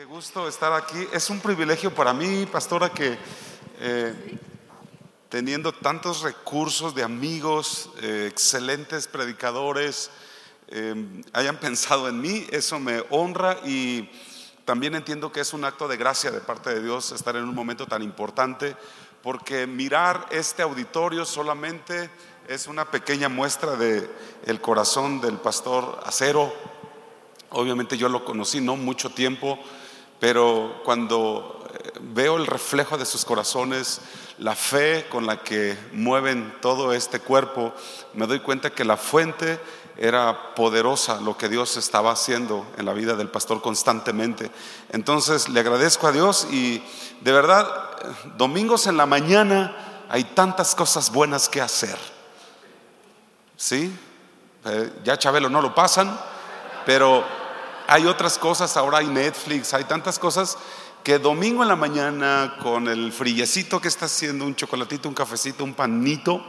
qué 0.00 0.06
gusto 0.06 0.48
estar 0.48 0.72
aquí. 0.72 1.06
Es 1.12 1.28
un 1.28 1.40
privilegio 1.40 1.94
para 1.94 2.14
mí, 2.14 2.46
pastora, 2.46 2.88
que 2.88 3.18
eh, 3.80 4.38
teniendo 5.28 5.72
tantos 5.72 6.22
recursos 6.22 6.94
de 6.94 7.02
amigos, 7.02 7.90
eh, 8.00 8.26
excelentes 8.30 9.06
predicadores, 9.06 10.10
eh, 10.68 10.94
hayan 11.34 11.58
pensado 11.58 12.08
en 12.08 12.18
mí, 12.18 12.46
eso 12.50 12.80
me 12.80 13.04
honra 13.10 13.58
y 13.62 14.08
también 14.64 14.94
entiendo 14.94 15.30
que 15.30 15.40
es 15.40 15.52
un 15.52 15.66
acto 15.66 15.86
de 15.86 15.98
gracia 15.98 16.30
de 16.30 16.40
parte 16.40 16.70
de 16.70 16.82
Dios 16.82 17.12
estar 17.12 17.36
en 17.36 17.44
un 17.44 17.54
momento 17.54 17.84
tan 17.84 18.02
importante, 18.02 18.74
porque 19.22 19.66
mirar 19.66 20.28
este 20.30 20.62
auditorio 20.62 21.26
solamente 21.26 22.08
es 22.48 22.68
una 22.68 22.90
pequeña 22.90 23.28
muestra 23.28 23.76
de 23.76 24.08
el 24.46 24.62
corazón 24.62 25.20
del 25.20 25.36
pastor 25.36 26.00
Acero. 26.06 26.50
Obviamente 27.50 27.98
yo 27.98 28.08
lo 28.08 28.24
conocí 28.24 28.62
no 28.62 28.76
mucho 28.76 29.10
tiempo, 29.10 29.58
pero 30.20 30.82
cuando 30.84 31.66
eh, 31.72 31.92
veo 32.00 32.36
el 32.36 32.46
reflejo 32.46 32.96
de 32.98 33.06
sus 33.06 33.24
corazones, 33.24 34.00
la 34.38 34.54
fe 34.54 35.06
con 35.10 35.26
la 35.26 35.42
que 35.42 35.76
mueven 35.92 36.54
todo 36.60 36.92
este 36.92 37.20
cuerpo, 37.20 37.72
me 38.14 38.26
doy 38.26 38.40
cuenta 38.40 38.70
que 38.70 38.84
la 38.84 38.96
fuente 38.96 39.58
era 39.96 40.54
poderosa 40.54 41.20
lo 41.20 41.36
que 41.36 41.48
Dios 41.48 41.76
estaba 41.76 42.12
haciendo 42.12 42.66
en 42.78 42.86
la 42.86 42.94
vida 42.94 43.16
del 43.16 43.28
pastor 43.28 43.60
constantemente. 43.60 44.50
Entonces 44.90 45.48
le 45.48 45.60
agradezco 45.60 46.06
a 46.06 46.12
Dios 46.12 46.46
y 46.50 46.82
de 47.20 47.32
verdad, 47.32 47.68
domingos 48.36 48.86
en 48.86 48.96
la 48.96 49.04
mañana 49.04 50.04
hay 50.08 50.24
tantas 50.24 50.74
cosas 50.74 51.12
buenas 51.12 51.48
que 51.48 51.60
hacer. 51.60 51.98
¿Sí? 53.56 53.94
Eh, 54.64 54.92
ya 55.04 55.18
Chabelo 55.18 55.50
no 55.50 55.60
lo 55.60 55.74
pasan, 55.74 56.18
pero 56.86 57.22
hay 57.90 58.06
otras 58.06 58.38
cosas, 58.38 58.76
ahora 58.76 58.98
hay 58.98 59.08
Netflix, 59.08 59.74
hay 59.74 59.82
tantas 59.82 60.20
cosas 60.20 60.56
que 61.02 61.18
domingo 61.18 61.64
en 61.64 61.68
la 61.68 61.74
mañana 61.74 62.56
con 62.62 62.86
el 62.86 63.12
frillecito 63.12 63.80
que 63.80 63.88
está 63.88 64.06
haciendo, 64.06 64.44
un 64.44 64.54
chocolatito, 64.54 65.08
un 65.08 65.14
cafecito, 65.14 65.64
un 65.64 65.74
panito, 65.74 66.40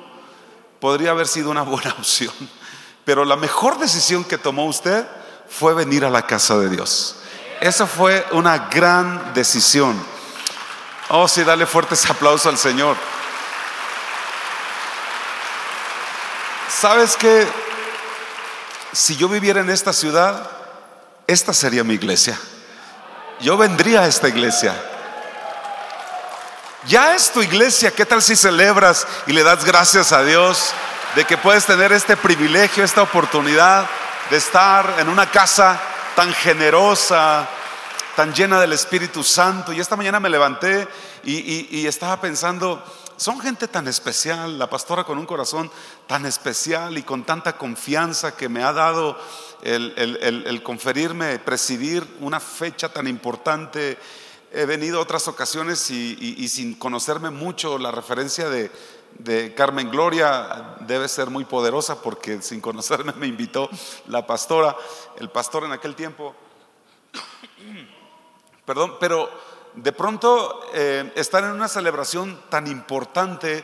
podría 0.80 1.10
haber 1.10 1.28
sido 1.28 1.50
una 1.50 1.64
buena 1.64 1.94
opción. 1.98 2.32
Pero 3.06 3.26
la 3.26 3.38
mejor 3.38 3.80
decisión 3.80 4.24
que 4.24 4.38
tomó 4.38 4.68
usted 4.68 5.08
fue 5.50 5.74
venir 5.74 6.06
a 6.06 6.12
la 6.12 6.28
casa 6.28 6.60
de 6.60 6.70
Dios. 6.70 7.16
Esa 7.60 7.88
fue 7.88 8.24
una 8.34 8.70
gran 8.70 9.34
decisión. 9.34 10.00
Oh, 11.10 11.28
sí, 11.28 11.44
dale 11.44 11.66
fuertes 11.66 12.08
aplausos 12.08 12.46
al 12.46 12.60
Señor. 12.60 12.96
¿Sabes 16.70 17.18
que 17.18 17.48
si 18.92 19.16
yo 19.16 19.28
viviera 19.28 19.62
en 19.62 19.72
esta 19.72 19.92
ciudad, 19.92 20.61
esta 21.32 21.54
sería 21.54 21.84
mi 21.84 21.94
iglesia. 21.94 22.38
Yo 23.40 23.58
vendría 23.58 24.02
a 24.02 24.08
esta 24.08 24.28
iglesia. 24.28 24.76
Ya 26.88 27.16
es 27.16 27.32
tu 27.32 27.42
iglesia, 27.42 27.92
¿qué 27.92 28.06
tal 28.06 28.22
si 28.22 28.36
celebras 28.36 29.08
y 29.28 29.34
le 29.34 29.44
das 29.44 29.64
gracias 29.64 30.12
a 30.12 30.24
Dios 30.24 30.74
de 31.16 31.26
que 31.26 31.38
puedes 31.38 31.66
tener 31.66 31.92
este 31.92 32.18
privilegio, 32.18 32.84
esta 32.84 33.04
oportunidad 33.04 33.86
de 34.30 34.38
estar 34.38 34.96
en 34.98 35.08
una 35.08 35.30
casa 35.30 35.80
tan 36.16 36.34
generosa, 36.34 37.48
tan 38.16 38.34
llena 38.34 38.59
del 38.59 38.74
Espíritu 38.74 39.24
Santo? 39.24 39.72
Y 39.74 39.80
esta 39.80 39.96
mañana 39.96 40.20
me 40.20 40.30
levanté 40.30 40.88
y, 41.24 41.86
estaba 41.86 42.20
pensando, 42.20 42.84
son 43.22 43.40
gente 43.40 43.68
tan 43.68 43.88
especial, 43.88 44.58
la 44.58 44.68
pastora 44.68 45.04
con 45.04 45.20
un 45.20 45.28
corazón 45.28 45.70
tan 46.08 46.26
especial 46.26 46.98
y 46.98 47.04
con 47.04 47.24
tanta 47.24 47.56
confianza 47.56 48.36
que 48.36 48.50
me 48.50 48.64
ha 48.64 48.74
dado 48.74 49.16
el, 49.62 50.64
conferirme, 50.64 51.38
presidir 51.38 52.04
una 52.20 52.40
fecha 52.40 52.90
tan 52.90 53.08
importante. 53.08 54.00
He 54.52 54.66
venido 54.66 55.00
otras 55.00 55.28
ocasiones 55.28 55.92
y, 55.92 56.48
sin 56.48 56.74
conocerme 56.74 57.30
mucho, 57.30 57.78
la 57.78 57.92
referencia 57.92 58.50
de, 58.50 58.72
de 59.20 59.54
Carmen 59.54 59.92
Gloria 59.92 60.78
debe 60.80 61.08
ser 61.08 61.30
muy 61.30 61.46
poderosa 61.46 62.02
porque 62.02 62.42
sin 62.42 62.60
conocerme 62.60 63.14
me 63.14 63.28
invitó 63.28 63.70
la 64.08 64.26
pastora, 64.26 64.76
el 65.20 65.30
pastor 65.30 65.66
en 65.66 65.74
aquel 65.74 65.94
tiempo. 65.94 66.34
Perdón, 68.66 68.96
pero 69.00 69.30
de 69.76 69.92
pronto 69.92 70.62
eh, 70.74 71.12
estar 71.16 71.44
en 71.44 71.52
una 71.52 71.68
celebración 71.68 72.42
tan 72.50 72.68
importante 72.68 73.64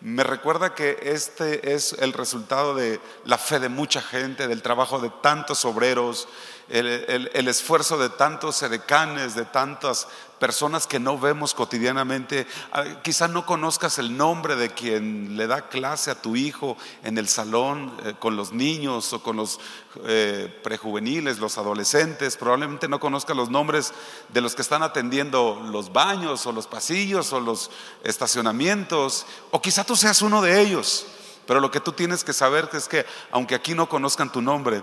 me 0.00 0.22
recuerda 0.22 0.74
que 0.74 0.98
este 1.02 1.74
es 1.74 1.94
el 1.94 2.12
resultado 2.12 2.74
de 2.74 3.00
la 3.24 3.38
fe 3.38 3.58
de 3.58 3.70
mucha 3.70 4.02
gente, 4.02 4.46
del 4.46 4.62
trabajo 4.62 5.00
de 5.00 5.10
tantos 5.22 5.64
obreros, 5.64 6.28
el, 6.68 7.48
esfuerzo 7.48 7.96
de 7.96 8.10
tantos 8.10 8.62
edecanes, 8.62 9.34
de 9.34 9.46
tantas 9.46 10.06
personas 10.38 10.86
que 10.86 11.00
no 11.00 11.18
vemos 11.18 11.54
cotidianamente. 11.54 12.46
Ah, 12.72 12.84
quizá 13.02 13.28
no 13.28 13.46
conozcas 13.46 13.98
el 13.98 14.16
nombre 14.16 14.56
de 14.56 14.70
quien 14.70 15.36
le 15.36 15.46
da 15.46 15.68
clase 15.68 16.10
a 16.10 16.20
tu 16.20 16.36
hijo 16.36 16.76
en 17.02 17.18
el 17.18 17.28
salón 17.28 17.92
eh, 18.04 18.14
con 18.18 18.36
los 18.36 18.52
niños 18.52 19.12
o 19.12 19.22
con 19.22 19.36
los 19.36 19.58
eh, 20.04 20.60
prejuveniles, 20.62 21.38
los 21.38 21.58
adolescentes. 21.58 22.36
Probablemente 22.36 22.88
no 22.88 23.00
conozcas 23.00 23.36
los 23.36 23.50
nombres 23.50 23.92
de 24.28 24.40
los 24.40 24.54
que 24.54 24.62
están 24.62 24.82
atendiendo 24.82 25.62
los 25.70 25.92
baños 25.92 26.46
o 26.46 26.52
los 26.52 26.66
pasillos 26.66 27.32
o 27.32 27.40
los 27.40 27.70
estacionamientos. 28.04 29.26
O 29.50 29.62
quizá 29.62 29.84
tú 29.84 29.96
seas 29.96 30.22
uno 30.22 30.42
de 30.42 30.60
ellos. 30.60 31.06
Pero 31.46 31.60
lo 31.60 31.70
que 31.70 31.80
tú 31.80 31.92
tienes 31.92 32.24
que 32.24 32.32
saber 32.32 32.68
es 32.72 32.88
que 32.88 33.06
aunque 33.30 33.54
aquí 33.54 33.74
no 33.74 33.88
conozcan 33.88 34.32
tu 34.32 34.42
nombre, 34.42 34.82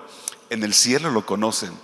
en 0.49 0.63
el 0.63 0.73
cielo 0.73 1.11
lo 1.11 1.25
conocen 1.25 1.77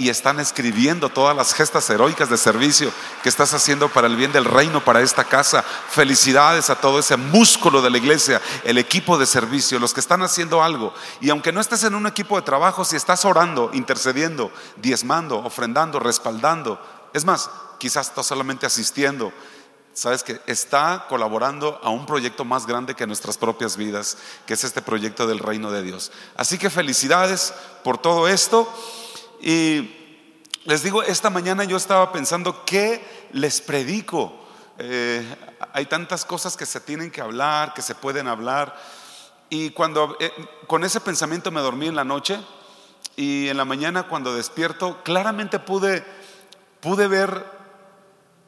y 0.00 0.08
están 0.08 0.40
escribiendo 0.40 1.10
todas 1.10 1.36
las 1.36 1.52
gestas 1.52 1.90
heroicas 1.90 2.30
de 2.30 2.38
servicio 2.38 2.90
que 3.22 3.28
estás 3.28 3.52
haciendo 3.52 3.90
para 3.90 4.06
el 4.06 4.16
bien 4.16 4.32
del 4.32 4.46
reino, 4.46 4.82
para 4.82 5.02
esta 5.02 5.24
casa. 5.24 5.62
Felicidades 5.62 6.70
a 6.70 6.76
todo 6.76 6.98
ese 6.98 7.18
músculo 7.18 7.82
de 7.82 7.90
la 7.90 7.98
iglesia, 7.98 8.40
el 8.64 8.78
equipo 8.78 9.18
de 9.18 9.26
servicio, 9.26 9.78
los 9.78 9.92
que 9.92 10.00
están 10.00 10.22
haciendo 10.22 10.62
algo. 10.62 10.94
Y 11.20 11.28
aunque 11.28 11.52
no 11.52 11.60
estés 11.60 11.84
en 11.84 11.94
un 11.94 12.06
equipo 12.06 12.36
de 12.36 12.46
trabajo, 12.46 12.82
si 12.82 12.96
estás 12.96 13.26
orando, 13.26 13.68
intercediendo, 13.74 14.50
diezmando, 14.76 15.36
ofrendando, 15.36 15.98
respaldando, 15.98 16.80
es 17.12 17.26
más, 17.26 17.50
quizás 17.76 18.08
estás 18.08 18.24
solamente 18.24 18.64
asistiendo, 18.64 19.34
sabes 19.92 20.22
que 20.22 20.40
está 20.46 21.04
colaborando 21.10 21.78
a 21.82 21.90
un 21.90 22.06
proyecto 22.06 22.46
más 22.46 22.66
grande 22.66 22.94
que 22.94 23.06
nuestras 23.06 23.36
propias 23.36 23.76
vidas, 23.76 24.16
que 24.46 24.54
es 24.54 24.64
este 24.64 24.80
proyecto 24.80 25.26
del 25.26 25.40
reino 25.40 25.70
de 25.70 25.82
Dios. 25.82 26.10
Así 26.38 26.56
que 26.56 26.70
felicidades 26.70 27.52
por 27.84 27.98
todo 27.98 28.28
esto. 28.28 28.66
Y 29.40 29.90
les 30.64 30.82
digo, 30.82 31.02
esta 31.02 31.30
mañana 31.30 31.64
yo 31.64 31.76
estaba 31.76 32.12
pensando, 32.12 32.64
¿qué 32.64 33.28
les 33.32 33.60
predico? 33.60 34.34
Eh, 34.78 35.24
hay 35.72 35.86
tantas 35.86 36.24
cosas 36.24 36.56
que 36.56 36.66
se 36.66 36.80
tienen 36.80 37.10
que 37.10 37.20
hablar, 37.20 37.74
que 37.74 37.82
se 37.82 37.94
pueden 37.94 38.28
hablar. 38.28 38.76
Y 39.48 39.70
cuando 39.70 40.16
eh, 40.20 40.32
con 40.66 40.84
ese 40.84 41.00
pensamiento 41.00 41.50
me 41.50 41.60
dormí 41.60 41.88
en 41.88 41.96
la 41.96 42.04
noche 42.04 42.38
y 43.16 43.48
en 43.48 43.56
la 43.56 43.64
mañana 43.64 44.04
cuando 44.04 44.34
despierto, 44.34 45.02
claramente 45.02 45.58
pude, 45.58 46.04
pude 46.80 47.08
ver 47.08 47.44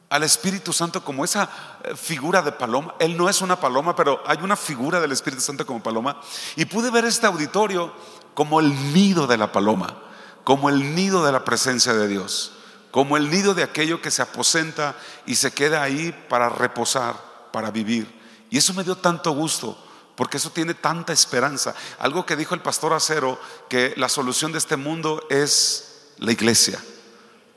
al 0.09 0.21
Espíritu 0.21 0.73
Santo 0.73 1.03
como 1.03 1.25
esa 1.25 1.49
eh, 1.83 1.95
figura 1.95 2.41
de 2.43 2.51
paloma. 2.51 2.93
Él 2.99 3.17
no 3.17 3.29
es 3.29 3.41
una 3.41 3.59
paloma, 3.59 3.95
pero 3.95 4.21
hay 4.27 4.37
una 4.41 4.55
figura 4.55 4.99
del 4.99 5.11
Espíritu 5.11 5.41
Santo 5.41 5.65
como 5.65 5.81
paloma. 5.81 6.21
Y 6.55 6.65
pude 6.65 6.91
ver 6.91 7.05
este 7.05 7.25
auditorio 7.25 7.91
como 8.35 8.59
el 8.59 8.93
nido 8.93 9.27
de 9.27 9.37
la 9.37 9.51
paloma, 9.51 9.97
como 10.43 10.69
el 10.69 10.95
nido 10.95 11.25
de 11.25 11.31
la 11.31 11.43
presencia 11.43 11.93
de 11.93 12.07
Dios, 12.07 12.53
como 12.91 13.17
el 13.17 13.29
nido 13.29 13.53
de 13.53 13.63
aquello 13.63 14.01
que 14.01 14.11
se 14.11 14.21
aposenta 14.21 14.95
y 15.25 15.35
se 15.35 15.51
queda 15.51 15.81
ahí 15.81 16.13
para 16.29 16.49
reposar, 16.49 17.15
para 17.51 17.71
vivir. 17.71 18.07
Y 18.49 18.57
eso 18.57 18.73
me 18.73 18.83
dio 18.83 18.95
tanto 18.95 19.31
gusto. 19.31 19.77
Porque 20.15 20.37
eso 20.37 20.51
tiene 20.51 20.75
tanta 20.75 21.11
esperanza. 21.11 21.73
Algo 21.97 22.23
que 22.23 22.35
dijo 22.35 22.53
el 22.53 22.61
pastor 22.61 22.93
Acero, 22.93 23.39
que 23.67 23.95
la 23.97 24.09
solución 24.09 24.51
de 24.51 24.59
este 24.59 24.77
mundo 24.77 25.25
es 25.31 26.11
la 26.19 26.31
iglesia 26.31 26.79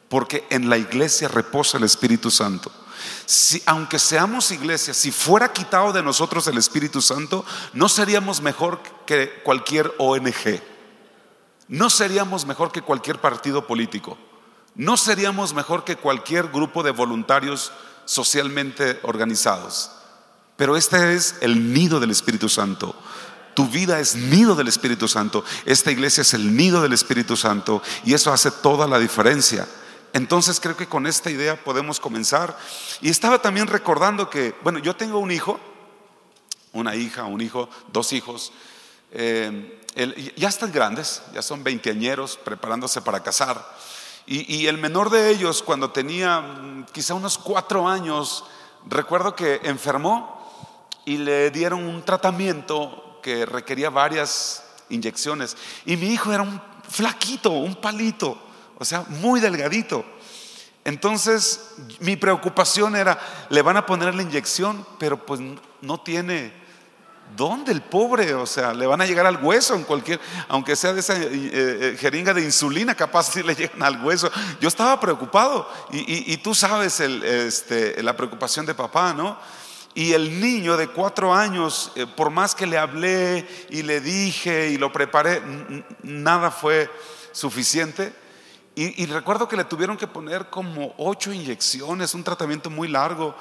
porque 0.08 0.47
en 0.50 0.68
la 0.68 0.78
iglesia 0.78 1.28
reposa 1.28 1.78
el 1.78 1.84
Espíritu 1.84 2.30
Santo. 2.30 2.71
Si, 3.24 3.62
aunque 3.66 3.98
seamos 3.98 4.50
iglesia, 4.50 4.94
si 4.94 5.10
fuera 5.10 5.53
quitado 5.53 5.92
de 5.92 6.03
nosotros 6.03 6.47
el 6.47 6.59
Espíritu 6.59 7.03
Santo, 7.03 7.44
no 7.72 7.88
seríamos 7.88 8.41
mejor 8.41 8.80
que 9.04 9.41
cualquier 9.44 9.92
ONG, 9.98 10.62
no 11.68 11.91
seríamos 11.91 12.47
mejor 12.47 12.72
que 12.72 12.83
cualquier 12.83 13.21
partido 13.21 13.66
político, 13.66 14.16
no 14.74 14.97
seríamos 14.97 15.54
mejor 15.54 15.84
que 15.84 15.97
cualquier 15.97 16.48
grupo 16.48 16.83
de 16.83 16.91
voluntarios 16.91 17.72
socialmente 18.04 19.01
organizados. 19.03 19.91
Pero 20.57 20.77
este 20.77 21.15
es 21.15 21.36
el 21.41 21.72
nido 21.72 22.01
del 22.01 22.10
Espíritu 22.10 22.48
Santo. 22.48 22.95
Tu 23.54 23.66
vida 23.66 24.01
es 24.01 24.15
nido 24.16 24.54
del 24.54 24.68
Espíritu 24.68 25.09
Santo. 25.09 25.45
Esta 25.65 25.91
iglesia 25.91 26.22
es 26.22 26.34
el 26.34 26.57
nido 26.57 26.83
del 26.83 26.92
Espíritu 26.92 27.36
Santo 27.36 27.83
y 28.04 28.15
eso 28.15 28.33
hace 28.33 28.51
toda 28.51 28.86
la 28.86 28.98
diferencia. 28.98 29.66
Entonces 30.12 30.60
creo 30.60 30.77
que 30.77 30.86
con 30.86 31.07
esta 31.07 31.30
idea 31.30 31.62
podemos 31.62 32.01
comenzar. 32.01 32.57
Y 33.01 33.10
estaba 33.10 33.41
también 33.41 33.66
recordando 33.66 34.30
que, 34.30 34.54
bueno, 34.62 34.78
yo 34.78 34.97
tengo 34.97 35.19
un 35.19 35.30
hijo, 35.30 35.60
una 36.72 36.95
hija, 36.97 37.24
un 37.24 37.41
hijo, 37.41 37.69
dos 37.92 38.12
hijos. 38.12 38.53
Eh, 39.12 39.75
ya 40.37 40.48
están 40.48 40.72
grandes, 40.72 41.22
ya 41.33 41.41
son 41.41 41.65
veinteañeros 41.65 42.37
preparándose 42.37 43.01
para 43.01 43.22
casar. 43.22 43.66
Y, 44.28 44.66
el 44.66 44.77
menor 44.77 45.09
de 45.10 45.31
ellos, 45.31 45.63
cuando 45.63 45.93
tenía 45.93 46.41
mm, 46.41 46.87
quizá 46.93 47.15
unos 47.15 47.39
cuatro 47.39 47.87
años, 47.87 48.45
recuerdo 48.84 49.37
que 49.37 49.60
enfermó 49.63 50.37
y 51.04 51.19
le 51.19 51.53
dieron 51.53 51.87
un 51.87 52.03
tratamiento 52.04 53.21
que 53.22 53.47
requería 53.47 53.89
varias 53.89 54.65
inyecciones. 54.89 55.57
Y 55.84 55.97
mi 55.97 56.09
hijo 56.09 56.33
era 56.33 56.43
un 56.43 56.60
flaquito, 56.89 57.51
un 57.51 57.77
palito, 57.77 58.37
o 58.78 58.84
sea, 58.84 59.04
muy 59.09 59.39
delgadito. 59.39 60.04
Entonces 60.84 61.75
mi 62.01 62.16
preocupación 62.16 62.97
era, 62.97 63.19
le 63.48 63.63
van 63.63 63.77
a 63.77 63.87
poner 63.87 64.15
la 64.15 64.22
inyección, 64.22 64.84
pero 64.98 65.25
pues 65.25 65.41
no 65.83 66.01
tiene 66.01 66.53
¿Dónde 67.34 67.72
el 67.72 67.82
pobre? 67.82 68.34
O 68.34 68.46
sea, 68.46 68.72
le 68.72 68.86
van 68.86 69.00
a 69.00 69.06
llegar 69.06 69.26
al 69.26 69.42
hueso 69.42 69.74
en 69.74 69.84
cualquier, 69.84 70.20
aunque 70.48 70.76
sea 70.76 70.92
de 70.92 71.00
esa 71.00 71.16
eh, 71.16 71.28
eh, 71.32 71.96
jeringa 71.98 72.32
de 72.32 72.42
insulina, 72.42 72.94
capaz 72.94 73.32
si 73.32 73.42
le 73.42 73.54
llegan 73.54 73.82
al 73.82 74.02
hueso. 74.04 74.30
Yo 74.60 74.68
estaba 74.68 74.98
preocupado 75.00 75.68
y, 75.92 76.36
tú 76.38 76.54
sabes 76.54 77.00
este, 77.00 78.02
la 78.02 78.16
preocupación 78.16 78.64
de 78.64 78.74
papá, 78.74 79.12
¿no? 79.12 79.38
Y 79.94 80.12
el 80.12 80.40
niño 80.40 80.76
de 80.76 80.88
cuatro 80.88 81.34
años, 81.34 81.92
eh, 81.96 82.06
por 82.06 82.30
más 82.30 82.54
que 82.54 82.66
le 82.66 82.78
hablé 82.78 83.46
y 83.70 83.82
le 83.82 84.00
dije 84.00 84.68
y 84.68 84.76
lo 84.76 84.92
preparé, 84.92 85.42
nada 86.02 86.50
fue 86.50 86.90
suficiente. 87.32 88.14
y 88.74 89.06
recuerdo 89.06 89.48
que 89.48 89.56
le 89.56 89.64
tuvieron 89.64 89.96
que 89.96 90.06
poner 90.06 90.50
como 90.50 90.94
ocho 90.98 91.32
inyecciones, 91.32 92.12
un 92.12 92.22
tratamiento 92.22 92.68
muy 92.68 92.88
largo. 92.88 93.34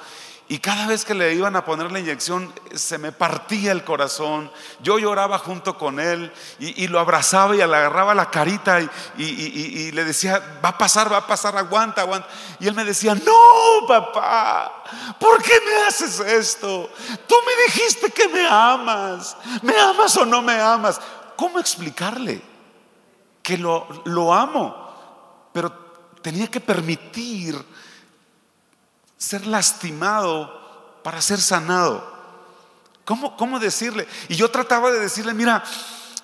Y 0.48 0.60
cada 0.60 0.86
vez 0.86 1.04
que 1.04 1.14
le 1.14 1.34
iban 1.34 1.56
a 1.56 1.64
poner 1.64 1.90
la 1.90 1.98
inyección, 1.98 2.52
se 2.72 2.98
me 2.98 3.10
partía 3.10 3.72
el 3.72 3.82
corazón. 3.82 4.50
Yo 4.80 4.96
lloraba 4.96 5.38
junto 5.38 5.76
con 5.76 5.98
él 5.98 6.32
y, 6.60 6.86
lo 6.86 7.00
abrazaba 7.00 7.54
y 7.54 7.58
le 7.58 7.64
agarraba 7.64 8.14
la 8.14 8.30
carita 8.30 8.80
y, 9.18 9.90
le 9.90 10.04
decía, 10.04 10.60
va 10.64 10.68
a 10.68 10.78
pasar, 10.78 11.12
va 11.12 11.16
a 11.16 11.26
pasar, 11.26 11.56
aguanta, 11.56 12.02
aguanta. 12.02 12.28
Y 12.60 12.68
él 12.68 12.74
me 12.74 12.84
decía, 12.84 13.16
no, 13.16 13.86
papá, 13.88 14.84
¿por 15.18 15.42
qué 15.42 15.54
me 15.66 15.82
haces 15.88 16.20
esto? 16.20 16.90
Tú 17.26 17.34
me 17.44 17.64
dijiste 17.64 18.10
que 18.10 18.28
me 18.28 18.46
amas. 18.46 19.36
¿Me 19.62 19.76
amas 19.76 20.16
o 20.16 20.24
no 20.24 20.42
me 20.42 20.60
amas? 20.60 21.00
¿Cómo 21.34 21.58
explicarle 21.58 22.40
que 23.42 23.58
lo, 23.58 24.32
amo? 24.32 25.50
Pero 25.52 25.72
tenía 26.22 26.46
que 26.46 26.60
permitir 26.60 27.56
ser 29.18 29.46
lastimado 29.46 31.00
para 31.02 31.22
ser 31.22 31.40
sanado. 31.40 32.16
¿Cómo, 33.04 33.36
¿Cómo 33.36 33.58
decirle? 33.58 34.08
Y 34.28 34.34
yo 34.34 34.50
trataba 34.50 34.90
de 34.90 34.98
decirle, 34.98 35.32
mira, 35.32 35.62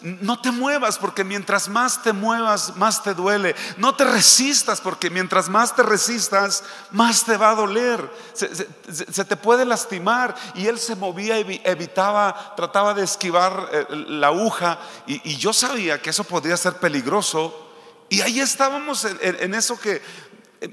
no 0.02 0.40
te 0.40 0.50
muevas 0.50 0.98
porque 0.98 1.22
mientras 1.22 1.68
más 1.68 2.02
te 2.02 2.12
muevas, 2.12 2.76
más 2.76 3.02
te 3.02 3.14
duele. 3.14 3.54
No 3.76 3.94
te 3.94 4.04
resistas 4.04 4.80
porque 4.80 5.10
mientras 5.10 5.48
más 5.48 5.76
te 5.76 5.82
resistas, 5.84 6.64
más 6.90 7.24
te 7.24 7.36
va 7.36 7.50
a 7.50 7.54
doler. 7.54 8.10
Se, 8.34 9.24
te 9.24 9.36
puede 9.36 9.64
lastimar. 9.64 10.34
Y 10.54 10.66
él 10.66 10.78
se 10.78 10.96
movía, 10.96 11.38
evitaba, 11.38 12.54
trataba 12.56 12.94
de 12.94 13.04
esquivar 13.04 13.68
eh, 13.72 13.86
la 14.08 14.28
aguja. 14.28 14.80
Y, 15.06 15.36
yo 15.36 15.52
sabía 15.52 16.02
que 16.02 16.10
eso 16.10 16.24
podría 16.24 16.56
ser 16.56 16.74
peligroso. 16.74 17.70
Y 18.08 18.20
ahí 18.22 18.40
estábamos 18.40 19.06
en 19.22 19.54
eso 19.54 19.78
que 19.80 20.02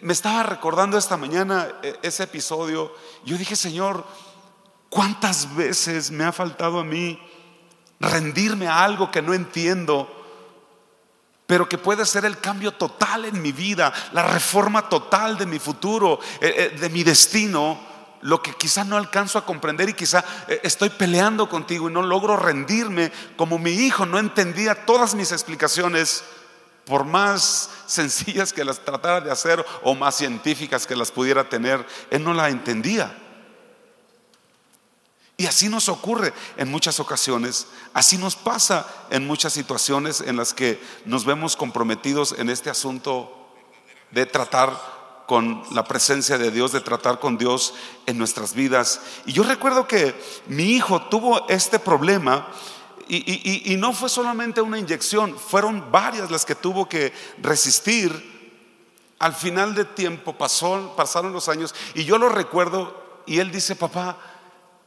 me 0.02 0.14
estaba 0.14 0.44
recordando 0.44 0.98
esta 0.98 1.18
mañana 1.18 1.68
eh, 1.82 1.98
ese 2.02 2.24
episodio. 2.24 2.94
Yo 3.26 3.38
dije, 3.38 3.56
Señor, 3.56 4.06
¿cuántas 4.90 5.56
veces 5.56 6.12
me 6.12 6.24
ha 6.24 6.32
faltado 6.32 6.80
a 6.80 6.84
mí 6.84 7.20
rendirme 8.00 8.68
a 8.68 8.84
algo 8.84 9.12
que 9.12 9.22
no 9.22 9.34
entiendo? 9.34 10.16
pero 11.48 11.68
que 11.68 11.80
puede 11.80 12.06
ser 12.06 12.26
el 12.26 12.38
cambio 12.38 12.74
total 12.74 13.26
en 13.26 13.42
mi 13.42 13.52
vida, 13.52 13.92
la 14.12 14.22
reforma 14.22 14.88
total 14.88 15.36
de 15.36 15.48
mi 15.48 15.58
futuro, 15.58 16.20
eh, 16.40 16.54
eh, 16.56 16.78
de 16.80 16.90
mi 16.90 17.04
destino, 17.04 17.80
lo 18.22 18.40
que 18.44 18.54
quizá 18.54 18.84
no 18.84 18.98
alcanzo 18.98 19.40
a 19.40 19.46
comprender 19.48 19.90
y 19.90 19.96
quizá 19.96 20.24
estoy 20.62 20.90
peleando 20.90 21.50
contigo 21.50 21.90
y 21.90 21.94
no 21.94 22.04
logro 22.04 22.38
rendirme 22.38 23.12
como 23.36 23.58
mi 23.58 23.72
hijo 23.72 24.06
no 24.06 24.20
entendía 24.20 24.86
todas 24.86 25.16
mis 25.16 25.32
explicaciones 25.32 26.24
por 26.90 27.06
más 27.06 27.70
sencillas 27.86 28.52
que 28.52 28.66
las 28.66 28.84
tratara 28.84 29.22
de 29.22 29.32
hacer 29.32 29.64
o 29.84 29.94
más 29.94 30.16
científicas 30.16 30.88
que 30.88 30.96
las 30.96 31.12
pudiera 31.12 31.48
tener, 31.48 31.86
él 32.10 32.24
no 32.24 32.34
la 32.34 32.50
entendía. 32.50 33.16
Y 35.38 35.46
así 35.46 35.70
nos 35.70 35.88
ocurre 35.88 36.34
en 36.58 36.70
muchas 36.70 37.00
ocasiones, 37.00 37.68
así 37.94 38.18
nos 38.18 38.36
pasa 38.36 38.86
en 39.12 39.26
muchas 39.26 39.54
situaciones 39.54 40.20
en 40.20 40.36
las 40.36 40.54
que 40.54 40.82
nos 41.06 41.24
vemos 41.24 41.56
comprometidos 41.56 42.36
en 42.38 42.50
este 42.50 42.72
asunto 42.72 43.54
de 44.12 44.26
tratar 44.26 44.76
con 45.28 45.64
la 45.72 45.84
presencia 45.84 46.40
de 46.40 46.50
Dios, 46.50 46.72
de 46.72 46.82
tratar 46.82 47.20
con 47.20 47.38
Dios 47.38 47.76
en 48.08 48.18
nuestras 48.18 48.56
vidas. 48.56 49.00
Y 49.28 49.34
yo 49.34 49.44
recuerdo 49.44 49.88
que 49.88 50.20
mi 50.48 50.72
hijo 50.72 51.04
tuvo 51.04 51.48
este 51.50 51.78
problema 51.78 52.48
y, 53.10 53.76
no 53.78 53.92
fue 53.92 54.08
solamente 54.08 54.62
una 54.62 54.78
inyección, 54.78 55.38
fueron 55.38 55.92
varias 55.92 56.30
las 56.30 56.46
que 56.46 56.54
tuvo 56.54 56.88
que 56.88 57.12
resistir. 57.42 58.38
Al 59.18 59.34
final 59.34 59.74
de 59.74 59.84
tiempo 59.84 60.38
pasaron 60.38 61.34
los 61.34 61.50
años 61.50 61.74
y 61.96 62.06
yo 62.06 62.18
lo 62.18 62.30
recuerdo 62.30 63.22
y 63.26 63.40
él 63.40 63.52
dice, 63.52 63.76
papá, 63.76 64.18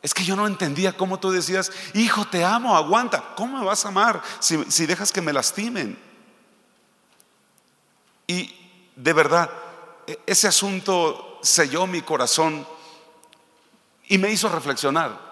es 0.00 0.14
que 0.14 0.24
yo 0.24 0.36
no 0.36 0.46
entendía 0.46 0.96
cómo 0.96 1.18
tú 1.18 1.30
decías, 1.30 1.70
hijo, 1.94 2.24
te 2.26 2.44
amo, 2.44 2.76
aguanta, 2.76 3.34
¿cómo 3.36 3.58
me 3.58 3.64
vas 3.64 3.84
a 3.84 3.88
amar 3.88 4.22
si, 4.38 4.64
si 4.68 4.86
dejas 4.86 5.12
que 5.12 5.20
me 5.20 5.32
lastimen? 5.32 5.98
Y 8.26 8.54
de 8.96 9.12
verdad, 9.12 9.50
e, 10.06 10.18
ese 10.26 10.48
asunto 10.48 11.38
selló 11.42 11.86
mi 11.86 12.02
corazón 12.02 12.66
y 14.08 14.18
me 14.18 14.30
hizo 14.30 14.48
reflexionar. 14.48 15.31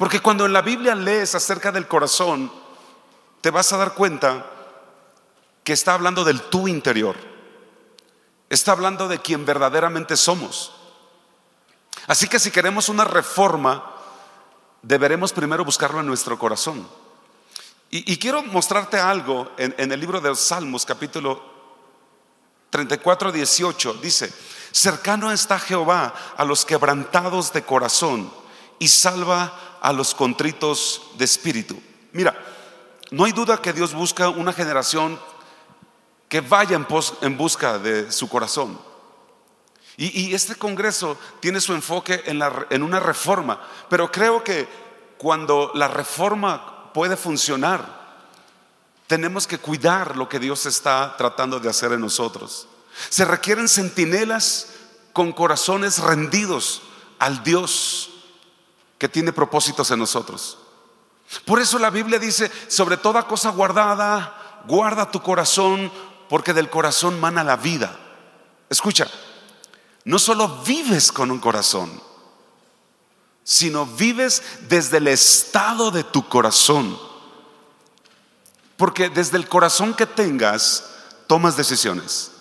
Porque 0.00 0.22
cuando 0.22 0.46
en 0.46 0.54
la 0.54 0.62
Biblia 0.62 0.94
lees 0.94 1.34
acerca 1.34 1.70
del 1.70 1.86
corazón, 1.86 2.50
te 3.42 3.50
vas 3.50 3.70
a 3.70 3.76
dar 3.76 3.92
cuenta 3.92 4.46
que 5.62 5.74
está 5.74 5.92
hablando 5.92 6.24
del 6.24 6.40
tú 6.40 6.68
interior. 6.68 7.16
Está 8.48 8.72
hablando 8.72 9.08
de 9.08 9.18
quien 9.18 9.44
verdaderamente 9.44 10.16
somos. 10.16 10.72
Así 12.06 12.28
que 12.28 12.38
si 12.38 12.50
queremos 12.50 12.88
una 12.88 13.04
reforma, 13.04 13.94
deberemos 14.80 15.34
primero 15.34 15.66
buscarlo 15.66 16.00
en 16.00 16.06
nuestro 16.06 16.38
corazón. 16.38 16.88
Y, 17.90 18.16
quiero 18.16 18.42
mostrarte 18.42 18.98
algo 18.98 19.52
en, 19.58 19.74
en, 19.76 19.92
el 19.92 20.00
libro 20.00 20.18
de 20.18 20.30
los 20.30 20.40
Salmos, 20.40 20.86
capítulo 20.86 21.44
34, 22.70 23.32
18. 23.32 23.94
Dice, 24.00 24.32
cercano 24.72 25.30
está 25.30 25.58
Jehová 25.58 26.14
a 26.38 26.44
los 26.46 26.64
quebrantados 26.64 27.52
de 27.52 27.64
corazón 27.64 28.39
y 28.80 28.88
salva 28.88 29.78
a 29.80 29.92
los 29.92 30.14
contritos 30.14 31.02
de 31.16 31.24
espíritu. 31.24 31.80
Mira, 32.12 32.36
no 33.12 33.24
hay 33.24 33.32
duda 33.32 33.60
que 33.60 33.72
Dios 33.72 33.94
busca 33.94 34.28
una 34.30 34.52
generación 34.52 35.20
que 36.28 36.40
vaya 36.40 36.76
en, 37.20 37.36
busca 37.36 37.78
de 37.78 38.10
su 38.10 38.28
corazón. 38.28 38.80
Y, 39.96 40.34
este 40.34 40.54
Congreso 40.54 41.18
tiene 41.40 41.60
su 41.60 41.74
enfoque 41.74 42.22
en, 42.24 42.40
en 42.70 42.82
una 42.82 43.00
reforma, 43.00 43.60
pero 43.90 44.10
creo 44.10 44.42
que 44.42 44.66
cuando 45.18 45.72
la 45.74 45.88
reforma 45.88 46.90
puede 46.94 47.18
funcionar, 47.18 48.00
tenemos 49.06 49.46
que 49.46 49.58
cuidar 49.58 50.16
lo 50.16 50.26
que 50.26 50.38
Dios 50.38 50.64
está 50.64 51.16
tratando 51.18 51.60
de 51.60 51.68
hacer 51.68 51.92
en 51.92 52.00
nosotros. 52.00 52.66
Se 53.10 53.26
requieren 53.26 53.68
centinelas 53.68 54.68
con 55.12 55.32
corazones 55.32 55.98
rendidos 55.98 56.80
al 57.18 57.42
Dios 57.42 58.09
que 59.00 59.08
tiene 59.08 59.32
propósitos 59.32 59.90
en 59.90 59.98
nosotros. 59.98 60.58
Por 61.46 61.58
eso 61.58 61.78
la 61.78 61.88
Biblia 61.88 62.18
dice, 62.18 62.52
sobre 62.68 62.98
toda 62.98 63.26
cosa 63.26 63.48
guardada, 63.48 64.62
guarda 64.66 65.10
tu 65.10 65.22
corazón, 65.22 65.90
porque 66.28 66.52
del 66.52 66.68
corazón 66.68 67.18
mana 67.18 67.42
la 67.42 67.56
vida. 67.56 67.98
Escucha, 68.68 69.08
no 70.04 70.18
solo 70.18 70.62
vives 70.66 71.10
con 71.10 71.30
un 71.30 71.38
corazón, 71.38 71.90
sino 73.42 73.86
vives 73.86 74.42
desde 74.68 74.98
el 74.98 75.08
estado 75.08 75.90
de 75.90 76.04
tu 76.04 76.28
corazón. 76.28 76.98
Porque 78.76 79.08
desde 79.08 79.38
el 79.38 79.48
corazón 79.48 79.94
que 79.94 80.04
tengas, 80.04 80.90
tomas 81.26 81.56
decisiones. 81.56 82.32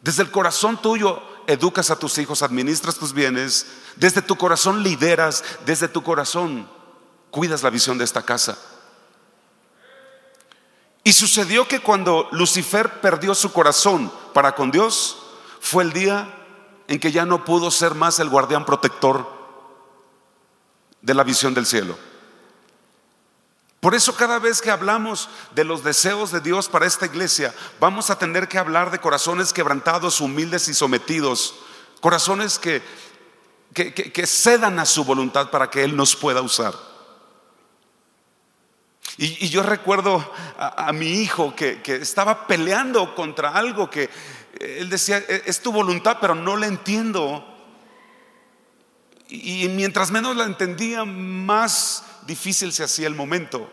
Desde 0.00 0.22
el 0.22 0.30
corazón 0.30 0.80
tuyo 0.80 1.22
educas 1.46 1.90
a 1.90 1.98
tus 1.98 2.16
hijos, 2.16 2.42
administras 2.42 2.96
tus 2.96 3.12
bienes, 3.12 3.66
desde 4.00 4.22
tu 4.22 4.36
corazón 4.36 4.82
lideras, 4.82 5.44
desde 5.66 5.86
tu 5.86 6.02
corazón 6.02 6.66
cuidas 7.30 7.62
la 7.62 7.68
visión 7.68 7.98
de 7.98 8.04
esta 8.04 8.22
casa. 8.22 8.58
Y 11.04 11.12
sucedió 11.12 11.68
que 11.68 11.80
cuando 11.80 12.26
Lucifer 12.32 13.02
perdió 13.02 13.34
su 13.34 13.52
corazón 13.52 14.10
para 14.32 14.54
con 14.54 14.70
Dios, 14.70 15.18
fue 15.60 15.84
el 15.84 15.92
día 15.92 16.34
en 16.88 16.98
que 16.98 17.12
ya 17.12 17.26
no 17.26 17.44
pudo 17.44 17.70
ser 17.70 17.94
más 17.94 18.18
el 18.20 18.30
guardián 18.30 18.64
protector 18.64 19.28
de 21.02 21.12
la 21.14 21.22
visión 21.22 21.52
del 21.52 21.66
cielo. 21.66 21.98
Por 23.80 23.94
eso 23.94 24.14
cada 24.14 24.38
vez 24.38 24.62
que 24.62 24.70
hablamos 24.70 25.28
de 25.54 25.64
los 25.64 25.84
deseos 25.84 26.32
de 26.32 26.40
Dios 26.40 26.70
para 26.70 26.86
esta 26.86 27.04
iglesia, 27.04 27.54
vamos 27.78 28.08
a 28.08 28.18
tener 28.18 28.48
que 28.48 28.58
hablar 28.58 28.90
de 28.90 28.98
corazones 28.98 29.52
quebrantados, 29.52 30.22
humildes 30.22 30.68
y 30.68 30.74
sometidos, 30.74 31.54
corazones 32.00 32.58
que, 32.58 32.82
que, 33.74 34.26
cedan 34.26 34.78
a 34.78 34.86
su 34.86 35.04
voluntad 35.04 35.50
para 35.50 35.70
que 35.70 35.82
Él 35.84 35.96
nos 35.96 36.16
pueda 36.16 36.42
usar. 36.42 36.74
Y, 39.16 39.48
yo 39.48 39.62
recuerdo 39.62 40.32
a, 40.58 40.92
mi 40.92 41.06
hijo 41.06 41.54
que, 41.54 41.82
estaba 41.86 42.46
peleando 42.46 43.14
contra 43.14 43.50
algo 43.50 43.90
que 43.90 44.08
él 44.58 44.88
decía, 44.88 45.18
e, 45.18 45.42
es 45.46 45.60
tu 45.60 45.72
voluntad, 45.72 46.18
pero 46.20 46.34
no 46.34 46.56
la 46.56 46.66
entiendo. 46.66 47.46
Y 49.28 49.68
mientras 49.68 50.10
menos 50.10 50.36
la 50.36 50.44
entendía, 50.44 51.04
más 51.04 52.04
difícil 52.26 52.72
se 52.72 52.84
hacía 52.84 53.06
el 53.06 53.14
momento. 53.14 53.70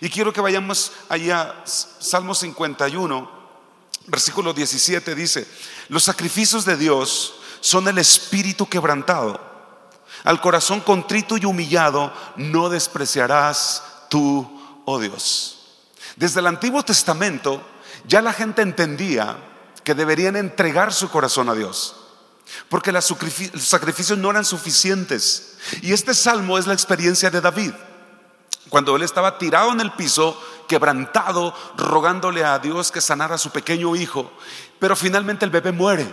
Y 0.00 0.10
quiero 0.10 0.32
que 0.32 0.40
vayamos 0.40 0.92
allá, 1.08 1.62
Salmo 1.64 2.34
51, 2.34 3.30
versículo 4.06 4.52
17 4.52 5.14
dice, 5.14 5.46
los 5.88 6.04
sacrificios 6.04 6.64
de 6.64 6.76
Dios 6.76 7.37
son 7.60 7.88
el 7.88 7.98
espíritu 7.98 8.68
quebrantado. 8.68 9.40
Al 10.24 10.40
corazón 10.40 10.80
contrito 10.80 11.36
y 11.36 11.44
humillado 11.44 12.12
no 12.36 12.68
despreciarás 12.68 13.82
tú, 14.08 14.82
oh 14.84 14.98
Dios. 14.98 15.54
Desde 16.16 16.40
el 16.40 16.46
Antiguo 16.46 16.82
Testamento 16.82 17.62
ya 18.06 18.20
la 18.20 18.32
gente 18.32 18.62
entendía 18.62 19.36
que 19.84 19.94
deberían 19.94 20.36
entregar 20.36 20.92
su 20.92 21.08
corazón 21.08 21.48
a 21.48 21.54
Dios 21.54 21.94
porque 22.68 22.92
los 22.92 23.04
sacrificios 23.04 24.18
no 24.18 24.30
eran 24.30 24.44
suficientes. 24.44 25.56
Y 25.82 25.92
este 25.92 26.14
salmo 26.14 26.58
es 26.58 26.66
la 26.66 26.74
experiencia 26.74 27.30
de 27.30 27.40
David, 27.40 27.72
cuando 28.68 28.96
él 28.96 29.02
estaba 29.02 29.38
tirado 29.38 29.72
en 29.72 29.80
el 29.80 29.92
piso, 29.92 30.40
quebrantado, 30.66 31.54
rogándole 31.76 32.44
a 32.44 32.58
Dios 32.58 32.90
que 32.90 33.00
sanara 33.00 33.36
a 33.36 33.38
su 33.38 33.50
pequeño 33.50 33.96
hijo, 33.96 34.30
pero 34.78 34.96
finalmente 34.96 35.44
el 35.44 35.50
bebé 35.50 35.72
muere. 35.72 36.06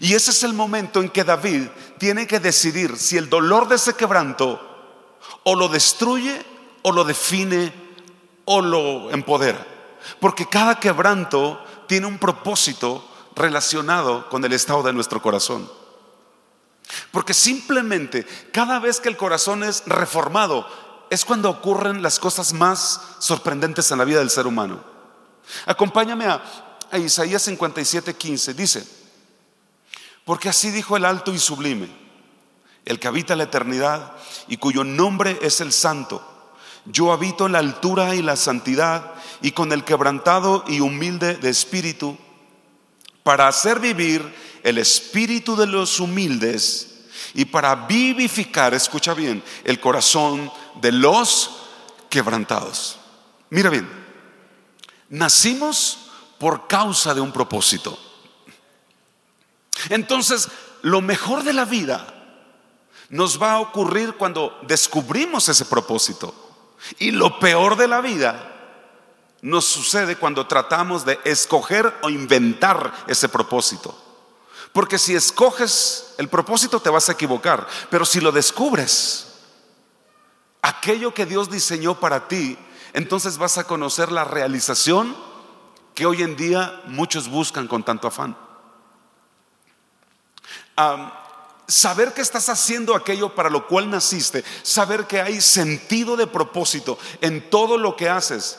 Y 0.00 0.14
ese 0.14 0.30
es 0.30 0.42
el 0.42 0.52
momento 0.52 1.00
en 1.00 1.08
que 1.08 1.24
David 1.24 1.68
tiene 1.98 2.26
que 2.26 2.40
decidir 2.40 2.96
si 2.96 3.16
el 3.16 3.28
dolor 3.28 3.68
de 3.68 3.76
ese 3.76 3.94
quebranto 3.94 4.60
o 5.44 5.54
lo 5.54 5.68
destruye 5.68 6.44
o 6.82 6.92
lo 6.92 7.04
define 7.04 7.72
o 8.44 8.60
lo 8.60 9.10
empodera. 9.10 9.66
Porque 10.20 10.46
cada 10.46 10.78
quebranto 10.78 11.62
tiene 11.86 12.06
un 12.06 12.18
propósito 12.18 13.04
relacionado 13.34 14.28
con 14.28 14.44
el 14.44 14.52
estado 14.52 14.82
de 14.82 14.92
nuestro 14.92 15.20
corazón. 15.22 15.70
Porque 17.10 17.34
simplemente 17.34 18.26
cada 18.52 18.78
vez 18.78 19.00
que 19.00 19.08
el 19.08 19.16
corazón 19.16 19.62
es 19.62 19.82
reformado 19.86 20.66
es 21.10 21.24
cuando 21.24 21.50
ocurren 21.50 22.02
las 22.02 22.18
cosas 22.18 22.52
más 22.52 23.00
sorprendentes 23.18 23.90
en 23.90 23.98
la 23.98 24.04
vida 24.04 24.18
del 24.18 24.30
ser 24.30 24.46
humano. 24.46 24.82
Acompáñame 25.66 26.26
a, 26.26 26.42
Isaías 26.98 27.42
57, 27.42 28.14
15. 28.14 28.54
Dice, 28.54 28.86
porque 30.28 30.50
así 30.50 30.70
dijo 30.70 30.94
el 30.94 31.06
alto 31.06 31.32
y 31.32 31.38
sublime, 31.38 31.88
el 32.84 33.00
que 33.00 33.08
habita 33.08 33.34
la 33.34 33.44
eternidad 33.44 34.12
y 34.46 34.58
cuyo 34.58 34.84
nombre 34.84 35.38
es 35.40 35.62
el 35.62 35.72
santo. 35.72 36.22
Yo 36.84 37.14
habito 37.14 37.46
en 37.46 37.52
la 37.52 37.60
altura 37.60 38.14
y 38.14 38.20
la 38.20 38.36
santidad 38.36 39.14
y 39.40 39.52
con 39.52 39.72
el 39.72 39.84
quebrantado 39.84 40.64
y 40.68 40.80
humilde 40.80 41.36
de 41.36 41.48
espíritu 41.48 42.18
para 43.22 43.48
hacer 43.48 43.80
vivir 43.80 44.22
el 44.64 44.76
espíritu 44.76 45.56
de 45.56 45.66
los 45.66 45.98
humildes 45.98 47.06
y 47.32 47.46
para 47.46 47.74
vivificar, 47.86 48.74
escucha 48.74 49.14
bien, 49.14 49.42
el 49.64 49.80
corazón 49.80 50.52
de 50.82 50.92
los 50.92 51.52
quebrantados. 52.10 52.98
Mira 53.48 53.70
bien, 53.70 53.88
nacimos 55.08 56.10
por 56.36 56.68
causa 56.68 57.14
de 57.14 57.22
un 57.22 57.32
propósito. 57.32 57.98
Entonces, 59.88 60.48
lo 60.82 61.00
mejor 61.00 61.42
de 61.44 61.52
la 61.52 61.64
vida 61.64 62.14
nos 63.10 63.40
va 63.40 63.52
a 63.52 63.60
ocurrir 63.60 64.14
cuando 64.14 64.58
descubrimos 64.62 65.48
ese 65.48 65.64
propósito. 65.64 66.34
Y 66.98 67.10
lo 67.10 67.38
peor 67.38 67.76
de 67.76 67.88
la 67.88 68.00
vida 68.00 68.54
nos 69.40 69.64
sucede 69.64 70.16
cuando 70.16 70.46
tratamos 70.46 71.04
de 71.04 71.18
escoger 71.24 71.92
o 72.02 72.10
inventar 72.10 72.92
ese 73.06 73.28
propósito. 73.28 73.96
Porque 74.72 74.98
si 74.98 75.14
escoges 75.14 76.14
el 76.18 76.28
propósito 76.28 76.80
te 76.80 76.90
vas 76.90 77.08
a 77.08 77.12
equivocar, 77.12 77.66
pero 77.90 78.04
si 78.04 78.20
lo 78.20 78.32
descubres, 78.32 79.26
aquello 80.62 81.14
que 81.14 81.26
Dios 81.26 81.50
diseñó 81.50 81.98
para 81.98 82.28
ti, 82.28 82.58
entonces 82.92 83.38
vas 83.38 83.58
a 83.58 83.64
conocer 83.64 84.12
la 84.12 84.24
realización 84.24 85.16
que 85.94 86.06
hoy 86.06 86.22
en 86.22 86.36
día 86.36 86.82
muchos 86.86 87.28
buscan 87.28 87.66
con 87.66 87.82
tanto 87.82 88.08
afán. 88.08 88.36
Saber 91.66 92.14
que 92.14 92.22
estás 92.22 92.48
haciendo 92.48 92.94
aquello 92.94 93.34
para 93.34 93.50
lo 93.50 93.66
cual 93.66 93.90
naciste, 93.90 94.44
saber 94.62 95.06
que 95.06 95.20
hay 95.20 95.40
sentido 95.40 96.16
de 96.16 96.26
propósito 96.26 96.98
en 97.20 97.50
todo 97.50 97.76
lo 97.76 97.96
que 97.96 98.08
haces, 98.08 98.58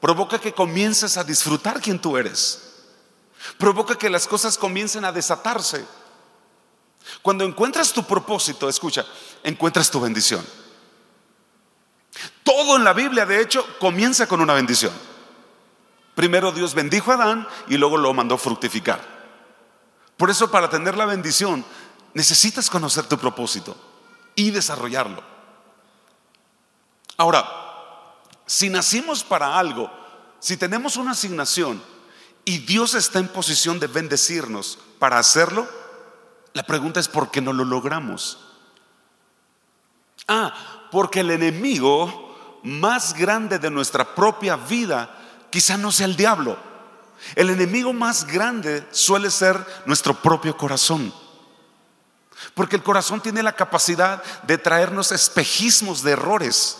provoca 0.00 0.38
que 0.38 0.52
comiences 0.52 1.16
a 1.16 1.24
disfrutar 1.24 1.80
quien 1.80 1.98
tú 1.98 2.16
eres. 2.16 2.66
Provoca 3.56 3.96
que 3.96 4.10
las 4.10 4.26
cosas 4.26 4.58
comiencen 4.58 5.04
a 5.04 5.12
desatarse. 5.12 5.84
Cuando 7.22 7.44
encuentras 7.44 7.92
tu 7.92 8.04
propósito, 8.04 8.68
escucha, 8.68 9.06
encuentras 9.42 9.90
tu 9.90 10.00
bendición. 10.00 10.44
Todo 12.42 12.76
en 12.76 12.84
la 12.84 12.92
Biblia, 12.92 13.24
de 13.24 13.40
hecho, 13.40 13.64
comienza 13.78 14.26
con 14.26 14.40
una 14.40 14.54
bendición. 14.54 14.92
Primero 16.14 16.52
Dios 16.52 16.74
bendijo 16.74 17.12
a 17.12 17.14
Adán 17.14 17.48
y 17.68 17.78
luego 17.78 17.96
lo 17.96 18.12
mandó 18.12 18.36
fructificar. 18.36 19.19
Por 20.20 20.28
eso 20.28 20.50
para 20.50 20.68
tener 20.68 20.98
la 20.98 21.06
bendición 21.06 21.64
necesitas 22.12 22.68
conocer 22.68 23.06
tu 23.06 23.16
propósito 23.16 23.74
y 24.34 24.50
desarrollarlo. 24.50 25.22
Ahora, 27.16 27.48
si 28.44 28.68
nacimos 28.68 29.24
para 29.24 29.58
algo, 29.58 29.90
si 30.38 30.58
tenemos 30.58 30.96
una 30.96 31.12
asignación 31.12 31.82
y 32.44 32.58
Dios 32.58 32.92
está 32.92 33.18
en 33.18 33.28
posición 33.28 33.80
de 33.80 33.86
bendecirnos 33.86 34.78
para 34.98 35.18
hacerlo, 35.18 35.66
la 36.52 36.64
pregunta 36.64 37.00
es 37.00 37.08
¿por 37.08 37.30
qué 37.30 37.40
no 37.40 37.54
lo 37.54 37.64
logramos? 37.64 38.46
Ah, 40.28 40.52
porque 40.90 41.20
el 41.20 41.30
enemigo 41.30 42.60
más 42.62 43.14
grande 43.14 43.58
de 43.58 43.70
nuestra 43.70 44.14
propia 44.14 44.56
vida 44.56 45.16
quizá 45.48 45.78
no 45.78 45.90
sea 45.90 46.04
el 46.04 46.16
diablo. 46.16 46.69
El 47.34 47.50
enemigo 47.50 47.92
más 47.92 48.26
grande 48.26 48.86
suele 48.90 49.30
ser 49.30 49.64
nuestro 49.86 50.14
propio 50.14 50.56
corazón. 50.56 51.12
Porque 52.54 52.76
el 52.76 52.82
corazón 52.82 53.20
tiene 53.20 53.42
la 53.42 53.54
capacidad 53.54 54.22
de 54.44 54.58
traernos 54.58 55.12
espejismos 55.12 56.02
de 56.02 56.12
errores 56.12 56.78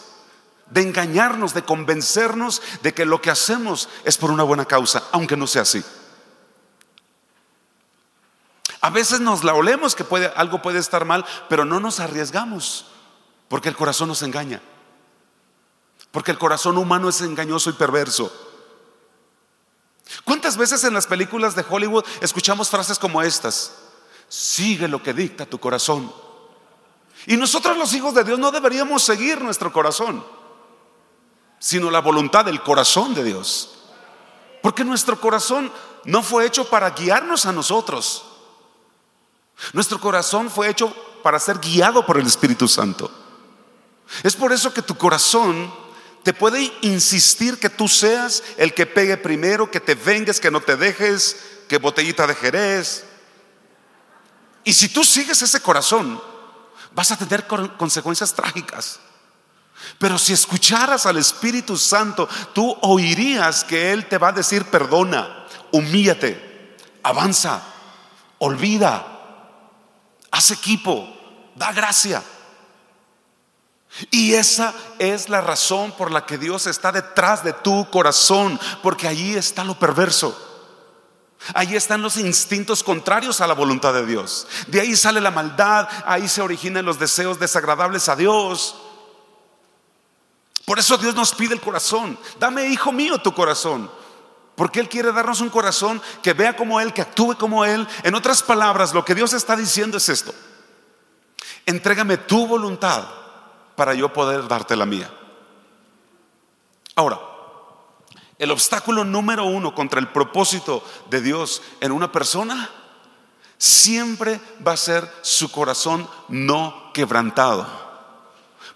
de 0.70 0.82
engañarnos, 0.82 1.52
de 1.52 1.64
convencernos 1.64 2.62
de 2.82 2.94
que 2.94 3.04
lo 3.04 3.20
que 3.20 3.30
hacemos 3.30 3.88
es 4.04 4.16
por 4.16 4.30
una 4.30 4.44
buena 4.44 4.64
causa, 4.64 5.02
aunque 5.12 5.36
no 5.36 5.46
sea 5.46 5.62
así. 5.62 5.84
A 8.80 8.90
veces 8.90 9.20
nos 9.20 9.44
la 9.44 9.52
olemos 9.52 9.94
que 9.94 10.04
puede, 10.04 10.32
algo 10.36 10.62
puede 10.62 10.78
estar 10.78 11.04
mal, 11.04 11.26
pero 11.48 11.64
no 11.64 11.80
nos 11.80 12.00
arriesgamos, 12.00 12.86
porque 13.48 13.68
el 13.68 13.76
corazón 13.76 14.08
nos 14.08 14.22
engaña. 14.22 14.62
Porque 16.12 16.30
el 16.30 16.38
corazón 16.38 16.78
humano 16.78 17.08
es 17.08 17.20
engañoso 17.20 17.70
y 17.70 17.74
perverso. 17.74 18.32
¿Cuántas 20.24 20.56
veces 20.56 20.84
en 20.84 20.94
las 20.94 21.06
películas 21.06 21.54
de 21.54 21.64
Hollywood 21.68 22.04
escuchamos 22.20 22.68
frases 22.68 22.98
como 22.98 23.22
estas? 23.22 23.72
Sigue 24.28 24.88
lo 24.88 25.02
que 25.02 25.14
dicta 25.14 25.46
tu 25.46 25.58
corazón. 25.58 26.12
Y 27.26 27.36
nosotros 27.36 27.76
los 27.76 27.92
hijos 27.94 28.14
de 28.14 28.24
Dios 28.24 28.38
no 28.38 28.50
deberíamos 28.50 29.02
seguir 29.02 29.40
nuestro 29.40 29.72
corazón 29.72 30.24
sino 31.60 31.90
la 31.90 32.00
voluntad 32.00 32.44
del 32.46 32.62
corazón 32.62 33.14
de 33.14 33.22
Dios. 33.22 33.76
Porque 34.62 34.82
nuestro 34.82 35.20
corazón 35.20 35.70
no 36.04 36.22
fue 36.22 36.46
hecho 36.46 36.68
para 36.68 36.90
guiarnos 36.90 37.46
a 37.46 37.52
nosotros. 37.52 38.24
Nuestro 39.74 40.00
corazón 40.00 40.50
fue 40.50 40.70
hecho 40.70 40.92
para 41.22 41.38
ser 41.38 41.58
guiado 41.58 42.04
por 42.04 42.18
el 42.18 42.26
Espíritu 42.26 42.66
Santo. 42.66 43.10
Es 44.22 44.34
por 44.34 44.52
eso 44.52 44.72
que 44.72 44.82
tu 44.82 44.96
corazón 44.96 45.72
te 46.22 46.34
puede 46.34 46.72
insistir 46.82 47.58
que 47.58 47.70
tú 47.70 47.88
seas 47.88 48.42
el 48.56 48.74
que 48.74 48.86
pegue 48.86 49.16
primero, 49.16 49.70
que 49.70 49.80
te 49.80 49.94
vengues, 49.94 50.40
que 50.40 50.50
no 50.50 50.60
te 50.60 50.76
dejes, 50.76 51.36
que 51.68 51.78
botellita 51.78 52.26
de 52.26 52.34
Jerez. 52.34 53.04
Y 54.64 54.74
si 54.74 54.88
tú 54.88 55.02
sigues 55.02 55.40
ese 55.40 55.60
corazón, 55.60 56.20
vas 56.92 57.10
a 57.10 57.16
tener 57.16 57.46
consecuencias 57.46 58.34
trágicas. 58.34 59.00
Pero 59.98 60.18
si 60.18 60.32
escucharas 60.32 61.06
al 61.06 61.16
Espíritu 61.16 61.76
Santo, 61.78 62.28
tú 62.52 62.76
oirías 62.82 63.64
que 63.64 63.92
Él 63.92 64.06
te 64.06 64.18
va 64.18 64.28
a 64.28 64.32
decir 64.32 64.64
perdona, 64.66 65.46
humíllate, 65.72 66.76
avanza, 67.02 67.62
olvida, 68.38 69.06
haz 70.30 70.50
equipo, 70.50 71.08
da 71.54 71.72
gracia. 71.72 72.22
Y 74.10 74.34
esa 74.34 74.72
es 74.98 75.28
la 75.28 75.40
razón 75.40 75.92
por 75.92 76.10
la 76.10 76.24
que 76.24 76.38
Dios 76.38 76.66
está 76.66 76.92
detrás 76.92 77.42
de 77.42 77.52
tu 77.52 77.90
corazón, 77.90 78.58
porque 78.82 79.08
allí 79.08 79.34
está 79.34 79.64
lo 79.64 79.78
perverso. 79.78 80.46
Allí 81.54 81.74
están 81.74 82.02
los 82.02 82.16
instintos 82.16 82.82
contrarios 82.82 83.40
a 83.40 83.46
la 83.46 83.54
voluntad 83.54 83.94
de 83.94 84.06
Dios. 84.06 84.46
De 84.68 84.80
ahí 84.80 84.94
sale 84.94 85.20
la 85.20 85.30
maldad, 85.30 85.88
ahí 86.04 86.28
se 86.28 86.42
originan 86.42 86.84
los 86.84 86.98
deseos 86.98 87.40
desagradables 87.40 88.08
a 88.08 88.16
Dios. 88.16 88.76
Por 90.66 90.78
eso 90.78 90.96
Dios 90.98 91.14
nos 91.14 91.34
pide 91.34 91.54
el 91.54 91.60
corazón. 91.60 92.18
Dame, 92.38 92.66
hijo 92.66 92.92
mío, 92.92 93.18
tu 93.18 93.34
corazón. 93.34 93.90
Porque 94.54 94.78
Él 94.78 94.88
quiere 94.88 95.12
darnos 95.12 95.40
un 95.40 95.48
corazón 95.48 96.00
que 96.22 96.34
vea 96.34 96.54
como 96.54 96.80
Él, 96.80 96.92
que 96.92 97.02
actúe 97.02 97.36
como 97.36 97.64
Él. 97.64 97.88
En 98.04 98.14
otras 98.14 98.42
palabras, 98.42 98.92
lo 98.92 99.04
que 99.04 99.14
Dios 99.14 99.32
está 99.32 99.56
diciendo 99.56 99.96
es 99.96 100.08
esto. 100.08 100.34
Entrégame 101.66 102.18
tu 102.18 102.46
voluntad 102.46 103.19
para 103.80 103.94
yo 103.94 104.12
poder 104.12 104.46
darte 104.46 104.76
la 104.76 104.84
mía. 104.84 105.10
Ahora, 106.96 107.18
el 108.38 108.50
obstáculo 108.50 109.04
número 109.04 109.46
uno 109.46 109.74
contra 109.74 109.98
el 109.98 110.08
propósito 110.08 110.84
de 111.08 111.22
Dios 111.22 111.62
en 111.80 111.90
una 111.90 112.12
persona 112.12 112.68
siempre 113.56 114.38
va 114.66 114.72
a 114.72 114.76
ser 114.76 115.10
su 115.22 115.50
corazón 115.50 116.06
no 116.28 116.90
quebrantado. 116.92 117.66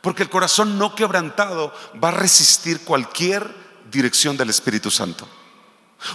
Porque 0.00 0.22
el 0.22 0.30
corazón 0.30 0.78
no 0.78 0.94
quebrantado 0.94 1.74
va 2.02 2.08
a 2.08 2.12
resistir 2.12 2.82
cualquier 2.82 3.54
dirección 3.90 4.38
del 4.38 4.48
Espíritu 4.48 4.90
Santo. 4.90 5.28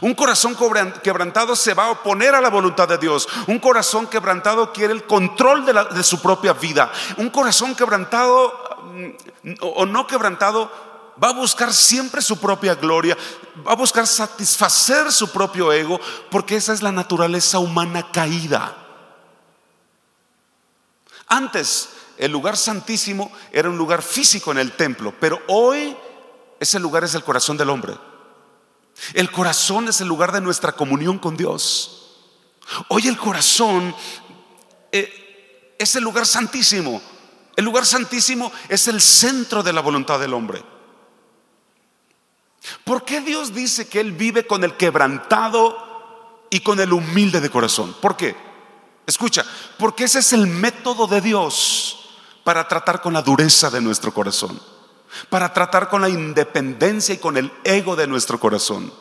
Un 0.02 0.14
corazón 0.14 0.56
quebrantado 1.04 1.56
se 1.56 1.74
va 1.74 1.86
a 1.86 1.92
oponer 1.92 2.36
a 2.36 2.42
la 2.42 2.50
voluntad 2.50 2.88
de 2.88 2.98
Dios. 2.98 3.28
Un 3.48 3.60
corazón 3.60 4.08
quebrantado 4.08 4.72
quiere 4.72 4.94
el 4.94 5.06
control 5.06 5.66
de, 5.66 6.04
su 6.04 6.22
propia 6.22 6.54
vida. 6.54 6.92
Un 7.18 7.30
corazón 7.30 7.76
quebrantado 7.76 8.69
o 9.62 9.86
no 9.86 10.08
quebrantado 10.08 10.72
va 11.22 11.30
a 11.30 11.34
buscar 11.34 11.74
siempre 11.74 12.22
su 12.22 12.38
propia 12.38 12.76
gloria, 12.76 13.18
va 13.68 13.74
a 13.74 13.76
buscar 13.76 14.08
satisfacer 14.08 15.12
su 15.12 15.30
propio 15.32 15.72
ego, 15.72 16.00
porque 16.32 16.56
esa 16.56 16.74
es 16.74 16.82
la 16.82 16.92
naturaleza 16.92 17.60
humana 17.60 18.12
caída. 18.12 18.76
Antes, 21.28 21.90
el 22.18 22.32
lugar 22.32 22.58
santísimo 22.58 23.32
era 23.52 23.70
un 23.70 23.78
lugar 23.78 24.02
físico 24.02 24.52
en 24.52 24.58
el 24.58 24.72
templo, 24.74 25.14
pero 25.20 25.42
hoy 25.48 25.96
ese 26.60 26.80
lugar 26.80 27.04
es 27.04 27.16
el 27.16 27.24
corazón 27.24 27.58
del 27.58 27.70
hombre. 27.70 27.96
El 29.14 29.32
corazón 29.32 29.88
es 29.88 30.02
el 30.02 30.08
lugar 30.08 30.32
de 30.32 30.42
nuestra 30.42 30.74
comunión 30.74 31.20
con 31.20 31.38
Dios. 31.38 32.18
Hoy 32.90 33.08
el 33.08 33.18
corazón 33.18 33.96
eh, 34.92 35.76
es 35.78 35.96
el 35.96 36.04
lugar 36.04 36.26
santísimo. 36.26 37.02
El 37.60 37.66
lugar 37.66 37.86
santísimo 37.86 38.54
es 38.70 38.88
el 38.88 39.02
centro 39.02 39.62
de 39.64 39.74
la 39.74 39.82
voluntad 39.82 40.18
del 40.18 40.34
hombre. 40.34 40.64
¿Por 42.86 43.04
qué 43.04 43.20
Dios 43.20 43.54
dice 43.54 43.90
que 43.90 44.00
Él 44.00 44.14
vive 44.14 44.48
con 44.48 44.64
el 44.64 44.78
quebrantado 44.78 46.46
y 46.50 46.62
con 46.62 46.80
el 46.80 46.94
humilde 46.94 47.42
de 47.42 47.50
corazón? 47.50 47.94
¿Por 48.02 48.16
qué? 48.16 48.34
Escucha, 49.06 49.46
porque 49.78 50.06
ese 50.06 50.20
es 50.20 50.32
el 50.32 50.48
método 50.48 51.06
de 51.06 51.20
Dios 51.20 52.12
para 52.46 52.66
tratar 52.66 53.02
con 53.02 53.12
la 53.12 53.24
dureza 53.24 53.70
de 53.70 53.82
nuestro 53.82 54.14
corazón, 54.14 54.58
para 55.28 55.52
tratar 55.52 55.90
con 55.90 56.00
la 56.00 56.08
independencia 56.08 57.16
y 57.16 57.18
con 57.18 57.36
el 57.36 57.52
ego 57.66 57.98
de 57.98 58.08
nuestro 58.08 58.40
corazón. 58.40 58.94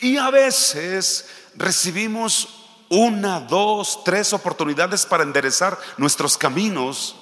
Y 0.00 0.16
a 0.16 0.28
veces 0.30 1.24
recibimos 1.54 2.57
una, 2.88 3.40
dos, 3.40 4.02
tres 4.04 4.32
oportunidades 4.32 5.06
para 5.06 5.22
enderezar 5.22 5.78
nuestros 5.96 6.38
caminos 6.38 7.16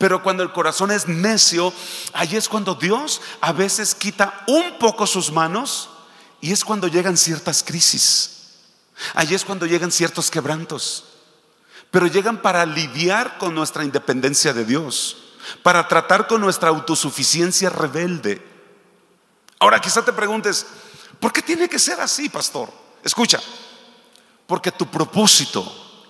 pero 0.00 0.22
cuando 0.22 0.42
el 0.42 0.50
corazón 0.50 0.90
es 0.92 1.08
necio, 1.08 1.74
ahí 2.14 2.34
es 2.34 2.48
cuando 2.48 2.74
Dios 2.74 3.20
a 3.42 3.52
veces 3.52 3.94
quita 3.94 4.44
un 4.46 4.78
poco 4.78 5.06
sus 5.06 5.30
manos 5.30 5.90
y 6.40 6.52
es 6.52 6.64
cuando 6.64 6.88
llegan 6.88 7.18
ciertas 7.18 7.62
crisis. 7.62 8.54
Allí 9.12 9.34
es 9.34 9.44
cuando 9.44 9.66
llegan 9.66 9.92
ciertos 9.92 10.30
quebrantos. 10.30 11.04
Pero 11.90 12.06
llegan 12.06 12.40
para 12.40 12.64
lidiar 12.64 13.36
con 13.36 13.54
nuestra 13.54 13.84
independencia 13.84 14.54
de 14.54 14.64
Dios, 14.64 15.34
para 15.62 15.86
tratar 15.86 16.26
con 16.26 16.40
nuestra 16.40 16.70
autosuficiencia 16.70 17.68
rebelde. 17.68 18.40
Ahora 19.58 19.82
quizá 19.82 20.02
te 20.02 20.14
preguntes, 20.14 20.66
¿por 21.20 21.30
qué 21.30 21.42
tiene 21.42 21.68
que 21.68 21.78
ser 21.78 22.00
así, 22.00 22.30
pastor? 22.30 22.72
Escucha, 23.04 23.38
porque 24.50 24.72
tu 24.72 24.86
propósito 24.86 25.62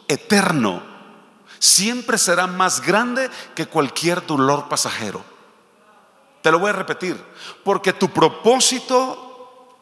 eterno 0.08 0.82
siempre 1.58 2.16
será 2.16 2.46
más 2.46 2.80
grande 2.80 3.30
que 3.54 3.66
cualquier 3.66 4.24
dolor 4.24 4.66
pasajero. 4.66 5.22
Te 6.40 6.50
lo 6.50 6.58
voy 6.58 6.70
a 6.70 6.72
repetir, 6.72 7.22
porque 7.62 7.92
tu 7.92 8.08
propósito 8.08 9.76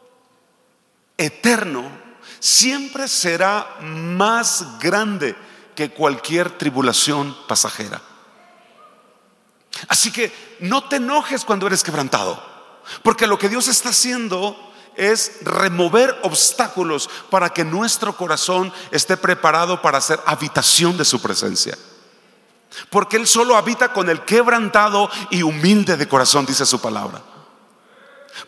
eterno 1.16 1.88
siempre 2.40 3.06
será 3.06 3.76
más 3.80 4.80
grande 4.80 5.36
que 5.76 5.92
cualquier 5.92 6.58
tribulación 6.58 7.36
pasajera. 7.46 8.02
Así 9.86 10.10
que 10.10 10.32
no 10.58 10.82
te 10.82 10.96
enojes 10.96 11.44
cuando 11.44 11.68
eres 11.68 11.84
quebrantado, 11.84 12.42
porque 13.04 13.28
lo 13.28 13.38
que 13.38 13.48
Dios 13.48 13.68
está 13.68 13.90
haciendo 13.90 14.67
es 14.98 15.38
remover 15.42 16.18
obstáculos 16.22 17.08
para 17.30 17.50
que 17.50 17.64
nuestro 17.64 18.16
corazón 18.16 18.72
esté 18.90 19.16
preparado 19.16 19.80
para 19.80 20.00
ser 20.00 20.20
habitación 20.26 20.98
de 20.98 21.04
su 21.04 21.22
presencia. 21.22 21.78
Porque 22.90 23.16
Él 23.16 23.26
solo 23.26 23.56
habita 23.56 23.92
con 23.92 24.10
el 24.10 24.24
quebrantado 24.24 25.10
y 25.30 25.42
humilde 25.42 25.96
de 25.96 26.08
corazón, 26.08 26.44
dice 26.44 26.66
su 26.66 26.80
palabra. 26.80 27.22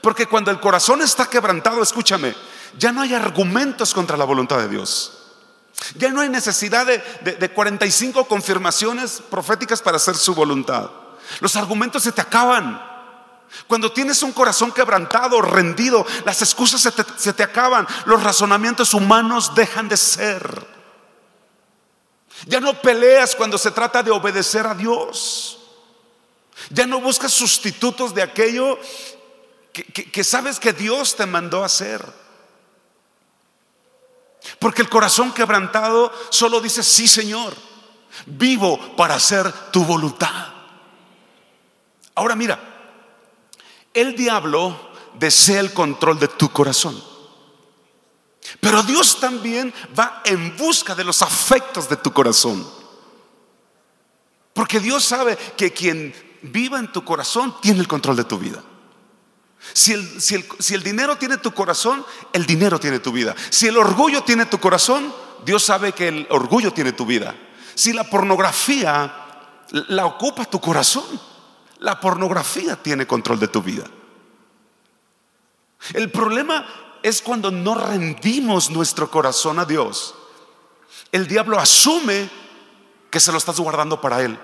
Porque 0.00 0.26
cuando 0.26 0.50
el 0.50 0.60
corazón 0.60 1.02
está 1.02 1.26
quebrantado, 1.26 1.82
escúchame, 1.82 2.34
ya 2.78 2.92
no 2.92 3.00
hay 3.00 3.14
argumentos 3.14 3.94
contra 3.94 4.16
la 4.16 4.24
voluntad 4.24 4.58
de 4.58 4.68
Dios. 4.68 5.16
Ya 5.96 6.10
no 6.10 6.20
hay 6.20 6.28
necesidad 6.28 6.86
de, 6.86 6.98
de 7.22 7.50
45 7.50 8.26
confirmaciones 8.26 9.22
proféticas 9.30 9.80
para 9.80 9.96
hacer 9.96 10.16
su 10.16 10.34
voluntad. 10.34 10.90
Los 11.40 11.56
argumentos 11.56 12.02
se 12.02 12.12
te 12.12 12.20
acaban. 12.20 12.89
Cuando 13.66 13.92
tienes 13.92 14.22
un 14.22 14.32
corazón 14.32 14.72
quebrantado, 14.72 15.40
rendido, 15.42 16.06
las 16.24 16.40
excusas 16.42 16.80
se 17.16 17.32
te, 17.32 17.42
acaban, 17.42 17.86
los 18.04 18.22
razonamientos 18.22 18.94
humanos 18.94 19.54
dejan 19.54 19.88
de 19.88 19.96
ser. 19.96 20.66
Ya 22.46 22.60
no 22.60 22.80
peleas 22.80 23.34
cuando 23.34 23.58
se 23.58 23.70
trata 23.70 24.02
de 24.02 24.10
obedecer 24.10 24.66
a 24.66 24.74
Dios. 24.74 25.58
Ya 26.70 26.86
no 26.86 27.00
buscas 27.00 27.32
sustitutos 27.32 28.14
de 28.14 28.22
aquello 28.22 28.78
que, 29.72 30.24
sabes 30.24 30.60
que 30.60 30.72
Dios 30.72 31.16
te 31.16 31.26
mandó 31.26 31.64
hacer. 31.64 32.04
Porque 34.58 34.82
el 34.82 34.88
corazón 34.88 35.32
quebrantado 35.32 36.12
solo 36.30 36.60
dice, 36.60 36.82
sí 36.82 37.08
Señor, 37.08 37.54
vivo 38.26 38.96
para 38.96 39.14
hacer 39.14 39.50
tu 39.70 39.84
voluntad. 39.84 40.48
Ahora 42.14 42.34
mira, 42.36 42.69
el 43.94 44.16
diablo 44.16 44.90
desea 45.18 45.60
el 45.60 45.72
control 45.72 46.18
de 46.18 46.28
tu 46.28 46.50
corazón. 46.50 47.02
Pero 48.60 48.82
Dios 48.82 49.20
también 49.20 49.72
va 49.98 50.22
en 50.24 50.56
busca 50.56 50.94
de 50.94 51.04
los 51.04 51.22
afectos 51.22 51.88
de 51.88 51.96
tu 51.96 52.12
corazón. 52.12 52.66
Porque 54.52 54.80
Dios 54.80 55.04
sabe 55.04 55.36
que 55.56 55.72
quien 55.72 56.14
viva 56.42 56.78
en 56.78 56.90
tu 56.90 57.04
corazón 57.04 57.54
tiene 57.60 57.80
el 57.80 57.88
control 57.88 58.16
de 58.16 58.24
tu 58.24 58.38
vida. 58.38 58.62
Si 59.74 59.92
el, 59.92 60.20
si 60.20 60.74
el, 60.74 60.82
dinero 60.82 61.16
tiene 61.16 61.36
tu 61.36 61.52
corazón, 61.52 62.04
el 62.32 62.46
dinero 62.46 62.80
tiene 62.80 62.98
tu 62.98 63.12
vida. 63.12 63.36
Si 63.50 63.66
el 63.66 63.76
orgullo 63.76 64.22
tiene 64.22 64.46
tu 64.46 64.58
corazón, 64.58 65.14
Dios 65.44 65.62
sabe 65.62 65.92
que 65.92 66.08
el 66.08 66.26
orgullo 66.30 66.72
tiene 66.72 66.92
tu 66.92 67.04
vida. 67.04 67.34
Si 67.74 67.92
la 67.92 68.04
pornografía 68.04 69.14
la 69.70 70.06
ocupa 70.06 70.46
tu 70.46 70.60
corazón, 70.60 71.04
la 71.80 71.98
pornografía 71.98 72.76
tiene 72.76 73.06
control 73.06 73.40
de 73.40 73.48
tu 73.48 73.62
vida. 73.62 73.84
El 75.94 76.10
problema 76.10 76.66
es 77.02 77.22
cuando 77.22 77.50
no 77.50 77.74
rendimos 77.74 78.70
nuestro 78.70 79.10
corazón 79.10 79.58
a 79.58 79.64
Dios. 79.64 80.14
El 81.10 81.26
diablo 81.26 81.58
asume 81.58 82.30
que 83.10 83.18
se 83.18 83.32
lo 83.32 83.38
estás 83.38 83.58
guardando 83.58 84.00
para 84.00 84.22
él. 84.22 84.38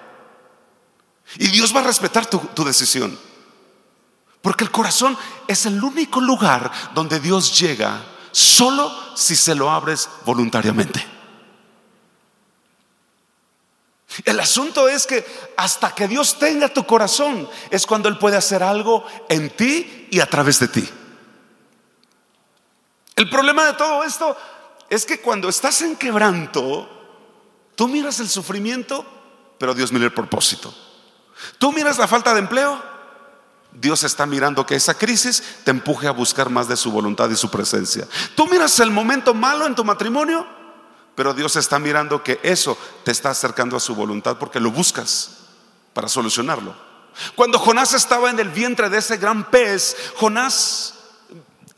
Y 1.39 1.49
Dios 1.49 1.75
va 1.75 1.81
a 1.81 1.85
respetar 1.85 2.27
tu, 2.27 2.65
decisión. 2.65 3.19
Porque 4.41 4.65
el 4.65 4.71
corazón 4.71 5.17
es 5.47 5.67
el 5.67 5.83
único 5.83 6.21
lugar 6.21 6.71
donde 6.95 7.21
Dios 7.21 7.59
llega 7.59 8.03
solo 8.33 8.91
si 9.15 9.37
se 9.37 9.55
lo 9.55 9.71
abres 9.71 10.09
voluntariamente. 10.25 11.16
El 14.25 14.41
asunto 14.41 14.89
es 14.89 15.07
que 15.07 15.25
hasta 15.57 15.95
que 15.95 16.09
Dios 16.09 16.39
tenga 16.39 16.69
tu 16.69 16.87
corazón 16.87 17.49
es 17.71 17.87
cuando 17.87 18.09
Él 18.09 18.19
puede 18.19 18.37
hacer 18.37 18.63
algo 18.63 19.05
en 19.29 19.51
ti 19.51 20.09
y 20.11 20.21
a 20.21 20.27
través 20.27 20.59
de 20.61 20.69
ti. 20.69 20.89
El 23.17 23.31
problema 23.31 23.65
de 23.65 23.75
todo 23.75 24.05
esto 24.05 24.37
es 24.89 25.05
que 25.05 25.21
cuando 25.21 25.49
estás 25.49 25.83
en 25.83 25.97
quebranto, 25.97 26.89
tú 27.75 27.89
miras 27.89 28.21
el 28.21 28.29
sufrimiento, 28.29 29.05
pero 29.59 29.75
Dios 29.75 29.93
mira 29.93 30.05
el 30.05 30.13
propósito. 30.13 30.75
Tú 31.59 31.73
miras 31.73 31.99
la 31.99 32.07
falta 32.07 32.33
de 32.33 32.41
empleo, 32.41 32.83
Dios 33.73 34.05
está 34.05 34.25
mirando 34.25 34.65
que 34.65 34.75
esa 34.75 34.95
crisis 34.95 35.43
te 35.65 35.71
empuje 35.71 36.07
a 36.07 36.13
buscar 36.13 36.49
más 36.49 36.69
de 36.69 36.77
su 36.77 36.91
voluntad 36.91 37.29
y 37.31 37.37
su 37.37 37.51
presencia. 37.51 38.09
Tú 38.35 38.47
miras 38.47 38.79
el 38.81 38.91
momento 38.91 39.35
malo 39.35 39.67
en 39.67 39.75
tu 39.75 39.85
matrimonio, 39.85 40.47
pero 41.17 41.35
Dios 41.35 41.57
está 41.57 41.81
mirando 41.81 42.23
que 42.23 42.39
eso 42.45 42.79
te 43.03 43.11
está 43.11 43.31
acercando 43.31 43.77
a 43.77 43.81
su 43.81 43.97
voluntad 43.97 44.37
porque 44.39 44.61
lo 44.61 44.71
buscas 44.71 45.39
para 45.93 46.09
solucionarlo. 46.09 46.77
Cuando 47.35 47.59
Jonás 47.59 47.95
estaba 47.95 48.31
en 48.31 48.39
el 48.39 48.51
vientre 48.51 48.89
de 48.89 48.99
ese 48.99 49.17
gran 49.17 49.51
pez, 49.51 49.97
Jonás 50.17 50.97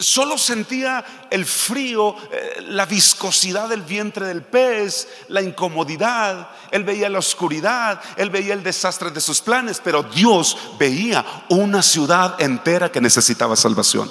Solo 0.00 0.38
sentía 0.38 1.04
el 1.28 1.44
frío, 1.44 2.14
eh, 2.30 2.62
la 2.68 2.86
viscosidad 2.86 3.68
del 3.68 3.82
vientre 3.82 4.26
del 4.26 4.42
pez, 4.42 5.08
la 5.26 5.42
incomodidad. 5.42 6.50
Él 6.70 6.84
veía 6.84 7.08
la 7.08 7.18
oscuridad, 7.18 8.00
él 8.16 8.30
veía 8.30 8.54
el 8.54 8.62
desastre 8.62 9.10
de 9.10 9.20
sus 9.20 9.40
planes, 9.40 9.80
pero 9.82 10.04
Dios 10.04 10.56
veía 10.78 11.24
una 11.48 11.82
ciudad 11.82 12.40
entera 12.40 12.92
que 12.92 13.00
necesitaba 13.00 13.56
salvación. 13.56 14.08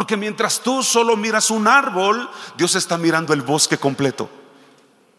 Porque 0.00 0.16
mientras 0.16 0.60
tú 0.62 0.82
solo 0.82 1.14
miras 1.14 1.50
un 1.50 1.68
árbol, 1.68 2.26
Dios 2.56 2.74
está 2.74 2.96
mirando 2.96 3.34
el 3.34 3.42
bosque 3.42 3.76
completo, 3.76 4.30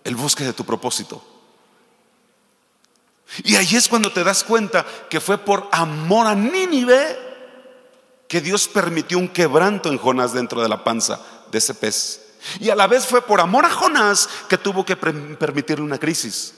el 0.03 0.15
bosque 0.15 0.43
de 0.43 0.53
tu 0.53 0.65
propósito. 0.65 1.23
Y 3.43 3.57
ahí 3.57 3.75
es 3.75 3.87
cuando 3.87 4.11
te 4.11 4.23
das 4.23 4.43
cuenta 4.43 4.83
que 5.07 5.21
fue 5.21 5.37
por 5.37 5.69
amor 5.71 6.25
a 6.25 6.33
Nínive 6.33 7.15
que 8.27 8.41
Dios 8.41 8.67
permitió 8.67 9.19
un 9.19 9.27
quebranto 9.27 9.89
en 9.89 9.99
Jonás 9.99 10.33
dentro 10.33 10.63
de 10.63 10.69
la 10.69 10.83
panza 10.83 11.21
de 11.51 11.59
ese 11.59 11.75
pez. 11.75 12.33
Y 12.59 12.71
a 12.71 12.75
la 12.75 12.87
vez 12.87 13.05
fue 13.05 13.21
por 13.21 13.39
amor 13.39 13.65
a 13.65 13.69
Jonás 13.69 14.27
que 14.49 14.57
tuvo 14.57 14.83
que 14.83 14.95
permitirle 14.95 15.85
una 15.85 15.99
crisis, 15.99 16.55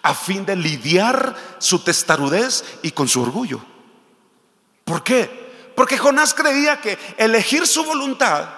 a 0.00 0.14
fin 0.14 0.46
de 0.46 0.56
lidiar 0.56 1.36
su 1.58 1.80
testarudez 1.80 2.64
y 2.80 2.92
con 2.92 3.06
su 3.06 3.20
orgullo. 3.20 3.60
¿Por 4.82 5.04
qué? 5.04 5.45
Porque 5.76 5.98
Jonás 5.98 6.32
creía 6.32 6.80
que 6.80 6.98
elegir 7.18 7.66
su 7.66 7.84
voluntad 7.84 8.48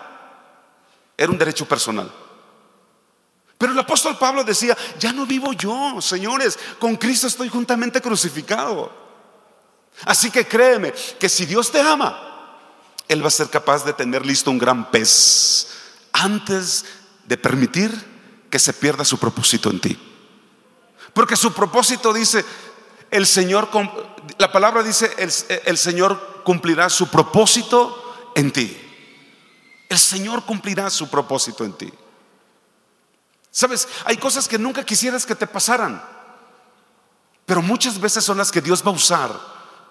era 1.17 1.31
un 1.31 1.37
derecho 1.37 1.67
personal. 1.67 2.11
Pero 3.59 3.73
el 3.73 3.79
apóstol 3.79 4.17
Pablo 4.17 4.45
decía, 4.45 4.79
ya 5.01 5.13
no 5.13 5.27
vivo 5.27 5.53
yo, 5.53 6.01
señores, 6.01 6.57
con 6.79 6.95
Cristo 6.95 7.27
estoy 7.27 7.49
juntamente 7.49 8.01
crucificado. 8.01 8.93
Así 10.05 10.31
que 10.31 10.47
créeme 10.47 10.95
que 11.19 11.29
si 11.29 11.45
Dios 11.45 11.73
te 11.73 11.81
ama, 11.81 12.57
él 13.09 13.21
va 13.21 13.29
a 13.29 13.33
ser 13.33 13.51
capaz 13.51 13.85
de 13.85 13.93
tener 13.93 14.25
listo 14.25 14.53
un 14.53 14.59
gran 14.59 14.89
pez 14.93 15.67
antes 16.13 16.85
de 17.25 17.37
permitir 17.37 17.91
que 18.49 18.61
se 18.61 18.73
pierda 18.73 19.05
su 19.05 19.19
propósito 19.19 19.71
en 19.71 19.81
ti. 19.81 19.99
Porque 21.13 21.35
su 21.35 21.53
propósito 21.53 22.13
dice, 22.13 22.45
el 23.11 23.27
Señor, 23.27 23.69
la 24.39 24.53
palabra 24.53 24.85
dice, 24.85 25.13
el, 25.19 25.33
el 25.65 25.79
Señor 25.79 26.38
cumplirá 26.49 26.89
su 26.89 27.09
propósito 27.09 28.31
en 28.35 28.51
ti. 28.51 28.75
El 29.87 29.99
Señor 29.99 30.47
cumplirá 30.47 30.89
su 30.89 31.11
propósito 31.11 31.63
en 31.63 31.75
ti. 31.75 31.93
Sabes, 33.51 33.87
hay 34.07 34.17
cosas 34.17 34.49
que 34.49 34.59
nunca 34.59 34.83
quisieras 34.83 35.27
que 35.27 35.35
te 35.35 35.47
pasaran, 35.47 36.03
pero 37.45 37.61
muchas 37.61 38.01
veces 38.01 38.25
son 38.25 38.39
las 38.39 38.51
que 38.51 38.63
Dios 38.63 38.83
va 38.83 38.91
a 38.91 38.95
usar 38.95 39.39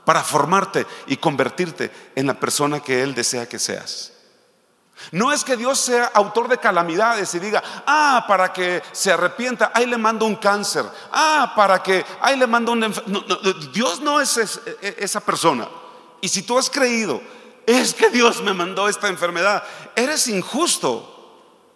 para 0.03 0.23
formarte 0.23 0.87
y 1.05 1.17
convertirte 1.17 1.91
en 2.15 2.25
la 2.25 2.33
persona 2.33 2.79
que 2.79 3.03
Él 3.03 3.13
desea 3.13 3.47
que 3.47 3.59
seas. 3.59 4.13
No 5.11 5.31
es 5.31 5.43
que 5.43 5.57
Dios 5.57 5.79
sea 5.79 6.05
autor 6.11 6.47
de 6.47 6.57
calamidades 6.57 7.35
y 7.35 7.39
diga, 7.39 7.61
ah, 7.85 8.25
para 8.27 8.51
que 8.51 8.81
se 8.93 9.11
arrepienta, 9.11 9.71
ahí 9.75 9.85
le 9.85 9.99
mando 9.99 10.25
un 10.25 10.37
cáncer, 10.37 10.85
ah, 11.11 11.53
para 11.55 11.83
que, 11.83 12.03
ahí 12.19 12.35
le 12.35 12.47
mando 12.47 12.71
un... 12.71 12.81
Dios 13.71 13.99
no 13.99 14.19
es 14.19 14.37
e, 14.37 14.47
e, 14.81 14.95
esa 14.97 15.19
persona. 15.19 15.67
Y 16.21 16.29
si 16.29 16.41
tú 16.41 16.57
has 16.57 16.69
creído, 16.69 17.21
es 17.65 17.93
que 17.93 18.09
Dios 18.09 18.41
me 18.41 18.53
mandó 18.53 18.87
esta 18.87 19.09
enfermedad, 19.09 19.63
eres 19.95 20.27
injusto. 20.29 21.13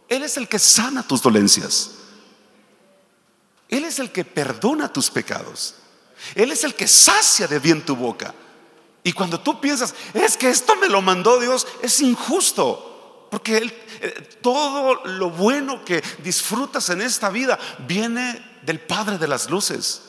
Él 0.08 0.24
es 0.24 0.38
el 0.38 0.48
que 0.48 0.58
sana 0.58 1.04
tus 1.04 1.22
dolencias. 1.22 1.92
Él 3.68 3.84
es 3.84 4.00
el 4.00 4.12
que 4.12 4.26
perdona 4.26 4.92
tus 4.92 5.10
pecados. 5.10 5.76
Él 6.34 6.52
es 6.52 6.64
el 6.64 6.76
que 6.76 6.88
sacia 6.88 7.48
de 7.48 7.60
bien 7.60 7.86
tu 7.86 7.96
boca. 7.96 8.34
Y 9.04 9.14
cuando 9.14 9.40
tú 9.40 9.60
piensas, 9.60 9.94
es 10.14 10.38
que 10.38 10.50
esto 10.50 10.76
me 10.76 10.88
lo 10.88 11.02
mandó 11.02 11.40
Dios, 11.40 11.68
es 11.82 12.00
injusto. 12.02 13.28
Porque 13.30 13.58
él, 13.58 13.74
eh, 14.02 14.30
todo 14.42 15.06
lo 15.06 15.30
bueno 15.30 15.84
que 15.86 16.04
disfrutas 16.24 16.90
en 16.90 17.02
esta 17.02 17.30
vida 17.30 17.58
viene 17.88 18.60
del 18.62 18.80
Padre 18.80 19.18
de 19.18 19.28
las 19.28 19.50
Luces, 19.50 20.02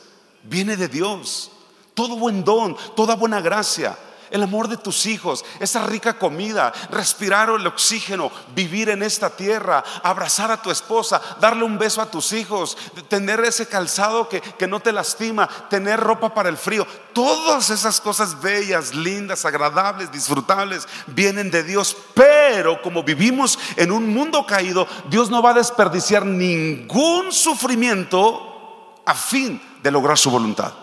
viene 0.43 0.77
de 0.77 0.87
Dios. 0.87 1.51
Todo 1.93 2.17
buen 2.17 2.43
don, 2.43 2.75
toda 2.95 3.15
buena 3.15 3.41
gracia 3.41 3.97
el 4.31 4.43
amor 4.43 4.67
de 4.67 4.77
tus 4.77 5.05
hijos, 5.05 5.43
esa 5.59 5.85
rica 5.85 6.17
comida, 6.17 6.73
respirar 6.89 7.49
el 7.49 7.67
oxígeno, 7.67 8.31
vivir 8.55 8.89
en 8.89 9.03
esta 9.03 9.29
tierra, 9.29 9.83
abrazar 10.03 10.51
a 10.51 10.61
tu 10.61 10.71
esposa, 10.71 11.21
darle 11.39 11.63
un 11.63 11.77
beso 11.77 12.01
a 12.01 12.09
tus 12.09 12.33
hijos, 12.33 12.77
tener 13.07 13.39
ese 13.41 13.67
calzado 13.67 14.29
que, 14.29 14.41
que 14.41 14.67
no 14.67 14.79
te 14.79 14.91
lastima, 14.91 15.47
tener 15.69 15.99
ropa 15.99 16.33
para 16.33 16.49
el 16.49 16.57
frío. 16.57 16.85
Todas 17.13 17.69
esas 17.69 18.01
cosas 18.01 18.41
bellas, 18.41 18.93
lindas, 18.93 19.45
agradables, 19.45 20.11
disfrutables, 20.11 20.87
vienen 21.07 21.51
de 21.51 21.63
Dios. 21.63 21.95
Pero 22.13 22.81
como 22.81 23.03
vivimos 23.03 23.59
en 23.75 23.91
un 23.91 24.13
mundo 24.13 24.45
caído, 24.45 24.87
Dios 25.09 25.29
no 25.29 25.41
va 25.41 25.51
a 25.51 25.55
desperdiciar 25.55 26.25
ningún 26.25 27.31
sufrimiento 27.31 28.93
a 29.05 29.13
fin 29.13 29.61
de 29.81 29.91
lograr 29.91 30.17
su 30.17 30.31
voluntad. 30.31 30.82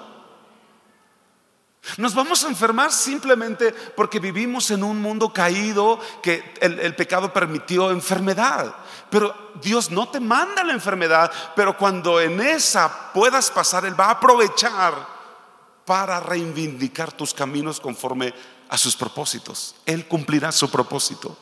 Nos 1.96 2.14
vamos 2.14 2.44
a 2.44 2.48
enfermar 2.48 2.92
simplemente 2.92 3.72
porque 3.72 4.20
vivimos 4.20 4.70
en 4.70 4.84
un 4.84 5.00
mundo 5.00 5.32
caído 5.32 5.98
que 6.22 6.54
el, 6.60 6.94
pecado 6.94 7.32
permitió 7.32 7.90
enfermedad. 7.90 8.74
Pero 9.08 9.34
Dios 9.62 9.90
no 9.90 10.08
te 10.08 10.20
manda 10.20 10.62
la 10.62 10.74
enfermedad, 10.74 11.32
pero 11.56 11.76
cuando 11.76 12.20
en 12.20 12.40
esa 12.40 13.12
puedas 13.12 13.50
pasar, 13.50 13.86
Él 13.86 13.98
va 13.98 14.06
a 14.06 14.10
aprovechar 14.12 14.94
para 15.86 16.20
reivindicar 16.20 17.12
tus 17.12 17.32
caminos 17.32 17.80
conforme 17.80 18.34
a 18.68 18.76
sus 18.76 18.94
propósitos. 18.94 19.74
Él 19.86 20.06
cumplirá 20.06 20.52
su 20.52 20.70
propósito. 20.70 21.36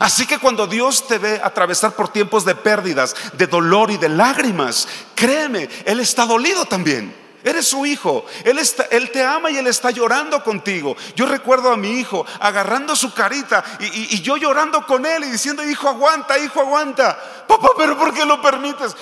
Así 0.00 0.26
que 0.26 0.38
cuando 0.38 0.66
Dios 0.66 1.06
te 1.06 1.18
ve 1.18 1.40
atravesar 1.42 1.92
por 1.92 2.08
tiempos 2.08 2.44
de 2.44 2.54
pérdidas, 2.54 3.14
de 3.32 3.46
dolor 3.46 3.90
y 3.90 3.96
de 3.96 4.08
lágrimas, 4.08 4.86
créeme, 5.14 5.68
Él 5.86 6.00
está 6.00 6.26
dolido 6.26 6.64
también. 6.66 7.29
Eres 7.42 7.68
su 7.68 7.86
hijo. 7.86 8.24
Él, 8.44 9.10
te 9.10 9.24
ama 9.24 9.50
y 9.50 9.56
Él 9.56 9.66
está 9.66 9.90
llorando 9.90 10.42
contigo. 10.44 10.96
Yo 11.16 11.26
recuerdo 11.26 11.72
a 11.72 11.76
mi 11.76 11.98
hijo 11.98 12.26
agarrando 12.38 12.94
su 12.94 13.14
carita 13.14 13.64
y, 13.80 14.20
yo 14.20 14.36
llorando 14.36 14.86
con 14.86 15.06
Él 15.06 15.24
y 15.24 15.30
diciendo, 15.30 15.64
hijo, 15.64 15.88
aguanta, 15.88 16.38
hijo, 16.38 16.60
aguanta. 16.60 17.18
Papá, 17.48 17.70
pero 17.76 17.98
¿por 17.98 18.12
qué 18.12 18.24
lo 18.24 18.42
permites? 18.42 18.94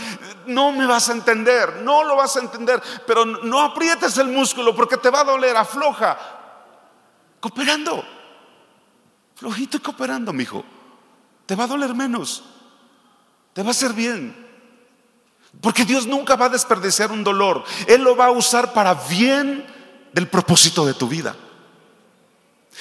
No 0.47 0.73
me 0.73 0.87
vas 0.87 1.09
a 1.09 1.13
entender, 1.13 1.83
no 1.83 2.05
lo 2.05 2.17
vas 2.17 2.37
a 2.37 2.41
entender, 2.41 2.81
pero 3.07 3.25
no 3.25 3.61
aprietes 3.61 4.17
el 4.19 4.29
músculo 4.29 4.75
porque 4.75 4.97
te 4.97 5.11
va 5.11 5.21
a 5.21 5.25
doler, 5.25 5.57
afloja. 5.57 6.17
Cooperando. 7.41 8.05
Flojito 9.35 9.77
y 9.77 9.81
cooperando, 9.81 10.33
mi 10.33 10.45
hijo. 10.45 10.65
Te 11.47 11.55
va 11.55 11.65
a 11.65 11.69
doler 11.69 11.95
menos. 11.95 12.45
Te 13.53 13.63
va 13.63 13.69
a 13.69 13.71
hacer 13.73 13.93
bien. 13.93 14.48
Porque 15.61 15.85
Dios 15.85 16.07
nunca 16.07 16.37
va 16.37 16.47
a 16.47 16.51
desperdiciar 16.51 17.11
un 17.11 17.25
dolor. 17.25 17.65
Él 17.87 18.03
lo 18.03 18.17
va 18.17 18.27
a 18.27 18.31
usar 18.31 18.73
para 18.73 18.95
bien 18.95 19.67
del 20.13 20.29
propósito 20.29 20.87
de 20.87 20.95
tu 20.95 21.09
vida. 21.09 21.35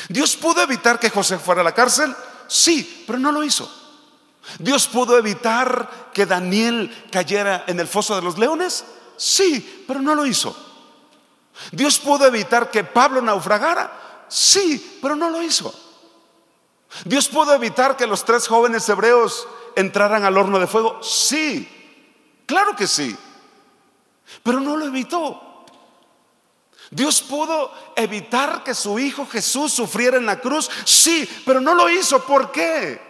Dios 0.10 0.36
pudo 0.36 0.62
evitar 0.62 1.00
que 1.00 1.10
José 1.10 1.40
fuera 1.40 1.62
a 1.62 1.64
la 1.64 1.74
cárcel, 1.74 2.16
sí, 2.48 3.04
pero 3.08 3.18
no 3.18 3.32
lo 3.32 3.44
hizo. 3.44 3.70
Dios 4.60 4.88
pudo 4.88 5.18
evitar 5.18 6.10
que 6.14 6.26
Daniel 6.26 7.08
cayera 7.12 7.66
en 7.68 7.80
el 7.80 7.88
foso 7.88 8.16
de 8.16 8.22
los 8.22 8.38
leones, 8.38 8.86
sí, 9.18 9.84
pero 9.88 10.02
no 10.02 10.16
lo 10.16 10.26
hizo. 10.26 10.56
Dios 11.72 12.00
pudo 12.00 12.28
evitar 12.28 12.70
que 12.70 12.84
Pablo 12.84 13.22
naufragara, 13.22 14.26
sí, 14.28 15.00
pero 15.02 15.16
no 15.16 15.30
lo 15.30 15.42
hizo. 15.42 15.74
Dios 17.04 17.28
pudo 17.28 17.54
evitar 17.54 17.98
que 17.98 18.08
los 18.08 18.24
tres 18.24 18.48
jóvenes 18.48 18.88
hebreos 18.88 19.48
entraran 19.76 20.24
al 20.24 20.38
horno 20.38 20.60
de 20.60 20.68
fuego, 20.68 21.02
sí, 21.04 21.68
Claro 22.48 22.76
que 22.78 22.88
sí, 22.88 23.16
pero 24.42 24.62
no 24.62 24.78
lo 24.78 24.86
evitó. 24.86 25.66
Dios 26.90 27.22
pudo 27.22 27.74
evitar 27.98 28.64
que 28.64 28.74
su 28.74 28.98
Hijo 28.98 29.28
Jesús 29.28 29.74
sufriera 29.74 30.16
en 30.18 30.26
la 30.26 30.40
cruz, 30.40 30.70
sí, 30.86 31.30
pero 31.46 31.60
no 31.60 31.76
lo 31.76 31.90
hizo. 31.90 32.24
¿Por 32.24 32.54
qué? 32.54 33.06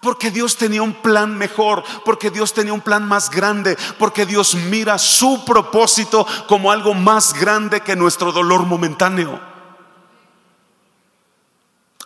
Porque 0.00 0.30
Dios 0.30 0.56
tenía 0.56 0.82
un 0.82 0.94
plan 0.94 1.36
mejor, 1.36 1.82
porque 2.04 2.30
Dios 2.30 2.52
tenía 2.52 2.72
un 2.72 2.80
plan 2.80 3.04
más 3.06 3.28
grande, 3.28 3.76
porque 3.98 4.24
Dios 4.24 4.54
mira 4.54 4.98
su 4.98 5.44
propósito 5.44 6.24
como 6.46 6.70
algo 6.70 6.94
más 6.94 7.34
grande 7.34 7.80
que 7.80 7.96
nuestro 7.96 8.30
dolor 8.30 8.64
momentáneo. 8.66 9.40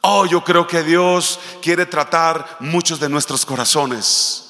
Oh, 0.00 0.24
yo 0.24 0.42
creo 0.42 0.66
que 0.66 0.82
Dios 0.82 1.38
quiere 1.60 1.84
tratar 1.84 2.56
muchos 2.60 2.98
de 2.98 3.10
nuestros 3.10 3.44
corazones 3.44 4.45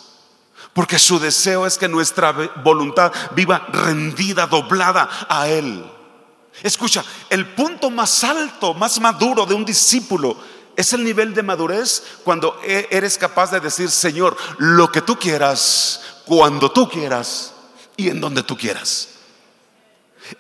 Porque 0.77 0.99
su 0.99 1.19
deseo 1.19 1.67
es 1.67 1.79
que 1.79 1.89
nuestra 1.89 2.33
voluntad 2.63 3.11
viva 3.35 3.67
rendida, 3.73 4.47
doblada 4.47 5.09
a 5.27 5.49
Él. 5.49 5.91
Escucha, 6.63 7.03
el 7.31 7.55
punto 7.55 7.91
más 7.91 8.23
alto, 8.23 8.75
más 8.75 9.01
maduro 9.01 9.47
de 9.47 9.55
un 9.55 9.65
discípulo 9.65 10.37
es 10.77 10.93
el 10.93 11.03
nivel 11.03 11.33
de 11.33 11.43
madurez 11.43 12.03
cuando 12.23 12.61
e-, 12.63 12.89
eres 12.91 13.17
capaz 13.17 13.51
de 13.51 13.61
decir, 13.61 13.91
Señor, 13.91 14.37
lo 14.59 14.93
que 14.93 15.01
tú 15.01 15.19
quieras, 15.19 16.03
cuando 16.27 16.71
tú 16.71 16.91
quieras 16.91 17.55
y 17.97 18.11
en 18.11 18.21
donde 18.21 18.43
tú 18.43 18.55
quieras. 18.55 19.09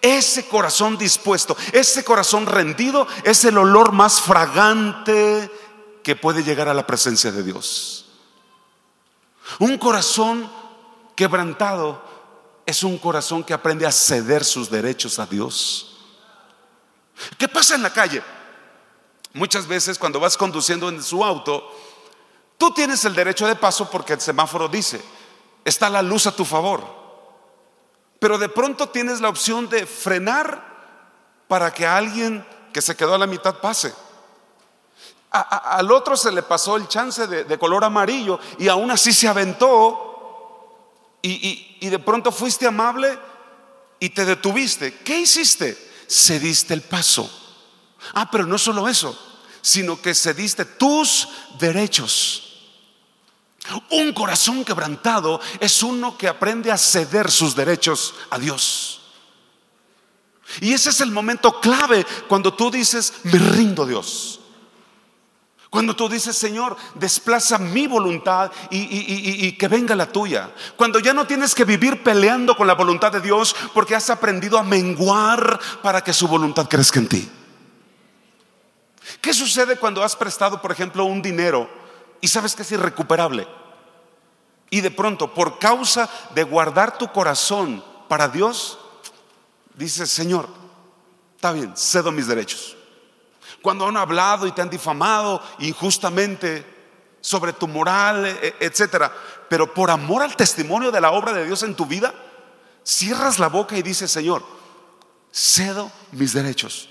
Ese 0.02 0.48
corazón 0.48 0.98
dispuesto, 0.98 1.56
ese 1.72 2.04
corazón 2.04 2.44
rendido 2.44 3.08
es 3.24 3.42
el 3.46 3.56
olor 3.56 3.92
más 3.92 4.20
fragante 4.20 5.50
que 6.02 6.14
puede 6.14 6.44
llegar 6.44 6.68
a 6.68 6.74
la 6.74 6.86
presencia 6.86 7.32
de 7.32 7.42
Dios. 7.42 8.05
Un 9.58 9.78
corazón 9.78 10.50
quebrantado 11.14 12.02
es 12.66 12.82
un 12.82 12.98
corazón 12.98 13.44
que 13.44 13.54
aprende 13.54 13.86
a 13.86 13.92
ceder 13.92 14.44
sus 14.44 14.70
derechos 14.70 15.18
a 15.18 15.26
Dios. 15.26 15.96
¿Qué 17.38 17.48
pasa 17.48 17.74
en 17.74 17.82
la 17.82 17.92
calle? 17.92 18.22
Muchas 19.32 19.66
veces 19.66 19.98
cuando 19.98 20.20
vas 20.20 20.36
conduciendo 20.36 20.88
en 20.88 21.02
su 21.02 21.24
auto, 21.24 21.70
tú 22.58 22.72
tienes 22.72 23.04
el 23.04 23.14
derecho 23.14 23.46
de 23.46 23.56
paso 23.56 23.90
porque 23.90 24.14
el 24.14 24.20
semáforo 24.20 24.68
dice, 24.68 25.00
está 25.64 25.88
la 25.88 26.02
luz 26.02 26.26
a 26.26 26.34
tu 26.34 26.44
favor. 26.44 26.84
Pero 28.18 28.38
de 28.38 28.48
pronto 28.48 28.88
tienes 28.88 29.20
la 29.20 29.28
opción 29.28 29.68
de 29.68 29.86
frenar 29.86 30.74
para 31.48 31.72
que 31.72 31.86
alguien 31.86 32.44
que 32.72 32.82
se 32.82 32.96
quedó 32.96 33.14
a 33.14 33.18
la 33.18 33.26
mitad 33.26 33.60
pase 33.60 33.94
al 35.40 35.90
otro 35.90 36.16
se 36.16 36.32
le 36.32 36.42
pasó 36.42 36.76
el 36.76 36.88
chance 36.88 37.26
de, 37.26 37.58
color 37.58 37.84
amarillo 37.84 38.38
y 38.58 38.68
aún 38.68 38.90
así 38.90 39.12
se 39.12 39.28
aventó 39.28 41.18
y, 41.22 41.78
y 41.80 41.88
de 41.88 41.98
pronto 41.98 42.30
fuiste 42.30 42.66
amable 42.66 43.18
y 43.98 44.10
te 44.10 44.24
detuviste. 44.24 44.98
¿Qué 44.98 45.20
hiciste? 45.20 45.76
Cediste 46.08 46.74
el 46.74 46.82
paso. 46.82 47.30
Ah, 48.14 48.30
pero 48.30 48.46
no 48.46 48.58
solo 48.58 48.88
eso, 48.88 49.18
sino 49.60 50.00
que 50.00 50.14
cediste 50.14 50.64
tus 50.64 51.28
derechos. 51.58 52.42
Un 53.90 54.12
corazón 54.12 54.64
quebrantado 54.64 55.40
es 55.58 55.82
uno 55.82 56.16
que 56.16 56.28
aprende 56.28 56.70
a 56.70 56.78
ceder 56.78 57.30
sus 57.30 57.56
derechos 57.56 58.14
a 58.30 58.38
Dios. 58.38 59.00
Y 60.60 60.72
ese 60.72 60.90
es 60.90 61.00
el 61.00 61.10
momento 61.10 61.60
clave 61.60 62.06
cuando 62.28 62.54
tú 62.54 62.70
dices, 62.70 63.12
me 63.24 63.38
rindo 63.38 63.84
Dios. 63.84 64.35
Cuando 65.76 65.94
tú 65.94 66.08
dices, 66.08 66.34
Señor, 66.34 66.74
desplaza 66.94 67.58
mi 67.58 67.86
voluntad 67.86 68.50
y, 68.70 69.52
que 69.58 69.68
venga 69.68 69.94
la 69.94 70.10
tuya. 70.10 70.50
Cuando 70.74 71.00
ya 71.00 71.12
no 71.12 71.26
tienes 71.26 71.54
que 71.54 71.66
vivir 71.66 72.02
peleando 72.02 72.56
con 72.56 72.66
la 72.66 72.72
voluntad 72.72 73.12
de 73.12 73.20
Dios 73.20 73.54
porque 73.74 73.94
has 73.94 74.08
aprendido 74.08 74.56
a 74.56 74.62
menguar 74.62 75.60
para 75.82 76.02
que 76.02 76.14
su 76.14 76.28
voluntad 76.28 76.66
crezca 76.66 76.98
en 76.98 77.08
ti. 77.08 77.30
¿Qué 79.20 79.34
sucede 79.34 79.76
cuando 79.76 80.02
has 80.02 80.16
prestado, 80.16 80.62
por 80.62 80.72
ejemplo, 80.72 81.04
un 81.04 81.20
dinero 81.20 81.68
y 82.22 82.28
sabes 82.28 82.56
que 82.56 82.62
es 82.62 82.72
irrecuperable? 82.72 83.46
Y 84.70 84.80
de 84.80 84.90
pronto, 84.90 85.34
por 85.34 85.58
causa 85.58 86.08
de 86.34 86.42
guardar 86.42 86.96
tu 86.96 87.12
corazón 87.12 87.84
para 88.08 88.28
Dios, 88.28 88.78
dices, 89.74 90.08
Señor, 90.08 90.48
está 91.34 91.52
bien, 91.52 91.74
cedo 91.76 92.12
mis 92.12 92.28
derechos 92.28 92.76
cuando 93.66 93.88
han 93.88 93.96
hablado 93.96 94.46
y 94.46 94.52
te 94.52 94.62
han 94.62 94.70
difamado 94.70 95.42
injustamente 95.58 96.64
sobre 97.20 97.52
tu 97.52 97.66
moral, 97.66 98.24
e, 98.24 98.30
e, 98.40 98.54
etcétera. 98.60 99.12
Pero 99.48 99.74
por 99.74 99.90
amor 99.90 100.22
al 100.22 100.36
testimonio 100.36 100.92
de 100.92 101.00
la 101.00 101.10
obra 101.10 101.32
de 101.32 101.44
Dios 101.44 101.64
en 101.64 101.74
tu 101.74 101.84
vida, 101.84 102.14
cierras 102.84 103.40
la 103.40 103.48
boca 103.48 103.76
y 103.76 103.82
dices, 103.82 104.08
Señor, 104.08 104.44
cedo 105.32 105.90
mis 106.12 106.32
derechos. 106.32 106.88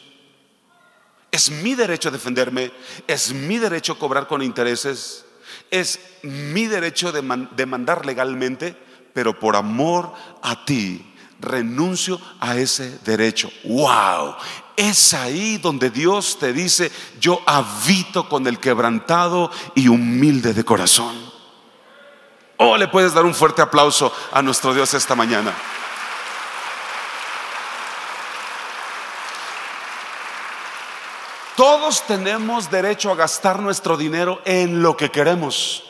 Es 1.32 1.50
mi 1.50 1.76
derecho 1.76 2.12
defenderme, 2.12 2.74
es 3.08 3.32
mi 3.32 3.58
derecho 3.58 3.98
cobrar 3.98 4.28
con 4.28 4.42
intereses, 4.42 5.24
es 5.72 5.98
mi 6.24 6.66
derecho 6.66 7.14
de 7.14 7.22
demandar 7.56 8.06
legalmente, 8.06 8.76
pero 9.14 9.40
por 9.40 9.56
amor 9.56 10.12
a 10.42 10.66
ti 10.66 11.14
renuncio 11.40 12.20
a 12.42 12.58
ese 12.58 13.00
derecho. 13.06 13.50
¡Wow! 13.64 14.36
Es 14.76 15.14
ahí 15.14 15.58
donde 15.58 15.90
Dios 15.90 16.38
te 16.40 16.52
dice, 16.52 16.92
yo 17.20 17.42
habito 17.46 18.28
con 18.28 18.46
el 18.48 18.60
quebrantado 18.60 19.52
y 19.74 19.88
humilde 19.88 20.54
de 20.54 20.66
corazón. 20.66 21.16
Oh, 22.58 22.78
le 22.78 22.88
puedes 22.88 23.14
dar 23.14 23.26
un 23.26 23.34
fuerte 23.34 23.62
aplauso 23.62 24.14
a 24.32 24.42
nuestro 24.42 24.74
Dios 24.74 24.94
esta 24.94 25.16
mañana. 25.16 25.54
Todos 31.56 32.06
tenemos 32.06 32.70
derecho 32.70 33.12
a 33.12 33.16
gastar 33.16 33.62
nuestro 33.62 33.96
dinero 33.96 34.42
en 34.44 34.82
lo 34.82 34.98
que 34.98 35.10
queremos. 35.10 35.84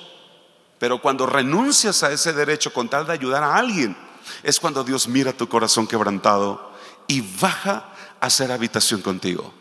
Pero 0.78 1.02
cuando 1.02 1.26
renuncias 1.26 2.04
a 2.04 2.12
ese 2.12 2.34
derecho 2.34 2.72
con 2.72 2.88
tal 2.88 3.08
de 3.08 3.14
ayudar 3.14 3.44
a 3.44 3.56
alguien, 3.56 3.98
es 4.44 4.60
cuando 4.60 4.84
Dios 4.84 5.08
mira 5.08 5.34
tu 5.34 5.50
corazón 5.50 5.88
quebrantado 5.88 6.72
y 7.08 7.22
baja 7.22 7.95
hacer 8.26 8.52
habitación 8.52 9.02
contigo. 9.02 9.54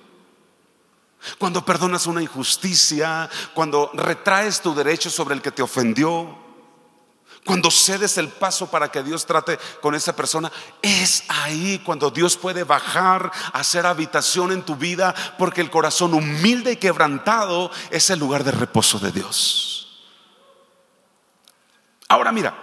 Cuando 1.39 1.65
perdonas 1.65 2.07
una 2.07 2.23
injusticia, 2.23 3.31
cuando 3.55 3.91
retraes 3.95 4.61
tu 4.61 4.75
derecho 4.75 5.09
sobre 5.09 5.35
el 5.35 5.43
que 5.43 5.53
te 5.53 5.63
ofendió, 5.63 6.45
cuando 7.45 7.71
cedes 7.71 8.17
el 8.17 8.29
paso 8.29 8.71
para 8.71 8.91
que 8.91 9.03
Dios 9.03 9.27
trate 9.27 9.59
con 9.81 9.95
esa 9.95 10.17
persona, 10.17 10.51
es 10.81 11.25
ahí 11.29 11.81
cuando 11.85 12.11
Dios 12.11 12.37
puede 12.37 12.65
bajar, 12.65 13.31
hacer 13.53 13.85
habitación 13.87 14.53
en 14.53 14.63
tu 14.63 14.77
vida, 14.77 15.15
porque 15.39 15.61
el 15.61 15.71
corazón 15.71 16.15
humilde 16.15 16.73
y 16.73 16.77
quebrantado 16.77 17.71
es 17.91 18.09
el 18.11 18.19
lugar 18.19 18.45
de 18.45 18.53
reposo 18.53 18.99
de 18.99 19.13
Dios. 19.13 20.07
Ahora 22.09 22.33
mira, 22.33 22.55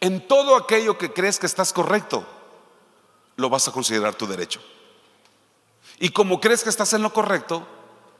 en 0.00 0.26
todo 0.28 0.56
aquello 0.56 0.98
que 0.98 1.12
crees 1.12 1.38
que 1.38 1.46
estás 1.46 1.72
correcto, 1.72 2.26
lo 3.36 3.48
vas 3.48 3.68
a 3.68 3.72
considerar 3.72 4.14
tu 4.14 4.26
derecho. 4.26 4.60
Y 5.98 6.10
como 6.10 6.40
crees 6.40 6.62
que 6.62 6.70
estás 6.70 6.92
en 6.92 7.02
lo 7.02 7.12
correcto, 7.12 7.66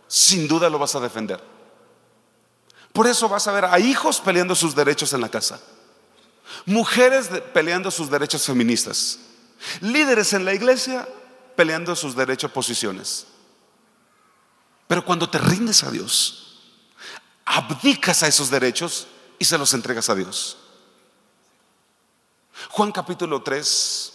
sin 0.07 0.47
duda 0.47 0.71
lo 0.71 0.79
vas 0.79 0.95
a 0.95 1.01
defender. 1.01 1.43
Por 2.93 3.07
eso 3.07 3.29
vas 3.29 3.47
a 3.49 3.53
ver 3.53 3.65
a 3.65 3.79
hijos 3.79 4.21
peleando 4.21 4.55
sus 4.55 4.75
derechos 4.75 5.13
en 5.13 5.21
la 5.21 5.29
casa, 5.29 5.61
mujeres 6.65 7.29
peleando 7.53 7.91
sus 7.91 8.09
derechos 8.09 8.45
feministas, 8.45 9.19
líderes 9.81 10.33
en 10.33 10.45
la 10.45 10.55
iglesia 10.55 11.09
peleando 11.57 11.97
sus 11.97 12.15
derechos 12.15 12.53
posiciones. 12.53 13.27
Pero 14.87 15.05
cuando 15.05 15.29
te 15.29 15.39
rindes 15.39 15.83
a 15.83 15.91
Dios, 15.91 16.61
abdicas 17.45 18.23
a 18.23 18.29
esos 18.29 18.51
derechos 18.51 19.09
y 19.39 19.45
se 19.45 19.59
los 19.59 19.75
entregas 19.75 20.09
a 20.09 20.15
Dios. 20.15 20.59
Juan 22.71 22.93
capítulo 22.93 23.43
3, 23.43 24.14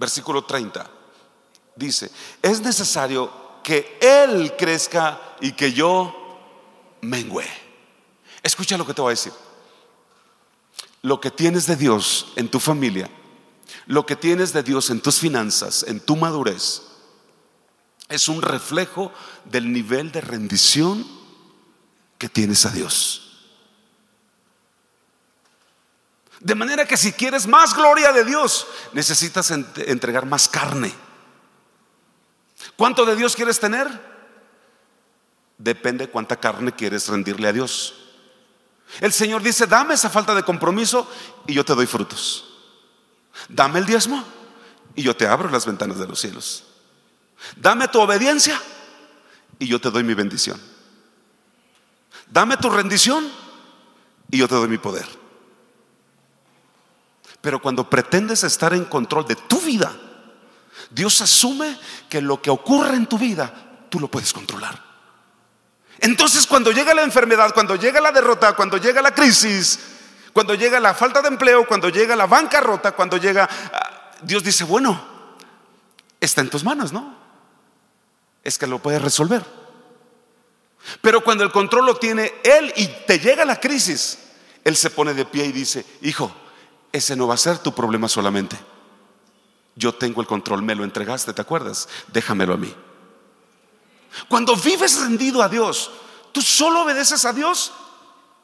versículo 0.00 0.42
30, 0.42 0.90
dice, 1.76 2.10
es 2.42 2.60
necesario 2.60 3.30
que 3.62 3.98
Él 4.00 4.54
crezca 4.56 5.36
y 5.40 5.52
que 5.52 5.72
yo 5.72 6.16
mengüe. 7.02 7.46
Escucha 8.42 8.78
lo 8.78 8.86
que 8.86 8.94
te 8.94 9.02
voy 9.02 9.10
a 9.10 9.18
decir. 9.18 9.32
Lo 11.02 11.20
que 11.20 11.30
tienes 11.30 11.66
de 11.66 11.76
Dios 11.76 12.32
en 12.36 12.48
tu 12.48 12.58
familia, 12.58 13.10
lo 13.86 14.04
que 14.06 14.16
tienes 14.16 14.52
de 14.52 14.62
Dios 14.62 14.90
en 14.90 15.00
tus 15.00 15.18
finanzas, 15.18 15.84
en 15.86 16.00
tu 16.00 16.16
madurez, 16.16 16.82
es 18.08 18.28
un 18.28 18.42
reflejo 18.42 19.12
del 19.44 19.72
nivel 19.72 20.10
de 20.12 20.20
rendición 20.20 21.06
que 22.18 22.28
tienes 22.28 22.66
a 22.66 22.70
Dios. 22.70 23.29
De 26.40 26.54
manera 26.54 26.86
que 26.86 26.96
si 26.96 27.12
quieres 27.12 27.46
más 27.46 27.74
gloria 27.74 28.12
de 28.12 28.24
Dios, 28.24 28.66
necesitas 28.92 29.50
entregar 29.50 30.24
más 30.24 30.48
carne. 30.48 30.92
¿Cuánto 32.76 33.04
de 33.04 33.14
Dios 33.14 33.36
quieres 33.36 33.60
tener? 33.60 33.88
Depende 35.58 36.08
cuánta 36.08 36.36
carne 36.36 36.72
quieres 36.72 37.06
rendirle 37.08 37.48
a 37.48 37.52
Dios. 37.52 37.94
El 39.00 39.12
Señor 39.12 39.42
dice, 39.42 39.66
dame 39.66 39.94
esa 39.94 40.08
falta 40.08 40.34
de 40.34 40.42
compromiso 40.42 41.08
y 41.46 41.52
yo 41.52 41.62
te 41.62 41.74
doy 41.74 41.86
frutos. 41.86 42.46
Dame 43.46 43.78
el 43.78 43.86
diezmo 43.86 44.24
y 44.96 45.02
yo 45.02 45.14
te 45.14 45.26
abro 45.26 45.50
las 45.50 45.66
ventanas 45.66 45.98
de 45.98 46.08
los 46.08 46.18
cielos. 46.18 46.64
Dame 47.56 47.88
tu 47.88 48.00
obediencia 48.00 48.58
y 49.58 49.66
yo 49.66 49.78
te 49.78 49.90
doy 49.90 50.02
mi 50.02 50.14
bendición. 50.14 50.58
Dame 52.30 52.56
tu 52.56 52.70
rendición 52.70 53.30
y 54.30 54.38
yo 54.38 54.48
te 54.48 54.54
doy 54.54 54.68
mi 54.68 54.78
poder. 54.78 55.19
Pero 57.40 57.60
cuando 57.60 57.88
pretendes 57.88 58.44
estar 58.44 58.74
en 58.74 58.84
control 58.84 59.26
de 59.26 59.36
tu 59.36 59.60
vida, 59.60 59.92
Dios 60.90 61.20
asume 61.20 61.78
que 62.08 62.20
lo 62.20 62.42
que 62.42 62.50
ocurre 62.50 62.96
en 62.96 63.06
tu 63.06 63.18
vida, 63.18 63.52
tú 63.88 63.98
lo 64.00 64.08
puedes 64.08 64.32
controlar. 64.32 64.82
Entonces 65.98 66.46
cuando 66.46 66.72
llega 66.72 66.94
la 66.94 67.02
enfermedad, 67.02 67.52
cuando 67.54 67.76
llega 67.76 68.00
la 68.00 68.12
derrota, 68.12 68.54
cuando 68.54 68.76
llega 68.76 69.02
la 69.02 69.14
crisis, 69.14 69.78
Cuando 70.32 70.54
llega 70.54 70.78
la 70.78 70.94
falta 70.94 71.20
de 71.22 71.28
empleo, 71.28 71.66
cuando 71.66 71.88
llega 71.88 72.14
la 72.14 72.26
bancarrota, 72.26 72.92
cuando 72.92 73.16
llega... 73.16 73.48
Ah, 73.72 74.12
Dios 74.22 74.44
dice, 74.44 74.64
bueno, 74.64 75.00
está 76.20 76.40
en 76.40 76.50
tus 76.50 76.62
manos, 76.62 76.92
¿no? 76.92 77.16
Es 78.44 78.58
que 78.58 78.66
lo 78.66 78.78
puedes 78.78 79.02
resolver. 79.02 79.44
Pero 81.00 81.22
cuando 81.22 81.44
el 81.44 81.50
control 81.50 81.86
lo 81.86 81.96
tiene 81.96 82.32
Él 82.44 82.72
y 82.76 82.86
te 83.06 83.18
llega 83.18 83.44
la 83.44 83.58
crisis, 83.58 84.18
Él 84.62 84.76
se 84.76 84.90
pone 84.90 85.14
de 85.14 85.24
pie 85.24 85.46
y 85.46 85.52
dice, 85.52 85.84
hijo, 86.02 86.34
ese 86.92 87.16
no 87.16 87.26
va 87.26 87.34
a 87.34 87.38
ser 87.38 87.58
tu 87.58 87.74
problema 87.74 88.08
solamente. 88.08 88.58
Yo 89.76 89.94
tengo 89.94 90.20
el 90.20 90.26
control, 90.26 90.62
me 90.62 90.74
lo 90.74 90.84
entregaste, 90.84 91.32
¿te 91.32 91.40
acuerdas? 91.40 91.88
Déjamelo 92.12 92.54
a 92.54 92.56
mí. 92.56 92.74
Cuando 94.28 94.56
vives 94.56 95.00
rendido 95.00 95.42
a 95.42 95.48
Dios, 95.48 95.90
tú 96.32 96.42
solo 96.42 96.82
obedeces 96.82 97.24
a 97.24 97.32
Dios 97.32 97.72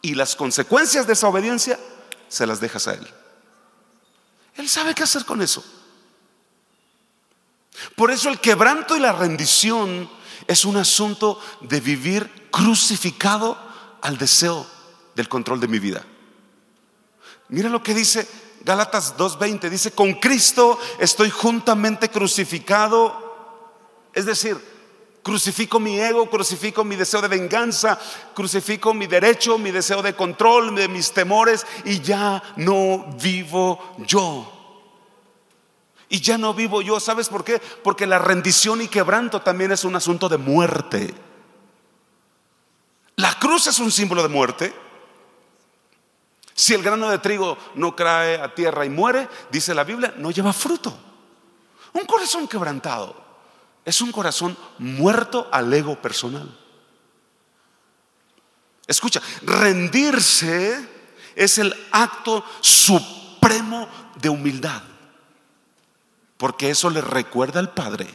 y 0.03 0.15
las 0.15 0.37
consecuencias 0.37 1.07
de 1.07 1.15
esa 1.15 1.29
obediencia 1.29 1.79
se 2.29 2.47
las 2.47 2.61
dejas 2.61 2.87
a 2.89 2.95
Él. 2.95 3.07
Él 4.55 4.69
sabe 4.69 4.95
qué 4.95 5.03
hacer 5.03 5.25
con 5.25 5.43
eso. 5.43 5.65
Por 7.95 8.11
eso 8.11 8.29
el 8.29 8.41
quebranto 8.41 8.97
y 8.97 9.01
la 9.01 9.13
rendición 9.13 10.09
es 10.47 10.65
un 10.65 10.77
asunto 10.77 11.41
de 11.61 11.81
vivir 11.81 12.49
crucificado 12.51 13.59
al 14.01 14.17
deseo 14.17 14.67
del 15.15 15.29
control 15.29 15.61
de 15.61 15.69
mi 15.69 15.79
vida. 15.79 16.05
Mira 17.49 17.69
lo 17.69 17.83
que 17.83 17.95
dice 17.95 18.27
Gálatas 18.65 19.17
2.20, 19.17 19.71
dice, 19.71 19.93
con 19.93 20.15
Cristo 20.15 20.79
estoy 20.99 21.31
juntamente 21.31 22.09
crucificado. 22.09 23.25
Es 24.13 24.27
decir, 24.27 24.59
crucifico 25.23 25.79
mi 25.79 26.01
ego, 26.01 26.29
crucifico 26.29 26.83
mi 26.83 26.97
deseo 26.97 27.21
de 27.23 27.29
venganza, 27.29 27.99
crucifico 28.35 28.93
mi 28.93 29.07
derecho, 29.07 29.59
mi 29.59 29.71
deseo 29.71 30.03
de 30.03 30.15
control, 30.15 30.75
de 30.75 30.89
mis 30.89 31.13
temores 31.13 31.65
y 31.85 32.01
ya 32.01 32.43
no 32.57 33.07
vivo 33.21 33.95
yo. 34.07 34.53
Y 36.09 36.21
ya 36.21 36.39
no 36.39 36.55
vivo 36.55 36.83
yo, 36.83 37.01
¿sabes 37.01 37.29
por 37.29 37.45
qué? 37.45 37.61
Porque 37.83 38.07
la 38.07 38.19
rendición 38.19 38.81
y 38.81 38.89
quebranto 38.89 39.43
también 39.43 39.73
es 39.73 39.85
un 39.85 39.97
asunto 39.97 40.29
de 40.29 40.39
muerte. 40.39 41.15
La 43.17 43.39
cruz 43.39 43.67
es 43.67 43.79
un 43.79 43.91
símbolo 43.91 44.23
de 44.23 44.29
muerte. 44.29 44.86
Si 46.57 46.73
el 46.73 46.83
grano 46.83 47.11
de 47.11 47.19
trigo 47.19 47.59
no 47.75 47.95
cae 47.95 48.41
a 48.41 48.55
tierra 48.55 48.87
y 48.87 48.89
muere, 48.89 49.29
dice 49.51 49.75
la 49.75 49.85
Biblia, 49.85 50.15
no 50.17 50.31
lleva 50.31 50.55
fruto. 50.55 50.99
Un 51.93 52.07
corazón 52.07 52.49
quebrantado 52.49 53.15
es 53.85 54.01
un 54.01 54.11
corazón 54.11 54.57
muerto 54.79 55.49
al 55.53 55.73
ego 55.73 56.01
personal. 56.01 56.49
Escucha, 58.87 59.21
rendirse 59.43 60.89
es 61.35 61.59
el 61.59 61.75
acto 61.93 62.43
supremo 62.63 63.87
de 64.17 64.31
humildad. 64.31 64.83
Porque 66.39 66.71
eso 66.71 66.89
le 66.89 67.03
recuerda 67.03 67.61
al 67.61 67.75
Padre 67.75 68.09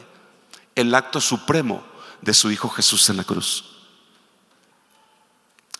el 0.74 0.92
acto 0.96 1.20
supremo 1.20 1.84
de 2.20 2.34
su 2.34 2.50
Hijo 2.50 2.68
Jesús 2.68 3.08
en 3.08 3.18
la 3.18 3.24
cruz. 3.24 3.64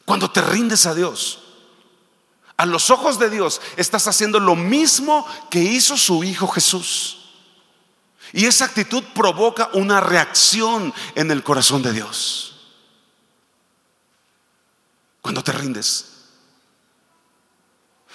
Cuando 0.05 0.31
te 0.31 0.41
rindes 0.43 0.87
a 0.87 0.95
Dios, 0.95 1.42
a 2.57 2.67
los 2.67 2.91
ojos 2.91 3.19
de 3.19 3.31
Dios, 3.31 3.61
estás 3.77 4.07
haciendo 4.07 4.39
lo 4.39 4.55
mismo 4.55 5.27
que 5.51 5.61
hizo 5.61 5.97
su 5.97 6.23
Hijo 6.25 6.47
Jesús. 6.49 7.19
Y 8.33 8.47
esa 8.47 8.65
actitud 8.65 9.03
provoca 9.15 9.71
una 9.75 10.01
reacción 10.01 10.93
en 11.15 11.31
el 11.31 11.43
corazón 11.43 11.83
de 11.83 11.93
Dios. 11.93 12.49
Cuando 15.21 15.45
te 15.45 15.53
rindes. 15.53 16.07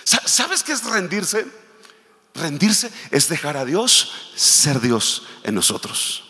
¿Sabes 0.04 0.64
qué 0.64 0.74
es 0.74 0.84
rendirse? 0.84 1.46
Rendirse 2.34 2.92
es 3.12 3.28
dejar 3.30 3.58
a 3.58 3.66
Dios 3.66 4.32
ser 4.36 4.80
Dios 4.80 5.24
en 5.44 5.56
nosotros. 5.56 6.24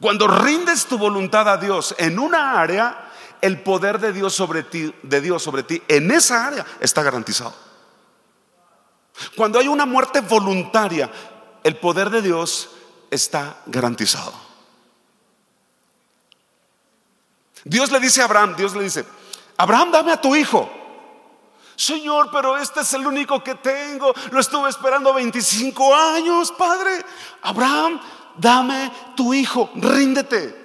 Cuando 0.00 0.26
rindes 0.26 0.86
tu 0.86 0.98
voluntad 0.98 1.48
a 1.48 1.56
Dios 1.56 1.94
en 1.98 2.18
una 2.18 2.60
área, 2.60 3.03
el 3.44 3.60
poder 3.60 4.00
de 4.00 4.14
Dios 4.14 4.34
sobre 4.34 4.62
ti, 4.62 4.94
de 5.02 5.20
Dios 5.20 5.42
sobre 5.42 5.62
ti, 5.64 5.82
en 5.86 6.10
esa 6.10 6.46
área 6.46 6.64
está 6.80 7.02
garantizado. 7.02 7.54
Cuando 9.36 9.58
hay 9.58 9.68
una 9.68 9.84
muerte 9.84 10.22
voluntaria, 10.22 11.10
el 11.62 11.76
poder 11.76 12.08
de 12.08 12.22
Dios 12.22 12.70
está 13.10 13.58
garantizado. 13.66 14.32
Dios 17.64 17.92
le 17.92 18.00
dice 18.00 18.22
a 18.22 18.24
Abraham, 18.24 18.56
Dios 18.56 18.74
le 18.74 18.82
dice, 18.82 19.04
Abraham, 19.58 19.92
dame 19.92 20.12
a 20.12 20.20
tu 20.20 20.34
hijo. 20.34 20.70
Señor, 21.76 22.30
pero 22.32 22.56
este 22.56 22.80
es 22.80 22.94
el 22.94 23.06
único 23.06 23.44
que 23.44 23.56
tengo. 23.56 24.14
Lo 24.30 24.40
estuve 24.40 24.70
esperando 24.70 25.12
25 25.12 25.94
años, 25.94 26.50
Padre. 26.52 27.04
Abraham, 27.42 28.00
dame 28.38 28.90
tu 29.14 29.34
hijo, 29.34 29.70
ríndete. 29.74 30.64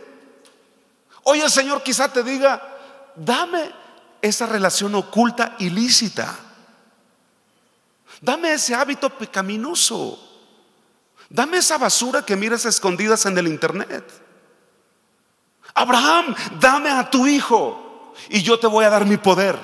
Hoy 1.24 1.42
el 1.42 1.50
Señor 1.52 1.84
quizá 1.84 2.12
te 2.12 2.24
diga, 2.24 2.69
dame 3.20 3.72
esa 4.22 4.46
relación 4.46 4.96
oculta, 4.96 5.56
ilícita. 5.60 6.38
Dame 8.22 8.54
ese 8.54 8.76
hábito 8.76 9.10
pecaminoso. 9.10 10.20
Dame 11.30 11.58
esa 11.58 11.78
basura 11.78 12.26
que 12.26 12.36
miras 12.36 12.66
escondidas 12.66 13.26
en 13.26 13.38
el 13.38 13.48
internet. 13.48 14.04
Abraham, 15.76 16.36
dame 16.60 16.90
a 16.90 17.10
tu 17.10 17.28
hijo 17.28 18.14
y 18.30 18.42
yo 18.42 18.60
te 18.60 18.68
voy 18.68 18.86
a 18.86 18.90
dar 18.90 19.06
mi 19.06 19.18
poder. 19.18 19.58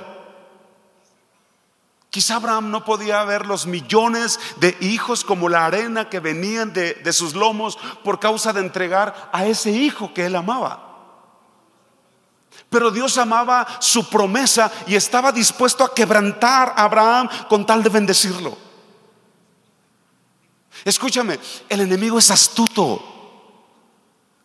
Quizá 2.10 2.36
Abraham 2.36 2.72
no 2.72 2.86
podía 2.86 3.22
ver 3.26 3.46
los 3.46 3.66
millones 3.66 4.40
de 4.58 4.78
hijos 4.80 5.26
como 5.26 5.50
la 5.50 5.66
arena 5.66 6.10
que 6.10 6.22
venían 6.22 6.72
de, 6.72 6.94
de, 6.94 7.12
sus 7.12 7.34
lomos 7.34 7.78
por 8.06 8.22
causa 8.22 8.54
de 8.54 8.62
entregar 8.62 9.30
a 9.34 9.46
ese 9.46 9.72
hijo 9.72 10.14
que 10.14 10.28
él 10.28 10.36
amaba. 10.38 10.85
Pero 12.70 12.92
Dios 12.92 13.18
amaba 13.18 13.68
su 13.80 14.10
promesa 14.10 14.72
y 14.88 14.96
estaba 14.96 15.32
dispuesto 15.32 15.84
a 15.84 15.94
quebrantar 15.94 16.74
a 16.76 16.84
Abraham 16.84 17.30
con 17.48 17.66
tal 17.66 17.84
de 17.84 17.90
bendecirlo. 17.90 18.66
Escúchame, 20.84 21.40
el 21.70 21.82
enemigo 21.82 22.20
es 22.20 22.32
astuto. 22.32 23.12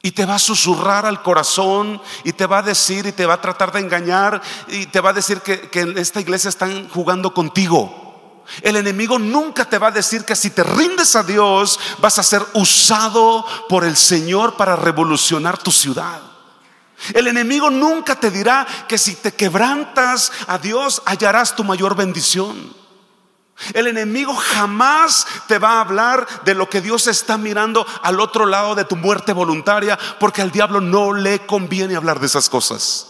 Y 0.02 0.12
te 0.12 0.24
va 0.24 0.36
a 0.36 0.38
susurrar 0.38 1.04
al 1.04 1.22
corazón 1.22 2.00
y 2.24 2.32
te 2.32 2.46
va 2.46 2.58
a 2.58 2.62
decir 2.62 3.04
y 3.04 3.12
te 3.12 3.26
va 3.26 3.34
a 3.34 3.40
tratar 3.40 3.70
de 3.70 3.80
engañar 3.80 4.40
y 4.68 4.86
te 4.86 5.00
va 5.00 5.10
a 5.10 5.14
decir 5.14 5.42
que, 5.42 5.68
en 5.78 5.98
esta 5.98 6.20
iglesia 6.20 6.48
están 6.48 6.88
jugando 6.88 7.34
contigo. 7.34 8.42
El 8.62 8.76
enemigo 8.76 9.18
nunca 9.18 9.66
te 9.66 9.76
va 9.76 9.88
a 9.88 9.92
decir 9.92 10.24
que 10.24 10.34
si 10.34 10.50
te 10.50 10.64
rindes 10.64 11.14
a 11.16 11.22
Dios 11.22 11.78
vas 11.98 12.18
a 12.18 12.22
ser 12.22 12.42
usado 12.54 13.44
por 13.68 13.84
el 13.84 13.96
Señor 13.96 14.56
para 14.56 14.74
revolucionar 14.74 15.58
tu 15.58 15.70
ciudad. 15.70 16.29
El 17.14 17.26
enemigo 17.26 17.70
nunca 17.70 18.16
te 18.16 18.30
dirá 18.30 18.66
que 18.88 18.98
si 18.98 19.16
te 19.16 19.32
quebrantas 19.32 20.32
a 20.46 20.58
Dios 20.58 21.02
hallarás 21.06 21.56
tu 21.56 21.64
mayor 21.64 21.96
bendición. 21.96 22.78
El 23.74 23.86
enemigo 23.86 24.34
jamás 24.34 25.26
te 25.46 25.58
va 25.58 25.74
a 25.74 25.80
hablar 25.80 26.26
de 26.44 26.54
lo 26.54 26.68
que 26.70 26.80
Dios 26.80 27.06
está 27.06 27.36
mirando 27.36 27.86
al 28.02 28.20
otro 28.20 28.46
lado 28.46 28.74
de 28.74 28.84
tu 28.84 28.96
muerte 28.96 29.32
voluntaria, 29.32 29.98
porque 30.18 30.40
al 30.40 30.50
diablo 30.50 30.80
no 30.80 31.12
le 31.12 31.44
conviene 31.46 31.96
hablar 31.96 32.20
de 32.20 32.26
esas 32.26 32.48
cosas. 32.48 33.08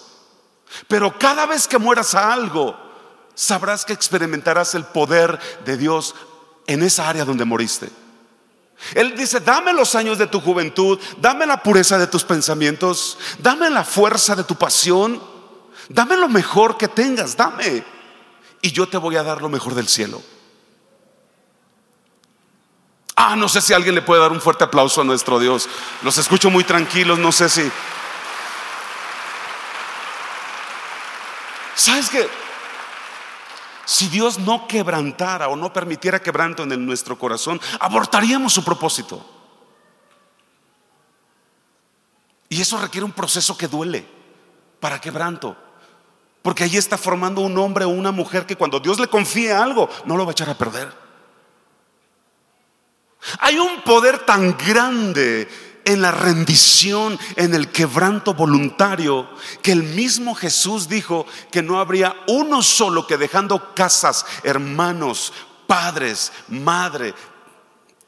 Pero 0.89 1.19
cada 1.19 1.47
vez 1.47 1.69
que 1.69 1.79
mueras 1.79 2.15
a 2.15 2.33
algo, 2.33 2.77
sabrás 3.35 3.85
que 3.85 3.93
experimentarás 3.93 4.75
el 4.75 4.85
poder 4.85 5.39
de 5.65 5.77
Dios 5.77 6.15
en 6.67 6.83
esa 6.83 7.09
área 7.09 7.25
donde 7.25 7.45
moriste. 7.45 7.89
Él 8.95 9.15
dice, 9.17 9.41
dame 9.41 9.73
los 9.73 9.95
años 9.95 10.19
de 10.19 10.27
tu 10.27 10.41
juventud, 10.41 10.99
dame 11.19 11.47
la 11.47 11.63
pureza 11.63 11.99
de 11.99 12.07
tus 12.07 12.25
pensamientos, 12.25 13.19
dame 13.39 13.71
la 13.71 13.85
fuerza 13.85 14.35
de 14.35 14.45
tu 14.45 14.57
pasión, 14.57 15.23
dame 15.89 16.17
lo 16.17 16.29
mejor 16.29 16.77
que 16.77 16.89
tengas, 16.89 17.37
dame. 17.37 17.85
Y 18.63 18.73
yo 18.73 18.89
te 18.89 18.97
voy 18.97 19.17
a 19.17 19.23
dar 19.23 19.41
lo 19.43 19.49
mejor 19.49 19.75
del 19.75 19.89
cielo. 19.89 20.23
Ah, 23.17 23.37
no 23.37 23.49
sé 23.49 23.61
si 23.61 23.75
alguien 23.75 23.95
le 23.95 24.03
puede 24.03 24.23
dar 24.23 24.33
un 24.33 24.41
fuerte 24.41 24.65
aplauso 24.65 25.03
a 25.03 25.05
nuestro 25.05 25.39
Dios. 25.39 25.69
Los 26.03 26.17
escucho 26.17 26.49
muy 26.49 26.65
tranquilos, 26.65 27.19
no 27.19 27.33
sé 27.33 27.49
si... 27.51 27.71
¿Sabes 31.75 32.09
qué? 32.09 32.29
Si 33.91 34.07
Dios 34.07 34.39
no 34.39 34.69
quebrantara 34.69 35.49
o 35.49 35.57
no 35.57 35.73
permitiera 35.73 36.23
quebranto 36.23 36.63
en 36.63 36.87
nuestro 36.87 37.19
corazón, 37.19 37.61
abortaríamos 37.81 38.53
su 38.53 38.63
propósito. 38.63 39.21
Y 42.49 42.61
eso 42.61 42.81
requiere 42.81 43.05
un 43.05 43.11
proceso 43.11 43.59
que 43.59 43.67
duele 43.67 44.07
para 44.79 45.01
quebranto. 45.01 45.57
Porque 46.41 46.63
ahí 46.63 46.77
está 46.77 46.97
formando 46.97 47.41
un 47.41 47.59
hombre 47.59 47.85
o 47.85 47.89
una 47.89 48.13
mujer 48.13 48.47
que 48.47 48.55
cuando 48.55 48.79
Dios 48.79 49.01
le 49.01 49.09
confíe 49.09 49.53
algo, 49.53 49.91
no 50.05 50.17
lo 50.17 50.25
va 50.25 50.31
a 50.31 50.35
echar 50.35 50.51
a 50.51 50.57
perder. 50.57 50.97
Hay 53.41 53.59
un 53.59 53.83
poder 53.83 54.21
tan 54.21 54.57
grande 54.57 55.49
en 55.85 56.03
la 56.03 56.11
rendición, 56.11 57.19
en 57.37 57.55
el 57.55 57.71
quebranto 57.71 58.35
voluntario, 58.35 59.29
que 59.63 59.73
el 59.73 59.83
mismo 59.83 60.35
Jesús 60.35 60.89
dijo 60.89 61.27
que 61.51 61.63
no 61.63 61.79
habría 61.81 62.17
uno 62.29 62.63
solo 62.63 63.07
que 63.07 63.17
dejando 63.17 63.75
casas, 63.75 64.25
hermanos, 64.43 65.33
padres, 65.67 66.33
madre, 66.49 67.15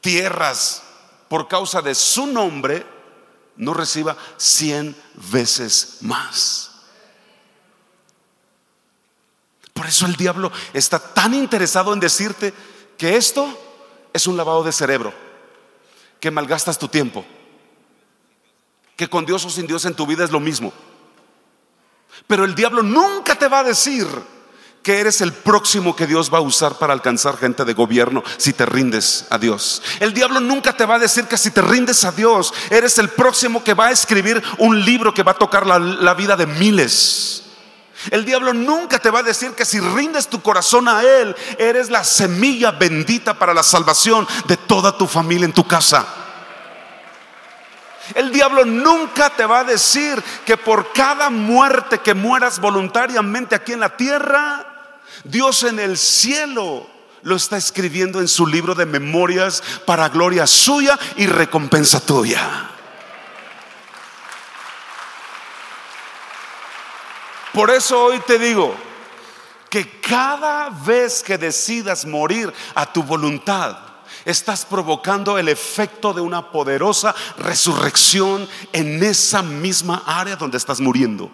tierras, 0.01 0.83
por 1.27 1.47
causa 1.47 1.81
de 1.81 1.95
su 1.95 2.27
nombre, 2.27 2.85
no 3.55 3.73
reciba 3.73 4.17
cien 4.37 4.95
veces 5.31 5.97
más. 6.01 6.71
Por 9.73 9.87
eso 9.87 10.05
el 10.05 10.15
diablo 10.15 10.51
está 10.73 10.99
tan 10.99 11.33
interesado 11.33 11.93
en 11.93 11.99
decirte 11.99 12.53
que 12.97 13.17
esto 13.17 13.47
es 14.13 14.27
un 14.27 14.37
lavado 14.37 14.63
de 14.63 14.71
cerebro, 14.71 15.13
que 16.19 16.31
malgastas 16.31 16.77
tu 16.77 16.87
tiempo, 16.87 17.25
que 18.95 19.09
con 19.09 19.25
Dios 19.25 19.45
o 19.45 19.49
sin 19.49 19.67
Dios 19.67 19.85
en 19.85 19.95
tu 19.95 20.05
vida 20.05 20.23
es 20.23 20.31
lo 20.31 20.39
mismo. 20.39 20.73
Pero 22.27 22.45
el 22.45 22.55
diablo 22.55 22.83
nunca 22.83 23.35
te 23.35 23.47
va 23.47 23.59
a 23.59 23.63
decir 23.63 24.07
que 24.83 24.99
eres 24.99 25.21
el 25.21 25.31
próximo 25.31 25.95
que 25.95 26.05
Dios 26.05 26.31
va 26.31 26.39
a 26.39 26.41
usar 26.41 26.77
para 26.77 26.93
alcanzar 26.93 27.37
gente 27.37 27.63
de 27.63 27.73
gobierno 27.73 28.21
si 28.37 28.51
te 28.51 28.65
rindes 28.65 29.25
a 29.29 29.37
Dios. 29.37 29.81
El 30.01 30.13
diablo 30.13 30.41
nunca 30.41 30.73
te 30.75 30.85
va 30.85 30.95
a 30.95 30.99
decir 30.99 31.25
que 31.25 31.37
si 31.37 31.51
te 31.51 31.61
rindes 31.61 32.03
a 32.03 32.11
Dios, 32.11 32.53
eres 32.69 32.97
el 32.97 33.09
próximo 33.09 33.63
que 33.63 33.73
va 33.73 33.87
a 33.87 33.91
escribir 33.91 34.43
un 34.57 34.83
libro 34.83 35.13
que 35.13 35.23
va 35.23 35.31
a 35.31 35.37
tocar 35.37 35.65
la, 35.65 36.13
vida 36.13 36.35
de 36.35 36.45
miles. 36.45 37.43
El 38.11 38.25
diablo 38.25 38.53
nunca 38.53 38.99
te 38.99 39.09
va 39.09 39.19
a 39.19 39.23
decir 39.23 39.51
que 39.51 39.63
si 39.63 39.79
rindes 39.79 40.27
tu 40.27 40.41
corazón 40.41 40.89
a 40.89 41.01
Él, 41.01 41.33
eres 41.57 41.89
la 41.89 42.03
semilla 42.03 42.71
bendita 42.71 43.39
para 43.39 43.53
la 43.53 43.63
salvación 43.63 44.27
de 44.47 44.57
toda 44.57 44.97
tu 44.97 45.07
familia 45.07 45.45
en 45.45 45.53
tu 45.53 45.65
casa. 45.65 46.05
El 48.15 48.31
diablo 48.31 48.65
nunca 48.65 49.29
te 49.29 49.45
va 49.45 49.59
a 49.59 49.63
decir 49.63 50.21
que 50.45 50.57
por 50.57 50.91
cada 50.91 51.29
muerte 51.29 51.99
que 51.99 52.13
mueras 52.13 52.59
voluntariamente 52.59 53.55
aquí 53.55 53.73
en 53.73 53.79
la 53.79 53.95
tierra, 53.95 54.65
Dios 55.23 55.63
en 55.63 55.79
el 55.79 55.97
cielo 55.97 56.87
lo 57.21 57.35
está 57.35 57.55
escribiendo 57.57 58.19
en 58.19 58.27
su 58.27 58.45
libro 58.45 58.75
de 58.75 58.85
memorias 58.85 59.63
para 59.85 60.09
gloria 60.09 60.45
suya 60.45 60.99
y 61.15 61.27
recompensa 61.27 62.01
tuya. 62.01 62.69
Por 67.53 67.69
eso 67.69 68.03
hoy 68.03 68.19
te 68.19 68.37
digo 68.39 68.75
que 69.69 70.01
cada 70.01 70.69
vez 70.69 71.23
que 71.23 71.37
decidas 71.37 72.05
morir 72.05 72.51
a 72.75 72.91
tu 72.91 73.03
voluntad, 73.03 73.77
estás 74.25 74.65
provocando 74.65 75.37
el 75.37 75.49
efecto 75.49 76.13
de 76.13 76.21
una 76.21 76.51
poderosa 76.51 77.15
resurrección 77.37 78.47
en 78.71 79.03
esa 79.03 79.41
misma 79.41 80.03
área 80.05 80.35
donde 80.35 80.57
estás 80.57 80.79
muriendo. 80.79 81.31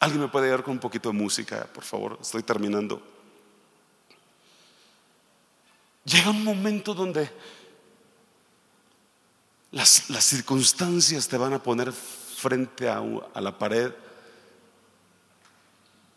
¿Alguien 0.00 0.20
me 0.20 0.28
puede 0.28 0.46
ayudar 0.46 0.62
con 0.62 0.72
un 0.72 0.78
poquito 0.78 1.08
de 1.08 1.14
música, 1.14 1.66
por 1.72 1.82
favor? 1.82 2.18
Estoy 2.20 2.42
terminando. 2.42 3.02
Llega 6.04 6.30
un 6.30 6.44
momento 6.44 6.94
donde 6.94 7.30
las, 9.72 10.04
circunstancias 10.20 11.26
te 11.26 11.36
van 11.36 11.54
a 11.54 11.62
poner 11.62 11.92
frente 11.92 12.88
a, 12.88 13.02
a 13.34 13.40
la 13.40 13.58
pared. 13.58 13.92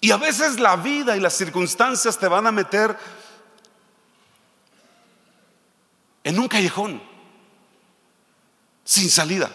Y 0.02 0.12
a 0.12 0.18
veces 0.18 0.60
la 0.60 0.76
vida 0.76 1.18
y 1.18 1.20
las 1.20 1.34
circunstancias 1.34 2.18
te 2.18 2.28
van 2.28 2.48
a 2.48 2.52
meter 2.52 2.96
en 6.24 6.40
un 6.40 6.48
callejón 6.48 7.02
sin 8.84 9.10
salida. 9.10 9.50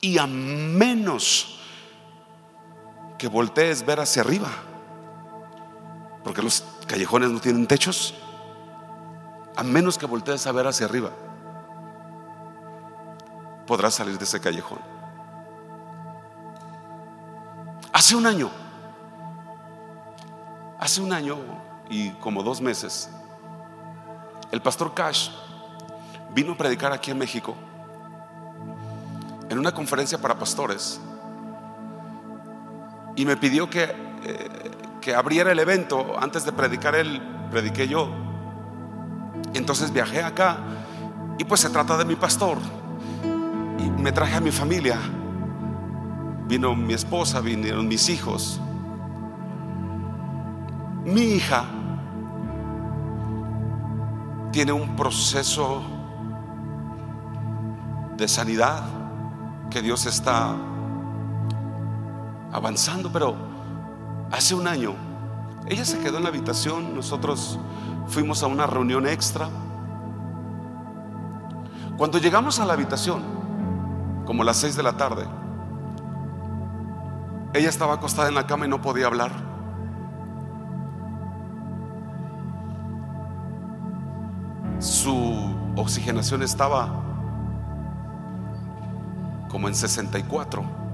Y 0.00 0.18
a 0.18 0.26
menos 0.26 1.58
que 3.16 3.28
voltees 3.28 3.86
ver 3.86 4.00
hacia 4.00 4.22
arriba. 4.22 4.50
Porque 6.22 6.42
los 6.42 6.64
callejones 6.86 7.30
no 7.30 7.40
tienen 7.40 7.66
techos. 7.66 8.14
A 9.56 9.62
menos 9.62 9.96
que 9.96 10.06
voltees 10.06 10.46
a 10.46 10.52
ver 10.52 10.66
hacia 10.66 10.86
arriba, 10.86 11.10
podrás 13.66 13.94
salir 13.94 14.18
de 14.18 14.24
ese 14.24 14.40
callejón. 14.40 14.80
Hace 17.92 18.16
un 18.16 18.26
año, 18.26 18.50
hace 20.80 21.00
un 21.00 21.12
año 21.12 21.38
y 21.88 22.10
como 22.14 22.42
dos 22.42 22.60
meses, 22.60 23.08
el 24.54 24.62
pastor 24.62 24.94
Cash 24.94 25.30
vino 26.32 26.52
a 26.52 26.56
predicar 26.56 26.92
aquí 26.92 27.10
en 27.10 27.18
México 27.18 27.56
en 29.50 29.58
una 29.58 29.72
conferencia 29.72 30.16
para 30.18 30.38
pastores 30.38 31.00
y 33.16 33.24
me 33.26 33.36
pidió 33.36 33.68
que, 33.68 33.82
eh, 33.82 34.70
que 35.00 35.12
abriera 35.12 35.50
el 35.50 35.58
evento. 35.58 36.14
Antes 36.20 36.44
de 36.44 36.52
predicar 36.52 36.94
él, 36.94 37.20
prediqué 37.50 37.88
yo. 37.88 38.08
Entonces 39.54 39.92
viajé 39.92 40.22
acá 40.22 40.58
y 41.36 41.44
pues 41.44 41.60
se 41.60 41.70
trata 41.70 41.96
de 41.96 42.04
mi 42.04 42.14
pastor. 42.14 42.58
Y 43.78 43.90
me 43.90 44.12
traje 44.12 44.36
a 44.36 44.40
mi 44.40 44.52
familia. 44.52 44.98
Vino 46.46 46.76
mi 46.76 46.94
esposa, 46.94 47.40
vinieron 47.40 47.88
mis 47.88 48.08
hijos. 48.08 48.60
Mi 51.04 51.22
hija 51.22 51.64
tiene 54.54 54.70
un 54.70 54.94
proceso 54.94 55.82
de 58.16 58.28
sanidad 58.28 58.84
que 59.68 59.82
Dios 59.82 60.06
está 60.06 60.54
avanzando, 62.52 63.10
pero 63.10 63.34
hace 64.30 64.54
un 64.54 64.68
año 64.68 64.94
ella 65.66 65.84
se 65.84 65.98
quedó 65.98 66.18
en 66.18 66.22
la 66.22 66.28
habitación, 66.28 66.94
nosotros 66.94 67.58
fuimos 68.06 68.44
a 68.44 68.46
una 68.46 68.68
reunión 68.68 69.08
extra. 69.08 69.48
Cuando 71.98 72.18
llegamos 72.18 72.60
a 72.60 72.64
la 72.64 72.74
habitación, 72.74 73.22
como 74.24 74.44
las 74.44 74.58
seis 74.58 74.76
de 74.76 74.84
la 74.84 74.96
tarde, 74.96 75.26
ella 77.54 77.70
estaba 77.70 77.94
acostada 77.94 78.28
en 78.28 78.36
la 78.36 78.46
cama 78.46 78.66
y 78.66 78.68
no 78.68 78.80
podía 78.80 79.06
hablar. 79.06 79.32
Su 84.84 85.54
oxigenación 85.76 86.42
estaba 86.42 87.02
como 89.48 89.68
en 89.68 89.74
64 89.74 90.84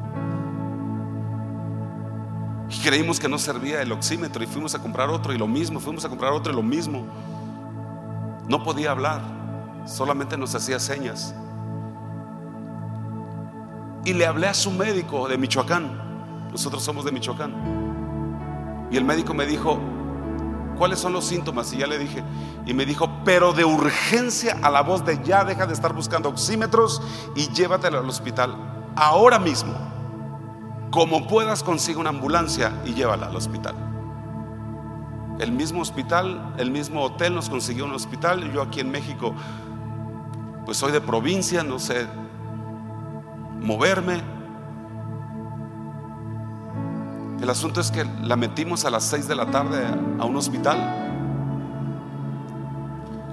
creímos 2.83 3.21
que 3.21 3.29
no 3.29 3.39
servía 3.39 3.83
el 3.83 3.93
oxímetro 3.93 4.43
y 4.43 4.47
fuimos 4.47 4.75
a 4.75 4.79
comprar 4.79 5.11
otro 5.11 5.33
y 5.33 5.39
lo 5.39 5.47
mismo, 5.47 5.81
fuimos 5.81 6.05
a 6.05 6.09
comprar 6.09 6.33
otro 6.33 6.53
y 6.53 6.57
lo 6.57 6.63
mismo. 6.63 7.07
No 8.49 8.63
podía 8.63 8.91
hablar, 8.91 9.21
solamente 9.85 10.37
nos 10.37 10.55
hacía 10.55 10.79
señas. 10.79 11.35
Y 14.05 14.15
le 14.15 14.27
hablé 14.27 14.47
a 14.47 14.55
su 14.55 14.71
médico 14.71 15.29
de 15.29 15.37
Michoacán, 15.37 16.49
nosotros 16.51 16.83
somos 16.83 17.05
de 17.05 17.13
Michoacán. 17.13 18.89
Y 18.91 18.97
el 18.97 19.05
médico 19.05 19.35
me 19.35 19.47
dijo, 19.47 19.79
¿cuáles 20.81 20.99
son 20.99 21.13
los 21.13 21.27
síntomas? 21.27 21.71
Y 21.75 21.77
ya 21.77 21.87
le 21.87 21.99
dije, 21.99 22.25
y 22.65 22.73
me 22.73 22.87
dijo, 22.87 23.11
pero 23.23 23.53
de 23.53 23.67
urgencia 23.67 24.57
a 24.63 24.71
la 24.71 24.81
voz 24.81 25.05
de 25.05 25.23
ya 25.23 25.45
deja 25.45 25.67
de 25.67 25.75
estar 25.75 25.93
buscando 25.93 26.31
oxímetros 26.31 27.03
y 27.37 27.53
llévatelo 27.53 27.99
al 27.99 28.09
hospital 28.09 28.57
ahora 28.97 29.39
mismo 29.39 29.75
como 30.91 31.27
puedas 31.27 31.63
consigue 31.63 31.99
una 31.99 32.09
ambulancia 32.09 32.73
y 32.87 32.95
llévala 32.95 33.27
al 33.27 33.37
hospital. 33.37 33.75
El 35.39 35.53
mismo 35.53 35.83
hospital, 35.83 36.55
el 36.57 36.71
mismo 36.71 37.03
hotel 37.03 37.35
nos 37.35 37.51
consiguió 37.51 37.85
un 37.85 37.93
hospital. 37.93 38.51
Yo 38.51 38.63
aquí 38.63 38.81
en 38.81 38.91
México, 38.91 39.35
pues 40.65 40.79
soy 40.79 40.93
de 40.93 41.03
provincia, 41.03 41.63
no 41.63 41.79
sé 41.79 42.07
moverme. 43.61 44.40
El 47.41 47.49
asunto 47.49 47.81
es 47.81 47.91
que 47.91 48.05
la 48.05 48.37
metimos 48.37 48.85
a 48.85 48.91
las 48.91 49.05
6 49.05 49.27
de 49.29 49.35
la 49.35 49.47
tarde 49.51 49.85
a 50.19 50.25
un 50.25 50.37
hospital. 50.37 50.79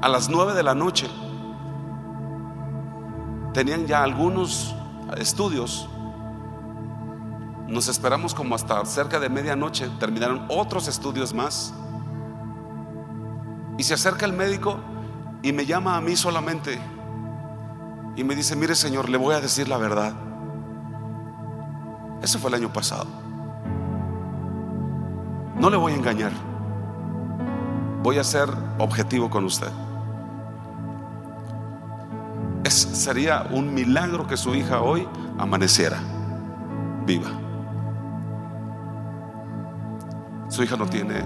A 0.02 0.08
las 0.08 0.30
9 0.30 0.54
de 0.54 0.64
la 0.64 0.76
noche 0.76 1.08
tenían 3.54 3.86
ya 3.88 4.04
algunos 4.04 4.76
estudios 5.18 5.90
nos 7.68 7.90
esperamos 7.90 8.34
como 8.34 8.56
hasta 8.56 8.84
cerca 8.86 9.20
de 9.20 9.30
medianoche, 9.30 9.90
terminaron 10.00 10.46
otros 10.48 10.88
estudios 10.88 11.34
más. 11.34 11.74
Y 13.78 13.84
se 13.84 13.94
acerca 13.94 14.26
el 14.26 14.34
médico 14.34 14.80
y 15.44 15.52
me 15.52 15.66
llama 15.66 15.98
a 15.98 16.02
mí 16.02 16.16
solamente 16.16 16.80
y 18.16 18.24
me 18.24 18.36
dice, 18.36 18.56
mire 18.56 18.74
Señor, 18.74 19.10
le 19.10 19.18
voy 19.18 19.36
a 19.36 19.42
decir 19.42 19.68
la 19.68 19.78
verdad. 19.78 20.14
Eso 22.22 22.40
fue 22.40 22.50
el 22.50 22.56
año 22.56 22.74
pasado. 22.74 23.27
No 25.60 25.70
le 25.70 25.78
voy 25.78 25.94
a 25.94 25.96
engañar. 25.96 26.32
Voy 28.04 28.20
a 28.20 28.24
ser 28.24 28.50
objetivo 28.78 29.30
con 29.30 29.46
usted. 29.46 29.72
sería 32.70 33.48
un 33.52 33.74
milagro 33.74 34.28
que 34.28 34.38
su 34.38 34.54
hija 34.54 34.82
hoy 34.82 35.08
amaneciera 35.38 36.00
viva. 37.06 37.30
Su 40.50 40.64
hija 40.64 40.76
no 40.76 40.86
tiene 40.86 41.24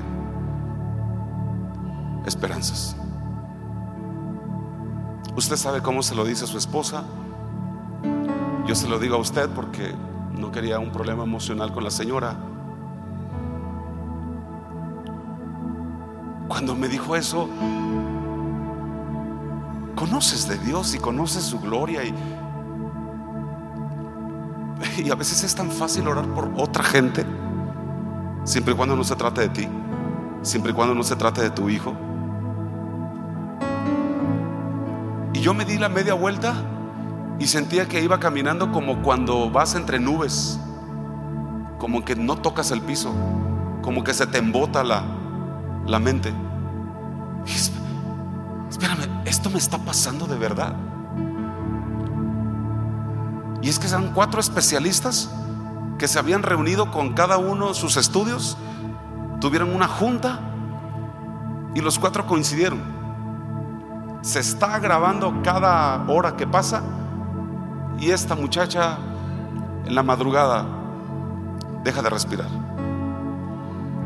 esperanzas. 2.26 2.96
Usted 5.36 5.56
sabe 5.56 5.82
cómo 5.82 6.04
se 6.04 6.14
lo 6.14 6.26
dice 6.26 6.46
a 6.46 6.48
su 6.48 6.58
esposa. 6.58 7.04
Yo 8.68 8.76
se 8.76 8.88
lo 8.88 9.00
digo 9.00 9.16
a 9.16 9.20
usted 9.20 9.50
porque 9.50 9.94
no 10.38 10.52
quería 10.52 10.80
un 10.80 10.92
problema 10.92 11.24
emocional 11.24 11.72
con 11.72 11.84
la 11.84 11.92
señora. 11.92 12.36
Cuando 16.62 16.76
me 16.76 16.90
dijo 16.90 17.16
eso, 17.16 17.50
conoces 19.96 20.48
de 20.48 20.60
Dios 20.60 20.94
y 20.94 21.00
conoces 21.00 21.44
su 21.44 21.60
gloria 21.60 22.04
y, 22.04 22.14
y 25.04 25.10
a 25.10 25.16
veces 25.16 25.44
es 25.44 25.56
tan 25.56 25.72
fácil 25.72 26.08
orar 26.08 26.28
por 26.28 26.52
otra 26.56 26.84
gente, 26.84 27.26
siempre 28.44 28.76
y 28.76 28.78
cuando 28.78 28.96
no 28.96 29.04
se 29.04 29.16
trate 29.16 29.42
de 29.42 29.50
ti, 29.50 29.68
siempre 30.44 30.72
y 30.72 30.76
cuando 30.76 30.94
no 30.94 31.02
se 31.02 31.16
trate 31.16 31.42
de 31.42 31.50
tu 31.50 31.68
hijo. 31.68 31.96
Y 35.34 35.40
yo 35.40 35.56
me 35.56 35.66
di 35.66 35.80
la 35.80 35.90
media 35.90 36.14
vuelta 36.14 36.54
y 37.40 37.48
sentía 37.48 37.88
que 37.88 38.04
iba 38.04 38.20
caminando 38.20 38.72
como 38.72 39.02
cuando 39.02 39.50
vas 39.50 39.74
entre 39.74 40.00
nubes, 40.00 40.60
como 41.80 42.06
que 42.06 42.16
no 42.16 42.36
tocas 42.38 42.70
el 42.70 42.82
piso, 42.82 43.12
como 43.82 44.04
que 44.04 44.14
se 44.14 44.28
te 44.28 44.38
embota 44.38 44.84
la, 44.84 45.04
la 45.88 45.98
mente. 45.98 46.32
Espérame, 47.46 49.22
esto 49.26 49.50
me 49.50 49.58
está 49.58 49.78
pasando 49.78 50.28
de 50.28 50.38
verdad. 50.38 50.76
Y 53.62 53.70
es 53.70 53.78
que 53.78 53.88
eran 53.88 54.14
cuatro 54.14 54.40
especialistas 54.40 55.30
que 55.98 56.08
se 56.08 56.18
habían 56.18 56.44
reunido 56.44 56.92
con 56.92 57.14
cada 57.14 57.38
uno 57.38 57.74
sus 57.74 57.98
estudios, 57.98 58.58
tuvieron 59.40 59.74
una 59.74 59.88
junta 59.88 60.40
y 61.76 61.82
los 61.82 62.00
cuatro 62.00 62.26
coincidieron 62.26 63.02
se 64.22 64.40
está 64.40 64.78
grabando 64.80 65.42
cada 65.44 66.06
hora 66.08 66.38
que 66.38 66.46
pasa 66.46 66.84
y 68.00 68.12
esta 68.12 68.36
muchacha 68.36 68.98
en 69.86 69.96
la 69.96 70.04
madrugada 70.04 70.66
deja 71.84 72.02
de 72.02 72.10
respirar. 72.10 72.48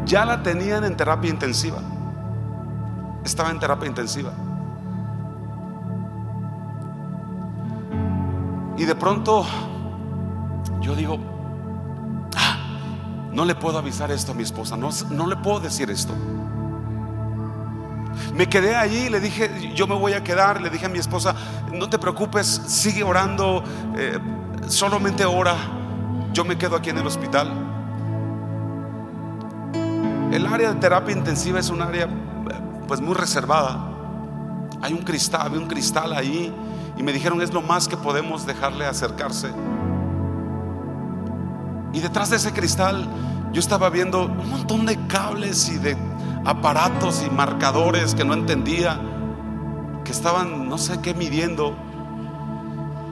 Ya 0.05 0.25
la 0.25 0.41
tenían 0.41 0.83
en 0.85 0.95
terapia 0.95 1.29
intensiva. 1.29 1.79
Estaba 3.25 3.49
en 3.49 3.59
terapia 3.59 3.89
intensiva. 3.89 4.31
Y 8.77 8.85
de 8.85 8.95
pronto 8.95 9.45
yo 10.79 10.95
digo, 10.95 11.17
ah, 12.35 12.57
no 13.31 13.43
le 13.45 13.55
puedo 13.55 13.79
avisar 13.79 14.11
esto 14.11 14.33
a 14.33 14.35
mi 14.35 14.43
esposa, 14.43 14.77
no, 14.77 14.89
no 15.09 15.27
le 15.27 15.35
puedo 15.37 15.59
decir 15.59 15.89
esto. 15.89 16.13
Me 18.33 18.47
quedé 18.47 18.75
allí, 18.75 19.09
le 19.09 19.19
dije, 19.19 19.73
yo 19.73 19.87
me 19.87 19.95
voy 19.95 20.13
a 20.13 20.23
quedar, 20.23 20.61
le 20.61 20.69
dije 20.69 20.85
a 20.85 20.89
mi 20.89 20.99
esposa, 20.99 21.35
no 21.73 21.89
te 21.89 21.97
preocupes, 21.97 22.47
sigue 22.47 23.03
orando, 23.03 23.63
eh, 23.97 24.19
solamente 24.67 25.25
ora, 25.25 25.55
yo 26.31 26.45
me 26.45 26.57
quedo 26.57 26.75
aquí 26.75 26.91
en 26.91 26.99
el 26.99 27.07
hospital. 27.07 27.51
El 30.31 30.45
área 30.45 30.73
de 30.73 30.79
terapia 30.79 31.15
intensiva 31.15 31.59
es 31.59 31.69
un 31.69 31.81
área 31.81 32.07
pues 32.87 33.01
muy 33.01 33.13
reservada. 33.13 33.91
Hay 34.81 34.93
un 34.93 35.03
cristal, 35.03 35.41
había 35.41 35.59
un 35.59 35.67
cristal 35.67 36.13
ahí 36.13 36.53
y 36.97 37.03
me 37.03 37.11
dijeron 37.11 37.41
es 37.41 37.53
lo 37.53 37.61
más 37.61 37.87
que 37.87 37.97
podemos 37.97 38.45
dejarle 38.45 38.85
acercarse. 38.85 39.51
Y 41.93 41.99
detrás 41.99 42.29
de 42.29 42.37
ese 42.37 42.51
cristal 42.51 43.07
yo 43.51 43.59
estaba 43.59 43.89
viendo 43.89 44.25
un 44.25 44.49
montón 44.49 44.85
de 44.85 44.97
cables 45.07 45.69
y 45.69 45.77
de 45.77 45.97
aparatos 46.45 47.23
y 47.25 47.29
marcadores 47.29 48.13
que 48.13 48.25
no 48.25 48.33
entendía, 48.33 48.99
que 50.03 50.11
estaban 50.11 50.67
no 50.67 50.77
sé 50.77 50.99
qué 51.01 51.13
midiendo. 51.13 51.75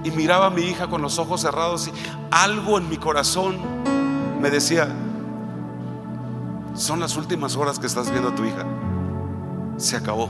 Y 0.03 0.11
miraba 0.11 0.47
a 0.47 0.49
mi 0.49 0.63
hija 0.63 0.87
con 0.87 1.01
los 1.01 1.17
ojos 1.17 1.41
cerrados 1.41 1.87
y 1.87 1.91
algo 2.29 2.77
en 2.77 2.89
mi 2.89 2.97
corazón 2.97 3.57
me 4.41 4.49
decía, 4.49 4.89
son 6.75 6.99
las 6.99 7.15
últimas 7.15 7.55
horas 7.55 7.79
que 7.79 7.87
estás 7.87 8.11
viendo 8.11 8.29
a 8.29 8.35
tu 8.35 8.43
hija. 8.43 8.65
Se 9.83 9.97
acabó. 9.97 10.29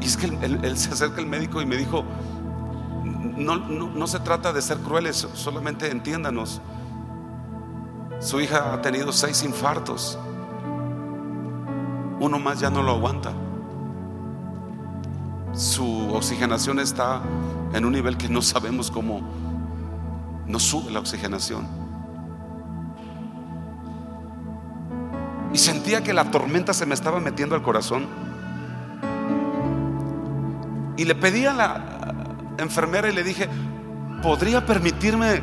Y 0.00 0.04
es 0.04 0.16
que 0.16 0.26
él, 0.26 0.76
se 0.76 0.90
acerca 0.90 1.20
al 1.20 1.26
médico 1.26 1.62
y 1.62 1.66
me 1.66 1.76
dijo, 1.76 2.04
no, 3.36 3.56
no 3.56 4.06
se 4.08 4.18
trata 4.18 4.52
de 4.52 4.60
ser 4.60 4.78
crueles, 4.78 5.28
solamente 5.34 5.92
entiéndanos. 5.92 6.60
Su 8.18 8.40
hija 8.40 8.74
ha 8.74 8.82
tenido 8.82 9.12
seis 9.12 9.44
infartos. 9.44 10.18
Uno 12.18 12.40
más 12.40 12.58
ya 12.58 12.68
no 12.68 12.82
lo 12.82 12.90
aguanta. 12.96 13.32
Su 15.52 16.12
oxigenación 16.12 16.80
está 16.80 17.22
en 17.74 17.84
un 17.84 17.92
nivel 17.92 18.16
que 18.16 18.28
no 18.28 18.42
sabemos 18.42 18.90
cómo 18.90 19.20
no 20.48 20.58
sube 20.58 20.90
la 20.90 20.98
oxigenación. 20.98 21.85
Y 25.56 25.58
sentía 25.58 26.02
que 26.02 26.12
la 26.12 26.30
tormenta 26.30 26.74
se 26.74 26.84
me 26.84 26.92
estaba 26.92 27.18
metiendo 27.18 27.54
al 27.54 27.62
corazón. 27.62 28.06
Y 30.98 31.06
le 31.06 31.14
pedí 31.14 31.46
a 31.46 31.54
la 31.54 32.24
enfermera 32.58 33.08
y 33.08 33.14
le 33.14 33.22
dije, 33.24 33.48
¿podría 34.22 34.66
permitirme 34.66 35.40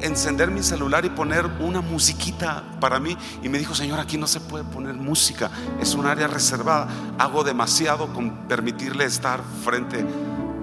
encender 0.00 0.50
mi 0.50 0.62
celular 0.62 1.04
y 1.04 1.10
poner 1.10 1.44
una 1.60 1.82
musiquita 1.82 2.64
para 2.80 2.98
mí. 2.98 3.14
Y 3.42 3.50
me 3.50 3.58
dijo, 3.58 3.74
Señor, 3.74 4.00
aquí 4.00 4.16
no 4.16 4.26
se 4.26 4.40
puede 4.40 4.64
poner 4.64 4.94
música, 4.94 5.50
es 5.78 5.94
un 5.94 6.06
área 6.06 6.26
reservada. 6.26 6.88
Hago 7.18 7.44
demasiado 7.44 8.10
con 8.14 8.48
permitirle 8.48 9.04
estar 9.04 9.42
frente 9.62 10.02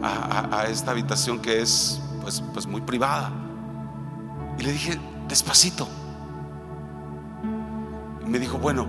a, 0.02 0.66
esta 0.68 0.90
habitación 0.90 1.40
que 1.40 1.62
es 1.62 2.02
pues, 2.24 2.42
pues 2.54 2.66
muy 2.66 2.82
privada. 2.82 3.32
Y 4.58 4.64
le 4.64 4.72
dije, 4.72 5.00
despacito. 5.28 6.01
Me 8.32 8.40
dijo, 8.40 8.58
bueno, 8.58 8.88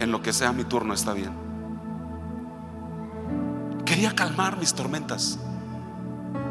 en 0.00 0.10
lo 0.10 0.22
que 0.22 0.32
sea 0.32 0.50
mi 0.54 0.64
turno 0.64 0.94
está 0.94 1.12
bien. 1.12 1.32
Quería 3.84 4.14
calmar 4.14 4.56
mis 4.56 4.72
tormentas. 4.72 5.38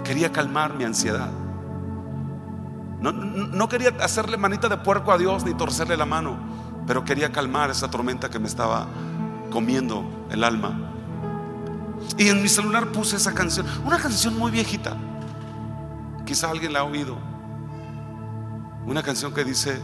Quería 0.03 0.31
calmar 0.31 0.75
mi 0.75 0.83
ansiedad. 0.83 1.31
No, 3.01 3.67
quería 3.67 3.95
hacerle 3.99 4.37
manita 4.37 4.69
de 4.69 4.77
puerco 4.77 5.11
a 5.11 5.17
Dios 5.17 5.43
ni 5.43 5.55
torcerle 5.55 5.97
la 5.97 6.05
mano, 6.05 6.37
pero 6.85 7.03
quería 7.03 7.31
calmar 7.31 7.71
esa 7.71 7.89
tormenta 7.89 8.29
que 8.29 8.37
me 8.37 8.47
estaba 8.47 8.85
comiendo 9.49 10.27
el 10.29 10.43
alma. 10.43 10.91
Y 12.15 12.27
en 12.29 12.43
mi 12.43 12.47
celular 12.47 12.91
puse 12.91 13.15
esa 13.15 13.33
canción, 13.33 13.65
una 13.83 13.97
canción 13.97 14.37
muy 14.37 14.51
viejita. 14.51 14.95
Quizá 16.27 16.51
alguien 16.51 16.73
la 16.73 16.81
ha 16.81 16.83
oído. 16.83 17.17
Una 18.85 19.01
canción 19.01 19.33
que 19.33 19.43
dice, 19.43 19.81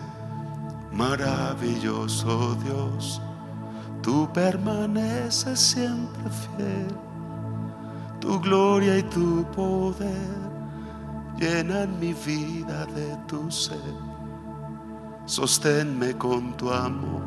maravilloso 0.91 2.55
Dios, 2.55 3.21
tú 4.01 4.29
permaneces 4.33 5.59
siempre 5.59 6.23
fiel, 6.29 6.87
tu 8.19 8.39
gloria 8.39 8.97
y 8.97 9.03
tu 9.03 9.45
poder 9.55 10.49
llenan 11.39 11.97
mi 11.99 12.13
vida 12.13 12.85
de 12.87 13.15
tu 13.27 13.49
ser. 13.49 13.77
Sosténme 15.25 16.13
con 16.17 16.53
tu 16.57 16.71
amor, 16.71 17.21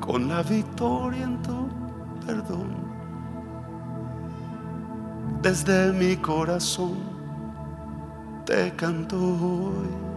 con 0.00 0.28
la 0.28 0.42
victoria 0.42 1.24
en 1.24 1.42
tu 1.42 1.68
perdón. 2.26 2.70
Desde 5.42 5.92
mi 5.92 6.16
corazón 6.16 6.98
te 8.44 8.70
canto 8.76 9.16
hoy. 9.16 10.11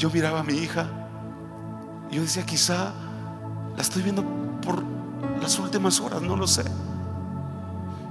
Yo 0.00 0.08
miraba 0.08 0.40
a 0.40 0.42
mi 0.42 0.54
hija 0.54 0.86
y 2.10 2.16
yo 2.16 2.22
decía, 2.22 2.46
quizá 2.46 2.94
la 3.76 3.82
estoy 3.82 4.00
viendo 4.00 4.24
por 4.62 4.82
las 5.42 5.58
últimas 5.58 6.00
horas, 6.00 6.22
no 6.22 6.36
lo 6.36 6.46
sé. 6.46 6.64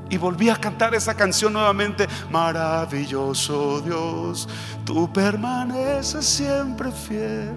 Y 0.07 0.17
volví 0.17 0.49
a 0.49 0.55
cantar 0.55 0.93
esa 0.93 1.15
canción 1.15 1.51
nuevamente. 1.51 2.07
Maravilloso 2.29 3.81
Dios, 3.81 4.47
tú 4.85 5.11
permaneces 5.11 6.27
siempre 6.27 6.91
fiel. 6.91 7.53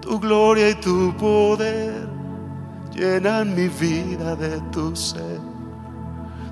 Tu 0.00 0.18
gloria 0.18 0.70
y 0.70 0.74
tu 0.74 1.16
poder 1.16 2.08
llenan 2.92 3.54
mi 3.54 3.68
vida 3.68 4.34
de 4.34 4.60
tu 4.72 4.96
ser. 4.96 5.38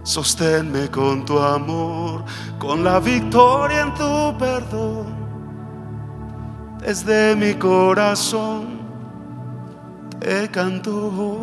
Sosténme 0.05 0.89
con 0.93 1.25
tu 1.25 1.41
amor, 1.41 2.25
con 2.57 2.85
la 2.85 3.01
victoria 3.01 3.81
en 3.81 3.95
tu 3.95 4.39
perdón. 4.39 5.18
Desde 6.81 7.35
mi 7.37 7.55
corazón 7.55 8.79
te 10.21 10.49
canto 10.49 11.39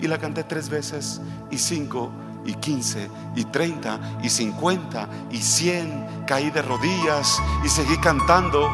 y 0.00 0.08
la 0.08 0.18
canté 0.18 0.44
tres 0.44 0.68
veces 0.68 1.20
y 1.50 1.56
cinco 1.56 2.10
y 2.44 2.54
quince 2.54 3.08
y 3.36 3.44
treinta 3.44 3.98
y 4.22 4.28
cincuenta 4.28 5.08
y 5.30 5.38
cien. 5.38 6.04
Caí 6.26 6.50
de 6.50 6.62
rodillas 6.62 7.40
y 7.64 7.68
seguí 7.68 7.96
cantando. 7.98 8.68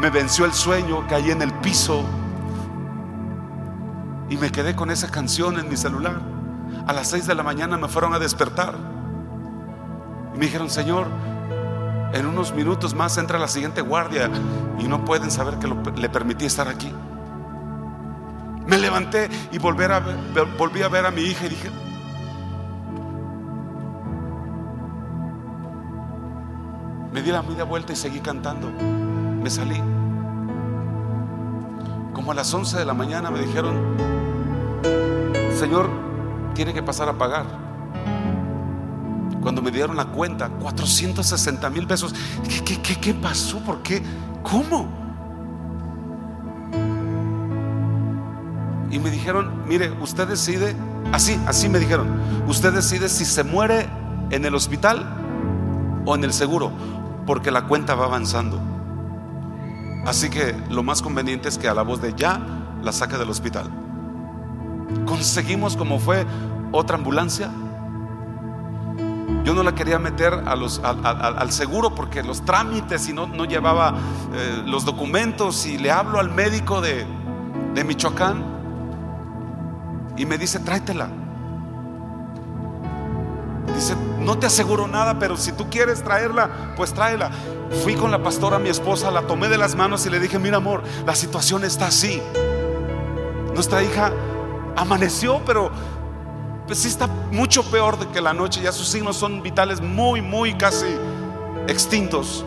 Me 0.00 0.10
venció 0.10 0.44
el 0.44 0.52
sueño, 0.52 1.06
caí 1.08 1.30
en 1.30 1.40
el 1.40 1.52
piso 1.54 2.04
y 4.28 4.36
me 4.36 4.50
quedé 4.50 4.74
con 4.74 4.90
esa 4.90 5.08
canción 5.08 5.58
en 5.58 5.68
mi 5.68 5.76
celular. 5.76 6.20
A 6.86 6.92
las 6.92 7.08
seis 7.08 7.26
de 7.26 7.34
la 7.34 7.44
mañana 7.44 7.76
me 7.76 7.88
fueron 7.88 8.12
a 8.12 8.18
despertar 8.18 8.74
y 10.34 10.38
me 10.38 10.46
dijeron, 10.46 10.68
Señor, 10.68 11.06
en 12.16 12.26
unos 12.26 12.54
minutos 12.54 12.94
más 12.94 13.18
entra 13.18 13.38
la 13.38 13.48
siguiente 13.48 13.80
guardia 13.80 14.30
y 14.78 14.84
no 14.84 15.04
pueden 15.04 15.30
saber 15.30 15.58
que 15.58 15.68
le 16.00 16.08
permití 16.08 16.44
estar 16.44 16.68
aquí. 16.68 16.92
Me 18.66 18.78
levanté 18.78 19.28
y 19.52 19.58
volví 19.58 19.84
a, 19.84 20.02
volví 20.58 20.82
a 20.82 20.88
ver 20.88 21.06
a 21.06 21.10
mi 21.10 21.22
hija 21.22 21.46
y 21.46 21.48
dije, 21.50 21.70
me 27.12 27.22
di 27.22 27.30
la 27.30 27.42
media 27.42 27.64
vuelta 27.64 27.92
y 27.92 27.96
seguí 27.96 28.20
cantando. 28.20 28.70
Me 28.70 29.48
salí. 29.50 29.80
Como 32.12 32.32
a 32.32 32.34
las 32.34 32.52
11 32.52 32.78
de 32.78 32.84
la 32.84 32.94
mañana 32.94 33.30
me 33.30 33.40
dijeron, 33.40 33.96
Señor, 35.54 35.88
tiene 36.54 36.74
que 36.74 36.82
pasar 36.82 37.08
a 37.08 37.16
pagar. 37.16 37.65
Cuando 39.46 39.62
me 39.62 39.70
dieron 39.70 39.94
la 39.94 40.06
cuenta, 40.06 40.48
460 40.48 41.70
mil 41.70 41.86
pesos. 41.86 42.12
¿Qué, 42.64 42.82
qué, 42.82 42.96
qué 42.96 43.14
pasó? 43.14 43.60
¿Por 43.60 43.80
qué? 43.80 44.02
¿Cómo? 44.42 44.88
y 48.90 48.98
me 48.98 49.08
dijeron, 49.08 49.62
mire, 49.68 49.92
usted 50.00 50.26
decide, 50.26 50.74
así, 51.12 51.40
así 51.46 51.68
me 51.68 51.78
dijeron, 51.78 52.08
usted 52.48 52.72
decide 52.72 53.08
si 53.08 53.24
se 53.24 53.44
muere 53.44 53.88
en 54.30 54.44
el 54.44 54.54
hospital 54.56 55.06
o 56.06 56.16
en 56.16 56.24
el 56.24 56.32
seguro, 56.32 56.72
porque 57.24 57.52
la 57.52 57.66
cuenta 57.68 57.94
va 57.94 58.06
avanzando. 58.06 58.60
Así 60.06 60.28
que 60.28 60.56
lo 60.70 60.82
más 60.82 61.02
conveniente 61.02 61.48
es 61.48 61.56
que 61.56 61.68
a 61.68 61.74
la 61.74 61.82
voz 61.82 62.02
de 62.02 62.14
ya 62.16 62.40
la 62.82 62.90
saque 62.90 63.16
del 63.16 63.30
hospital. 63.30 63.70
Conseguimos 65.06 65.76
como 65.76 66.00
fue 66.00 66.26
otra 66.72 66.96
ambulancia. 66.96 67.48
Yo 69.46 69.54
no 69.54 69.62
la 69.62 69.76
quería 69.76 70.00
meter 70.00 70.42
al 70.44 71.52
seguro 71.52 71.94
porque 71.94 72.24
los 72.24 72.44
trámites 72.44 73.08
y 73.08 73.12
no, 73.12 73.28
no 73.28 73.44
llevaba 73.44 73.94
eh, 74.34 74.62
los 74.66 74.84
documentos 74.84 75.66
y 75.66 75.78
le 75.78 75.92
hablo 75.92 76.18
al 76.18 76.30
médico 76.30 76.80
de, 76.80 77.06
de 77.72 77.84
Michoacán 77.84 78.44
y 80.16 80.26
me 80.26 80.36
dice, 80.36 80.58
tráetela. 80.58 81.10
Dice, 83.72 83.94
no 84.18 84.36
te 84.36 84.46
aseguro 84.46 84.88
nada, 84.88 85.20
pero 85.20 85.36
si 85.36 85.52
tú 85.52 85.70
quieres 85.70 86.02
traerla, 86.02 86.74
pues 86.76 86.92
tráela. 86.92 87.30
Fui 87.84 87.94
con 87.94 88.10
la 88.10 88.20
pastora, 88.24 88.58
mi 88.58 88.68
esposa, 88.68 89.12
la 89.12 89.28
tomé 89.28 89.48
de 89.48 89.58
las 89.58 89.76
manos 89.76 90.04
y 90.06 90.10
le 90.10 90.18
dije, 90.18 90.40
mira 90.40 90.56
amor, 90.56 90.82
la 91.06 91.14
situación 91.14 91.62
está 91.62 91.86
así. 91.86 92.20
Nuestra 93.54 93.80
hija 93.84 94.10
amaneció, 94.74 95.40
pero 95.46 95.70
pues 96.66 96.78
sí 96.80 96.88
está 96.88 97.06
mucho 97.06 97.62
peor 97.70 97.98
de 97.98 98.08
que 98.08 98.20
la 98.20 98.32
noche. 98.32 98.60
Ya 98.60 98.72
sus 98.72 98.88
signos 98.88 99.16
son 99.16 99.42
vitales 99.42 99.80
muy, 99.80 100.20
muy 100.20 100.54
casi 100.54 100.86
extintos. 101.68 102.44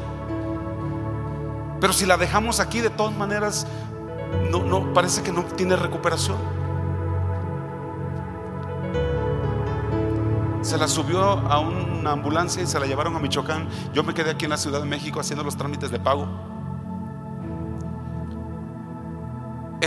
Pero 1.79 1.93
si 1.93 2.05
la 2.05 2.17
dejamos 2.17 2.59
aquí, 2.59 2.81
de 2.81 2.89
todas 2.89 3.15
maneras, 3.15 3.65
no, 4.51 4.63
no 4.63 4.93
parece 4.93 5.23
que 5.23 5.31
no 5.31 5.43
tiene 5.43 5.75
recuperación. 5.75 6.59
se 10.61 10.77
la 10.77 10.87
subió 10.87 11.21
a 11.21 11.59
una 11.59 12.11
ambulancia 12.11 12.61
y 12.61 12.67
se 12.67 12.79
la 12.79 12.85
llevaron 12.85 13.15
a 13.15 13.19
Michoacán. 13.19 13.67
Yo 13.91 14.03
me 14.03 14.13
quedé 14.13 14.29
aquí 14.29 14.45
en 14.45 14.51
la 14.51 14.57
Ciudad 14.57 14.79
de 14.79 14.85
México 14.85 15.19
haciendo 15.19 15.43
los 15.43 15.57
trámites 15.57 15.89
de 15.89 15.99
pago. 15.99 16.27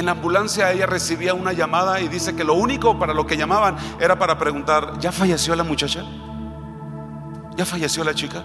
En 0.02 0.06
la 0.06 0.12
ambulancia 0.12 0.72
ella 0.72 0.86
recibía 0.86 1.32
una 1.32 1.52
llamada 1.52 2.00
y 2.00 2.08
dice 2.08 2.34
que 2.34 2.42
lo 2.42 2.54
único 2.54 2.98
para 2.98 3.14
lo 3.14 3.24
que 3.24 3.36
llamaban 3.36 3.76
era 4.00 4.18
para 4.18 4.36
preguntar, 4.36 4.98
¿ya 4.98 5.12
falleció 5.12 5.54
la 5.54 5.62
muchacha? 5.62 6.04
¿Ya 7.54 7.64
falleció 7.64 8.02
la 8.02 8.12
chica? 8.12 8.42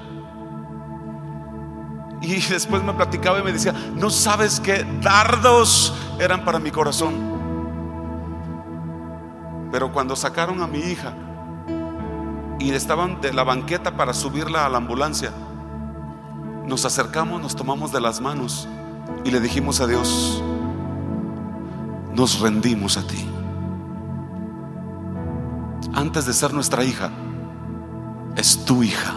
Y 2.22 2.39
después 2.49 2.84
me 2.84 2.93
platicaba 2.93 3.39
y 3.39 3.41
me 3.41 3.51
decía, 3.51 3.74
no 3.95 4.12
sabes 4.12 4.60
qué 4.60 4.86
dardos 5.01 5.95
eran 6.20 6.45
para 6.45 6.60
mi 6.60 6.70
corazón. 6.70 7.16
Pero 9.72 9.91
cuando 9.91 10.16
sacaron 10.16 10.62
a 10.62 10.68
mi 10.68 10.78
hija, 10.78 11.12
y 12.60 12.72
estaban 12.72 13.20
de 13.20 13.34
la 13.34 13.43
banqueta 13.43 13.97
para 13.97 14.14
subirla 14.14 14.68
a 14.68 14.70
la 14.70 14.78
ambulancia. 14.78 15.32
Nos 16.68 16.86
acercamos, 16.86 17.41
nos 17.41 17.55
tomamos 17.55 17.91
de 17.91 17.99
las 17.99 18.22
manos 18.22 18.68
y 19.26 19.32
le 19.32 19.39
dijimos 19.39 19.82
a 19.82 19.88
Dios, 19.88 20.43
nos 22.18 22.39
rendimos 22.39 22.97
a 22.97 23.05
ti. 23.05 23.24
Antes 25.93 26.26
de 26.26 26.34
ser 26.34 26.51
nuestra 26.51 26.84
hija, 26.84 27.11
es 28.36 28.65
tu 28.65 28.82
hija. 28.82 29.13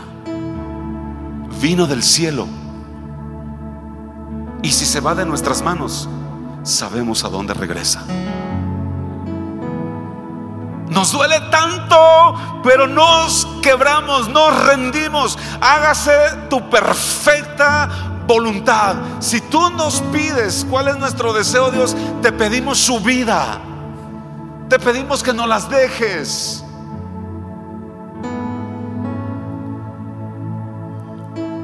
Vino 1.63 1.87
del 1.87 2.03
cielo. 2.03 2.47
Y 4.63 4.71
si 4.71 4.85
se 4.85 5.01
va 5.01 5.15
de 5.15 5.25
nuestras 5.25 5.63
manos, 5.63 6.11
sabemos 6.63 7.25
a 7.25 7.31
dónde 7.31 7.55
regresa. 7.55 8.05
Nos 10.91 11.13
duele 11.13 11.41
tanto, 11.51 11.97
pero 12.63 12.87
nos 12.87 13.47
quebramos, 13.63 14.29
nos 14.29 14.67
rendimos. 14.67 15.39
Hágase 15.63 16.13
tu 16.51 16.69
perfecta 16.69 18.10
voluntad. 18.31 18.95
Si 19.19 19.41
tú 19.41 19.71
nos 19.71 20.01
pides 20.13 20.65
cuál 20.71 20.89
es 20.89 20.97
nuestro 20.99 21.33
deseo, 21.33 21.71
Dios, 21.73 21.97
te 22.23 22.31
pedimos 22.31 22.79
su 22.79 23.01
vida. 23.01 23.61
Te 24.69 24.79
pedimos 24.79 25.23
que 25.23 25.33
no 25.33 25.49
las 25.49 25.69
dejes. 25.69 26.65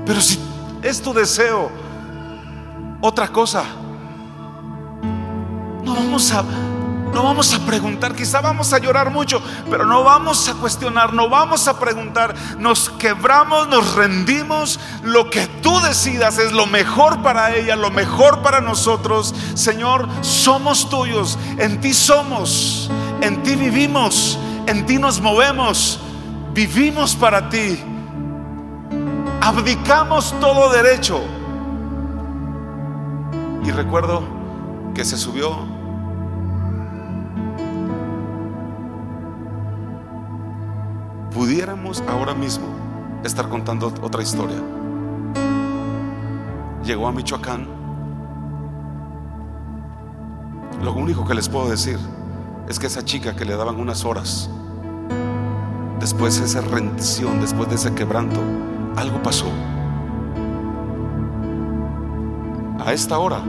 Pero 0.04 0.20
si 0.20 0.40
es 0.82 1.00
tu 1.00 1.12
deseo, 1.14 1.70
otra 3.00 3.28
cosa, 3.28 3.64
no 5.84 5.94
vamos 5.94 6.32
a 6.32 6.44
no 7.16 7.22
vamos 7.22 7.54
a 7.54 7.60
preguntar, 7.60 8.14
quizá 8.14 8.42
vamos 8.42 8.74
a 8.74 8.78
llorar 8.78 9.10
mucho, 9.10 9.40
pero 9.70 9.86
no 9.86 10.04
vamos 10.04 10.50
a 10.50 10.54
cuestionar, 10.54 11.14
no 11.14 11.30
vamos 11.30 11.66
a 11.66 11.80
preguntar. 11.80 12.34
Nos 12.58 12.90
quebramos, 12.90 13.68
nos 13.68 13.94
rendimos. 13.94 14.78
Lo 15.02 15.30
que 15.30 15.46
tú 15.62 15.80
decidas 15.80 16.36
es 16.36 16.52
lo 16.52 16.66
mejor 16.66 17.22
para 17.22 17.56
ella, 17.56 17.74
lo 17.74 17.90
mejor 17.90 18.42
para 18.42 18.60
nosotros. 18.60 19.34
Señor, 19.54 20.06
somos 20.20 20.90
tuyos, 20.90 21.38
en 21.56 21.80
ti 21.80 21.94
somos, 21.94 22.90
en 23.22 23.42
ti 23.42 23.56
vivimos, 23.56 24.38
en 24.66 24.84
ti 24.84 24.98
nos 24.98 25.18
movemos, 25.18 25.98
vivimos 26.52 27.16
para 27.16 27.48
ti. 27.48 27.82
Abdicamos 29.40 30.34
todo 30.38 30.70
derecho. 30.70 31.22
Y 33.64 33.70
recuerdo 33.70 34.22
que 34.94 35.02
se 35.02 35.16
subió 35.16 35.75
pudiéramos 41.36 42.02
ahora 42.08 42.32
mismo 42.32 42.64
estar 43.22 43.46
contando 43.50 43.92
otra 44.00 44.22
historia. 44.22 44.56
Llegó 46.82 47.06
a 47.06 47.12
Michoacán. 47.12 47.68
Lo 50.82 50.94
único 50.94 51.26
que 51.26 51.34
les 51.34 51.46
puedo 51.50 51.68
decir 51.68 51.98
es 52.70 52.78
que 52.78 52.86
esa 52.86 53.04
chica 53.04 53.36
que 53.36 53.44
le 53.44 53.54
daban 53.54 53.78
unas 53.78 54.06
horas, 54.06 54.48
después 56.00 56.40
de 56.40 56.46
esa 56.46 56.62
rendición, 56.62 57.38
después 57.42 57.68
de 57.68 57.74
ese 57.74 57.94
quebranto, 57.94 58.40
algo 58.96 59.22
pasó. 59.22 59.50
A 62.82 62.94
esta 62.94 63.18
hora, 63.18 63.42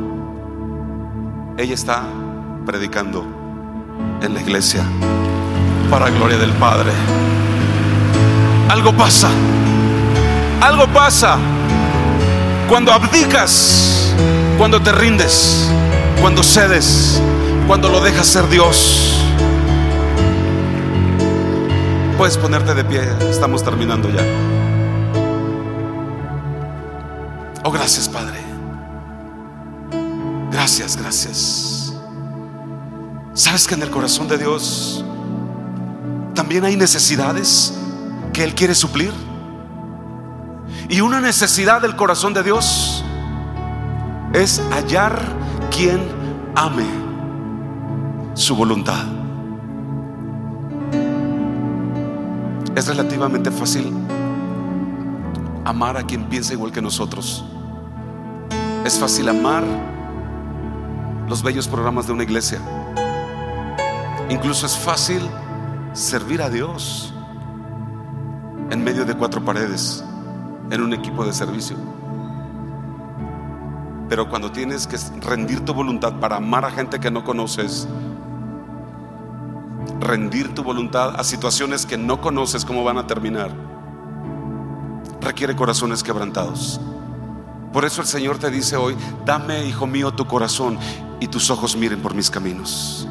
ella 1.58 1.74
está 1.74 2.04
predicando 2.66 3.26
en 4.22 4.34
la 4.34 4.42
iglesia 4.42 4.84
para 5.90 6.10
gloria 6.10 6.38
del 6.38 6.52
Padre. 6.52 6.92
Algo 8.70 8.92
pasa. 8.94 9.30
Algo 10.62 10.88
pasa 10.88 11.38
cuando 12.68 12.92
abdicas, 12.92 14.14
cuando 14.58 14.82
te 14.82 14.92
rindes, 14.92 15.70
cuando 16.20 16.44
cedes, 16.44 17.22
cuando 17.66 17.90
lo 17.90 18.02
dejas 18.02 18.28
ser 18.28 18.48
Dios. 18.50 19.24
Puedes 22.18 22.38
ponerte 22.38 22.74
de 22.74 22.84
pie, 22.84 23.02
estamos 23.30 23.64
terminando 23.64 24.10
ya. 24.10 24.24
Oh, 27.64 27.72
gracias 27.72 28.10
Padre. 28.10 28.40
Gracias, 30.52 30.98
gracias. 30.98 31.94
¿Sabes 33.34 33.68
que 33.68 33.76
en 33.76 33.84
el 33.84 33.92
corazón 33.92 34.28
de 34.28 34.38
Dios 34.38 35.06
también 36.34 36.66
hay 36.66 36.76
necesidades 36.76 37.74
que 38.38 38.44
Él 38.44 38.54
quiere 38.54 38.76
suplir? 38.76 39.12
Y 40.90 41.02
una 41.02 41.20
necesidad 41.20 41.82
del 41.82 41.96
corazón 41.96 42.36
de 42.36 42.44
Dios 42.44 43.04
es 44.32 44.62
hallar 44.70 45.20
quien 45.76 46.08
ame 46.54 46.86
su 48.36 48.56
voluntad. 48.56 49.08
Es 52.76 52.86
relativamente 52.86 53.50
fácil 53.50 53.92
amar 55.66 55.98
a 55.98 56.04
quien 56.04 56.26
piensa 56.26 56.54
igual 56.54 56.72
que 56.72 56.80
nosotros. 56.80 57.44
Es 58.86 59.00
fácil 59.00 59.30
amar 59.30 59.64
los 61.28 61.42
bellos 61.42 61.68
programas 61.68 62.06
de 62.06 62.14
una 62.14 62.22
iglesia. 62.22 62.60
Incluso 64.30 64.68
es 64.68 64.78
fácil 64.78 65.28
servir 65.94 66.44
a 66.44 66.52
Dios 66.52 67.16
en 68.70 68.84
medio 68.84 69.06
de 69.06 69.16
cuatro 69.16 69.44
paredes, 69.44 70.04
en 70.70 70.82
un 70.82 70.94
equipo 70.94 71.26
de 71.26 71.34
servicio. 71.34 71.78
Pero 74.10 74.30
cuando 74.30 74.52
tienes 74.52 74.88
que 74.88 74.98
rendir 75.22 75.62
tu 75.62 75.74
voluntad 75.74 76.14
para 76.20 76.38
amar 76.38 76.66
a 76.66 76.72
gente 76.72 77.00
que 77.00 77.12
no 77.12 77.24
conoces, 77.24 77.88
rendir 80.00 80.54
tu 80.54 80.64
voluntad 80.64 81.20
a 81.20 81.24
situaciones 81.24 81.86
que 81.86 81.98
no 81.98 82.22
conoces 82.22 82.64
cómo 82.64 82.84
van 82.84 82.98
a 82.98 83.08
terminar, 83.08 83.52
requiere 85.22 85.56
corazones 85.56 86.04
quebrantados. 86.04 86.80
Por 87.74 87.84
eso 87.86 88.02
el 88.02 88.08
Señor 88.08 88.38
te 88.38 88.50
dice 88.50 88.78
hoy, 88.78 88.96
dame, 89.26 89.66
hijo 89.66 89.88
mío, 89.88 90.12
tu 90.12 90.26
corazón 90.26 90.78
y 91.20 91.28
tus 91.28 91.50
ojos 91.50 91.76
miren 91.76 92.02
por 92.02 92.14
mis 92.14 92.30
caminos. 92.30 93.08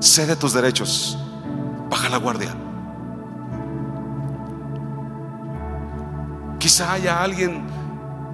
Cede 0.00 0.36
tus 0.36 0.52
derechos, 0.52 1.18
baja 1.88 2.08
la 2.08 2.18
guardia. 2.18 2.65
Quizá 6.66 6.94
haya 6.94 7.22
alguien 7.22 7.62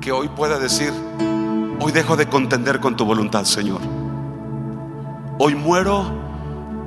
que 0.00 0.10
hoy 0.10 0.26
pueda 0.26 0.58
decir, 0.58 0.90
Hoy 1.78 1.92
dejo 1.92 2.16
de 2.16 2.30
contender 2.30 2.80
con 2.80 2.96
tu 2.96 3.04
voluntad, 3.04 3.44
Señor. 3.44 3.82
Hoy 5.38 5.54
muero, 5.54 6.10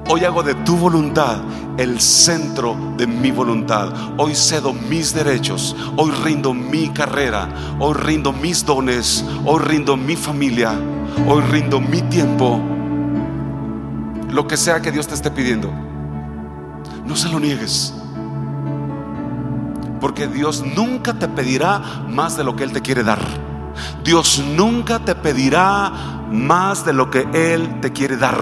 hoy 0.10 0.26
hago 0.26 0.42
de 0.42 0.56
tu 0.56 0.76
voluntad 0.76 1.38
el 1.78 2.02
centro 2.02 2.76
de 2.98 3.06
mi 3.06 3.30
voluntad. 3.30 3.94
Hoy 4.18 4.34
cedo 4.34 4.74
mis 4.74 5.14
derechos, 5.14 5.76
hoy 5.98 6.10
rindo 6.24 6.52
mi 6.52 6.90
carrera, 6.90 7.48
hoy 7.78 7.94
rindo 7.94 8.34
mis 8.34 8.66
dones, 8.66 9.24
hoy 9.46 9.60
rindo 9.66 9.96
mi 9.96 10.16
familia, 10.16 10.74
hoy 11.28 11.44
rindo 11.52 11.80
mi 11.80 12.02
tiempo. 12.02 12.60
Lo 14.32 14.48
que 14.48 14.58
sea 14.58 14.82
que 14.82 14.92
Dios 14.92 15.08
te 15.08 15.14
esté 15.14 15.30
pidiendo, 15.30 15.70
no 17.06 17.16
se 17.16 17.30
lo 17.30 17.40
niegues. 17.40 17.94
Porque 20.06 20.28
Dios 20.28 20.64
nunca 20.64 21.16
te 21.16 21.28
pedirá 21.28 21.80
más 22.08 22.38
de 22.38 22.44
lo 22.44 22.56
que 22.56 22.64
Él 22.64 22.72
te 22.72 22.84
quiere 22.84 23.04
dar. 23.04 23.18
Dios 24.04 24.38
nunca 24.38 25.00
te 25.00 25.16
pedirá 25.16 26.28
más 26.30 26.86
de 26.86 26.94
lo 26.94 27.10
que 27.10 27.28
Él 27.34 27.80
te 27.82 27.92
quiere 27.92 28.16
dar. 28.16 28.38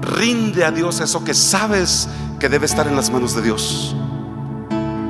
Rinde 0.00 0.64
a 0.64 0.70
Dios 0.70 1.00
eso 1.00 1.24
que 1.24 1.34
sabes 1.34 2.08
que 2.38 2.48
debe 2.48 2.66
estar 2.66 2.86
en 2.86 2.94
las 2.94 3.10
manos 3.10 3.34
de 3.34 3.42
Dios. 3.42 3.96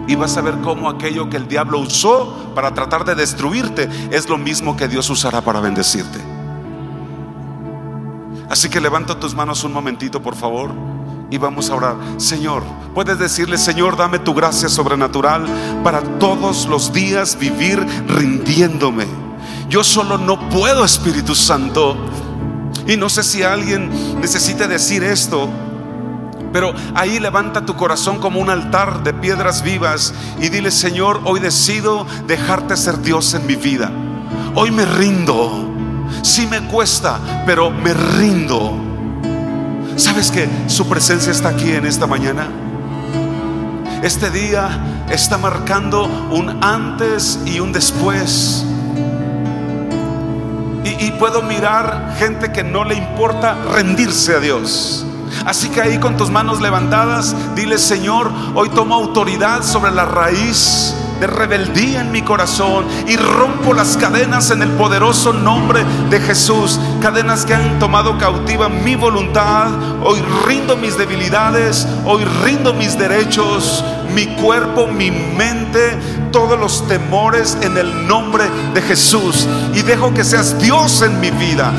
Y 0.09 0.15
vas 0.15 0.35
a 0.39 0.41
ver 0.41 0.55
cómo 0.63 0.89
aquello 0.89 1.29
que 1.29 1.37
el 1.37 1.47
diablo 1.47 1.81
usó 1.81 2.55
para 2.55 2.73
tratar 2.73 3.05
de 3.05 3.15
destruirte 3.15 3.91
es 4.11 4.27
lo 4.31 4.39
mismo 4.39 4.79
que 4.79 4.89
Dios 4.89 5.11
usará 5.11 5.43
para 5.43 5.61
bendecirte. 5.61 6.21
Así 8.49 8.71
que 8.71 8.81
levanta 8.81 9.21
tus 9.21 9.35
manos 9.35 9.63
un 9.63 9.75
momentito, 9.75 10.23
por 10.23 10.37
favor 10.37 10.94
y 11.31 11.39
vamos 11.39 11.71
a 11.71 11.75
orar. 11.75 11.97
Señor, 12.17 12.63
puedes 12.95 13.19
decirle, 13.19 13.59
Señor, 13.59 13.97
dame 13.97 14.19
tu 14.19 14.35
gracia 14.35 14.69
sobrenatural 14.69 15.47
para 15.83 16.03
todos 16.19 16.67
los 16.67 16.93
días 16.93 17.39
vivir 17.39 17.85
rindiéndome. 18.09 19.07
Yo 19.69 19.83
solo 19.83 20.19
no 20.19 20.49
puedo, 20.49 20.85
Espíritu 20.85 21.35
Santo. 21.35 21.97
Y 22.87 22.97
no 22.97 23.09
sé 23.09 23.23
si 23.23 23.43
alguien 23.43 24.21
necesite 24.21 24.69
decir 24.69 25.03
esto, 25.03 25.49
pero 26.53 26.73
ahí 26.95 27.19
levanta 27.19 27.67
tu 27.67 27.75
corazón 27.75 28.21
como 28.21 28.39
un 28.39 28.51
altar 28.51 29.03
de 29.03 29.13
piedras 29.13 29.63
vivas 29.63 30.15
y 30.39 30.51
dile, 30.51 30.71
Señor, 30.71 31.21
hoy 31.25 31.41
decido 31.41 32.07
dejarte 32.29 32.77
ser 32.77 33.01
Dios 33.03 33.35
en 33.35 33.47
mi 33.47 33.57
vida. 33.57 33.91
Hoy 34.55 34.71
me 34.71 34.85
rindo. 34.85 35.69
Sí 36.23 36.47
me 36.47 36.61
cuesta, 36.69 37.19
pero 37.45 37.71
me 37.71 37.93
rindo. 37.93 38.84
¿Sabes 39.97 40.31
que 40.33 40.49
su 40.67 40.89
presencia 40.89 41.31
está 41.31 41.51
aquí 41.51 41.71
en 41.71 41.87
esta 41.87 42.07
mañana? 42.07 42.49
Este 44.03 44.29
día 44.31 45.05
está 45.09 45.39
marcando 45.39 46.05
un 46.05 46.63
antes 46.63 47.39
y 47.47 47.61
un 47.61 47.73
después. 47.73 48.65
Y, 50.85 51.13
puedo 51.13 51.43
mirar 51.43 52.15
gente 52.19 52.53
que 52.53 52.65
no 52.65 52.85
le 52.85 52.95
importa 52.97 53.57
rendirse 53.73 54.35
a 54.35 54.41
Dios. 54.41 55.07
Así 55.47 55.69
que 55.69 55.81
ahí 55.81 55.99
con 55.99 56.17
tus 56.17 56.31
manos 56.31 56.61
levantadas, 56.61 57.35
dile 57.55 57.79
Señor, 57.79 58.31
hoy 58.55 58.69
tomo 58.71 58.95
autoridad 58.95 59.63
sobre 59.63 59.91
la 59.93 60.05
raíz 60.05 60.95
de 61.21 61.27
rebeldía 61.27 62.01
en 62.01 62.11
mi 62.11 62.23
corazón 62.23 62.85
y 63.07 63.17
rompo 63.17 63.73
las 63.75 63.97
cadenas 63.97 64.51
en 64.51 64.63
el 64.63 64.71
poderoso 64.71 65.33
nombre 65.33 65.85
de 66.11 66.21
Jesús. 66.21 66.79
Cadenas 67.01 67.45
que 67.45 67.55
han 67.55 67.79
tomado 67.79 68.19
cautiva 68.19 68.69
mi 68.69 68.95
voluntad. 68.95 69.69
Hoy 70.03 70.23
rindo 70.47 70.77
mis 70.77 70.97
debilidades, 70.99 71.87
hoy 72.05 72.25
rindo 72.45 72.75
mis 72.75 72.99
derechos, 72.99 73.85
mi 74.15 74.27
cuerpo, 74.37 74.87
mi 74.87 75.11
mente, 75.11 75.99
todos 76.33 76.59
los 76.59 76.87
temores 76.89 77.57
en 77.61 77.77
el 77.79 78.07
nombre 78.07 78.45
de 78.75 78.83
Jesús. 78.83 79.47
Y 79.75 79.83
dejo 79.83 80.13
que 80.13 80.25
seas 80.25 80.59
Dios 80.61 81.03
en 81.03 81.21
mi 81.21 81.31
vida. 81.31 81.73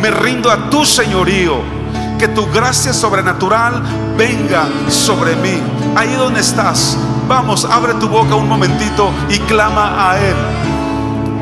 Me 0.00 0.10
rindo 0.10 0.50
a 0.50 0.68
tu 0.68 0.84
señorío 0.84 1.82
que 2.18 2.28
tu 2.28 2.46
gracia 2.52 2.92
sobrenatural 2.92 3.82
venga 4.16 4.68
sobre 4.88 5.34
mí. 5.36 5.60
Ahí 5.96 6.14
donde 6.14 6.40
estás, 6.40 6.96
vamos, 7.28 7.64
abre 7.64 7.94
tu 7.94 8.08
boca 8.08 8.34
un 8.34 8.48
momentito 8.48 9.10
y 9.28 9.38
clama 9.40 10.10
a 10.10 10.18
Él. 10.18 10.36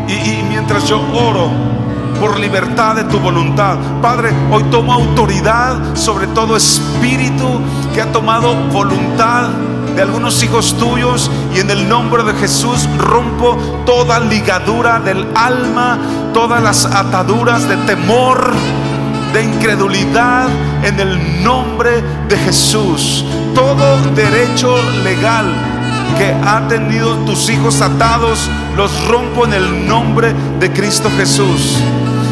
Y, 0.08 0.42
mientras 0.48 0.88
yo 0.88 1.00
oro 1.14 1.50
por 2.20 2.38
libertad 2.38 2.96
de 2.96 3.04
tu 3.04 3.18
voluntad, 3.18 3.76
Padre, 4.02 4.32
hoy 4.50 4.64
tomo 4.64 4.92
autoridad 4.92 5.94
sobre 5.94 6.26
todo 6.28 6.56
espíritu 6.56 7.60
que 7.94 8.02
ha 8.02 8.10
tomado 8.12 8.54
voluntad 8.72 9.48
de 9.94 10.02
algunos 10.02 10.42
hijos 10.42 10.76
tuyos 10.78 11.30
y 11.54 11.60
en 11.60 11.70
el 11.70 11.88
nombre 11.88 12.24
de 12.24 12.34
Jesús 12.34 12.88
rompo 12.98 13.56
toda 13.86 14.20
ligadura 14.20 14.98
del 15.00 15.26
alma, 15.34 15.98
todas 16.34 16.62
las 16.62 16.84
ataduras 16.84 17.68
de 17.68 17.76
temor 17.78 18.52
de 19.32 19.44
incredulidad 19.44 20.48
en 20.82 20.98
el 20.98 21.44
nombre 21.44 22.02
de 22.28 22.36
Jesús. 22.36 23.24
Todo 23.54 23.96
derecho 24.14 24.76
legal 25.04 25.69
que 26.18 26.34
ha 26.44 26.66
tenido 26.68 27.14
tus 27.24 27.48
hijos 27.48 27.80
atados, 27.80 28.48
los 28.76 29.06
rompo 29.06 29.44
en 29.44 29.54
el 29.54 29.88
nombre 29.88 30.34
de 30.58 30.70
Cristo 30.72 31.10
Jesús. 31.16 31.78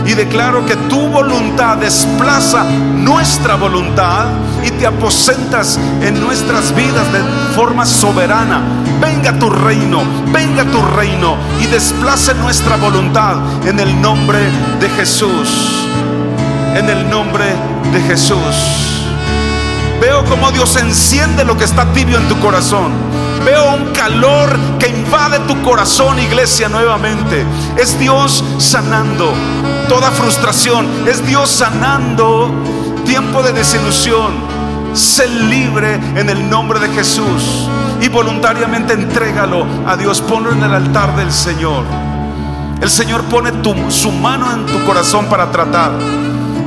Y 0.06 0.14
declaro 0.14 0.64
que 0.64 0.74
tu 0.74 1.08
voluntad 1.08 1.76
desplaza 1.76 2.64
nuestra 2.64 3.56
voluntad 3.56 4.26
y 4.64 4.70
te 4.70 4.86
aposentas 4.86 5.78
en 6.02 6.18
nuestras 6.20 6.74
vidas 6.74 7.12
de 7.12 7.20
forma 7.54 7.84
soberana. 7.84 8.62
Venga 9.00 9.38
tu 9.38 9.50
reino, 9.50 10.02
venga 10.32 10.64
tu 10.64 10.80
reino 10.96 11.36
y 11.60 11.66
desplace 11.66 12.34
nuestra 12.34 12.76
voluntad 12.76 13.36
en 13.66 13.80
el 13.80 14.00
nombre 14.00 14.38
de 14.80 14.88
Jesús 14.90 15.78
en 16.78 16.88
el 16.88 17.08
nombre 17.10 17.44
de 17.92 18.00
Jesús. 18.02 18.38
Veo 20.00 20.24
como 20.26 20.50
Dios 20.52 20.76
enciende 20.76 21.44
lo 21.44 21.56
que 21.56 21.64
está 21.64 21.92
tibio 21.92 22.18
en 22.18 22.28
tu 22.28 22.38
corazón. 22.38 22.92
Veo 23.48 23.76
un 23.76 23.92
calor 23.94 24.58
que 24.78 24.88
invade 24.88 25.38
tu 25.46 25.62
corazón, 25.62 26.18
iglesia, 26.18 26.68
nuevamente. 26.68 27.46
Es 27.78 27.98
Dios 27.98 28.44
sanando 28.58 29.32
toda 29.88 30.10
frustración. 30.10 30.86
Es 31.08 31.26
Dios 31.26 31.48
sanando 31.48 32.52
tiempo 33.06 33.42
de 33.42 33.54
desilusión. 33.54 34.34
Sé 34.92 35.26
libre 35.28 35.94
en 35.94 36.28
el 36.28 36.50
nombre 36.50 36.78
de 36.78 36.90
Jesús. 36.90 37.70
Y 38.02 38.08
voluntariamente 38.08 38.92
entrégalo 38.92 39.64
a 39.86 39.96
Dios. 39.96 40.20
Ponlo 40.20 40.52
en 40.52 40.62
el 40.62 40.74
altar 40.74 41.16
del 41.16 41.32
Señor. 41.32 41.84
El 42.82 42.90
Señor 42.90 43.22
pone 43.24 43.50
su 43.88 44.12
mano 44.12 44.52
en 44.52 44.66
tu 44.66 44.84
corazón 44.84 45.24
para 45.24 45.50
tratar. 45.50 45.92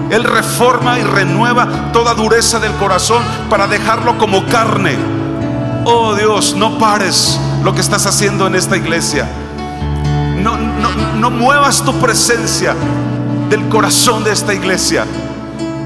Él 0.09 0.23
reforma 0.23 0.97
y 0.97 1.03
renueva 1.03 1.91
toda 1.93 2.15
dureza 2.15 2.59
del 2.59 2.73
corazón 2.73 3.21
para 3.51 3.67
dejarlo 3.67 4.17
como 4.17 4.47
carne. 4.47 5.20
Oh 5.85 6.13
Dios, 6.15 6.55
no 6.55 6.77
pares 6.77 7.39
lo 7.63 7.73
que 7.73 7.81
estás 7.81 8.05
haciendo 8.05 8.45
en 8.47 8.55
esta 8.55 8.77
iglesia. 8.77 9.27
No, 10.37 10.57
no, 10.57 10.89
no 11.17 11.31
muevas 11.31 11.83
tu 11.83 11.93
presencia 11.99 12.75
del 13.49 13.67
corazón 13.67 14.23
de 14.23 14.31
esta 14.31 14.53
iglesia. 14.53 15.05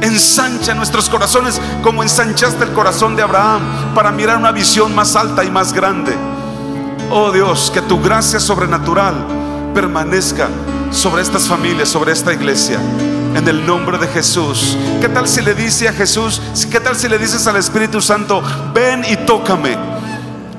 Ensancha 0.02 0.74
nuestros 0.74 1.10
corazones 1.10 1.62
como 1.82 2.04
ensanchaste 2.04 2.64
el 2.64 2.74
corazón 2.74 3.16
de 3.16 3.24
Abraham 3.24 3.62
para 3.96 4.12
mirar 4.12 4.38
una 4.38 4.52
visión 4.52 4.93
más 4.93 5.16
alta 5.16 5.43
y 5.43 5.50
más 5.50 5.72
grande. 5.72 6.16
Oh 7.10 7.32
Dios, 7.32 7.72
que 7.74 7.82
tu 7.82 8.02
gracia 8.02 8.39
sobrenatural 8.39 9.16
permanezca 9.74 10.50
sobre 10.91 11.22
estas 11.22 11.48
familias, 11.48 11.89
sobre 11.89 12.12
esta 12.12 12.34
iglesia. 12.34 12.80
En 13.36 13.46
el 13.50 13.66
nombre 13.68 13.98
de 13.98 14.08
Jesús. 14.08 14.78
¿Qué 15.02 15.10
tal 15.10 15.28
si 15.28 15.42
le 15.42 15.54
dice 15.54 15.90
a 15.90 15.94
Jesús? 15.94 16.42
¿Qué 16.72 16.80
tal 16.80 16.96
si 16.96 17.10
le 17.10 17.18
dices 17.18 17.46
al 17.48 17.58
Espíritu 17.58 18.00
Santo, 18.00 18.42
ven 18.74 19.04
y 19.10 19.18
tócame? 19.18 19.78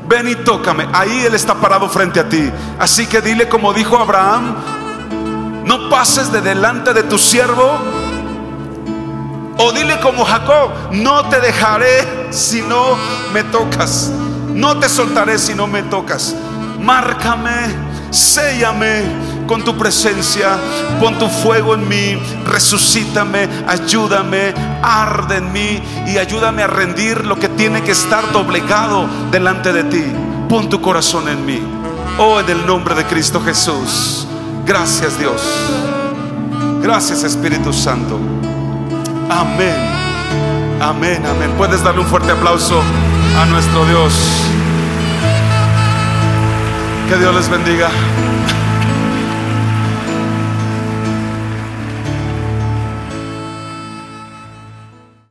Ven 0.06 0.28
y 0.28 0.34
tócame. 0.34 0.86
Ahí 0.92 1.24
Él 1.24 1.34
está 1.34 1.54
parado 1.54 1.88
frente 1.88 2.20
a 2.20 2.28
ti. 2.28 2.50
Así 2.78 3.06
que 3.06 3.22
dile 3.22 3.48
como 3.48 3.72
dijo 3.72 3.96
Abraham, 3.96 4.54
no 5.64 5.88
pases 5.88 6.30
de 6.30 6.42
delante 6.42 6.92
de 6.92 7.02
tu 7.04 7.16
siervo. 7.16 7.78
O 9.56 9.72
dile 9.72 9.98
como 10.00 10.26
Jacob, 10.26 10.70
no 10.92 11.30
te 11.30 11.40
dejaré 11.40 12.28
si 12.30 12.60
no 12.60 12.98
me 13.32 13.42
tocas. 13.44 14.12
No 14.48 14.78
te 14.78 14.90
soltaré 14.90 15.38
si 15.38 15.54
no 15.54 15.66
me 15.66 15.82
tocas. 15.84 16.34
Márcame, 16.78 17.74
séllame 18.10 19.25
con 19.46 19.62
tu 19.62 19.76
presencia, 19.76 20.56
pon 21.00 21.18
tu 21.18 21.28
fuego 21.28 21.74
en 21.74 21.88
mí, 21.88 22.18
resucítame, 22.46 23.48
ayúdame, 23.66 24.52
arde 24.82 25.36
en 25.36 25.52
mí 25.52 25.82
y 26.06 26.18
ayúdame 26.18 26.62
a 26.62 26.66
rendir 26.66 27.24
lo 27.24 27.36
que 27.38 27.48
tiene 27.48 27.82
que 27.82 27.92
estar 27.92 28.32
doblegado 28.32 29.08
delante 29.30 29.72
de 29.72 29.84
ti. 29.84 30.04
Pon 30.48 30.68
tu 30.68 30.80
corazón 30.80 31.28
en 31.28 31.44
mí. 31.44 31.60
Oh, 32.18 32.40
en 32.40 32.48
el 32.48 32.66
nombre 32.66 32.94
de 32.94 33.04
Cristo 33.04 33.40
Jesús. 33.40 34.26
Gracias 34.64 35.18
Dios. 35.18 35.42
Gracias 36.82 37.24
Espíritu 37.24 37.72
Santo. 37.72 38.18
Amén. 39.28 39.74
Amén, 40.80 41.22
amén. 41.26 41.50
Puedes 41.56 41.82
darle 41.82 42.00
un 42.00 42.06
fuerte 42.06 42.30
aplauso 42.32 42.80
a 43.40 43.46
nuestro 43.46 43.84
Dios. 43.86 44.12
Que 47.08 47.16
Dios 47.16 47.34
les 47.34 47.48
bendiga. 47.48 47.88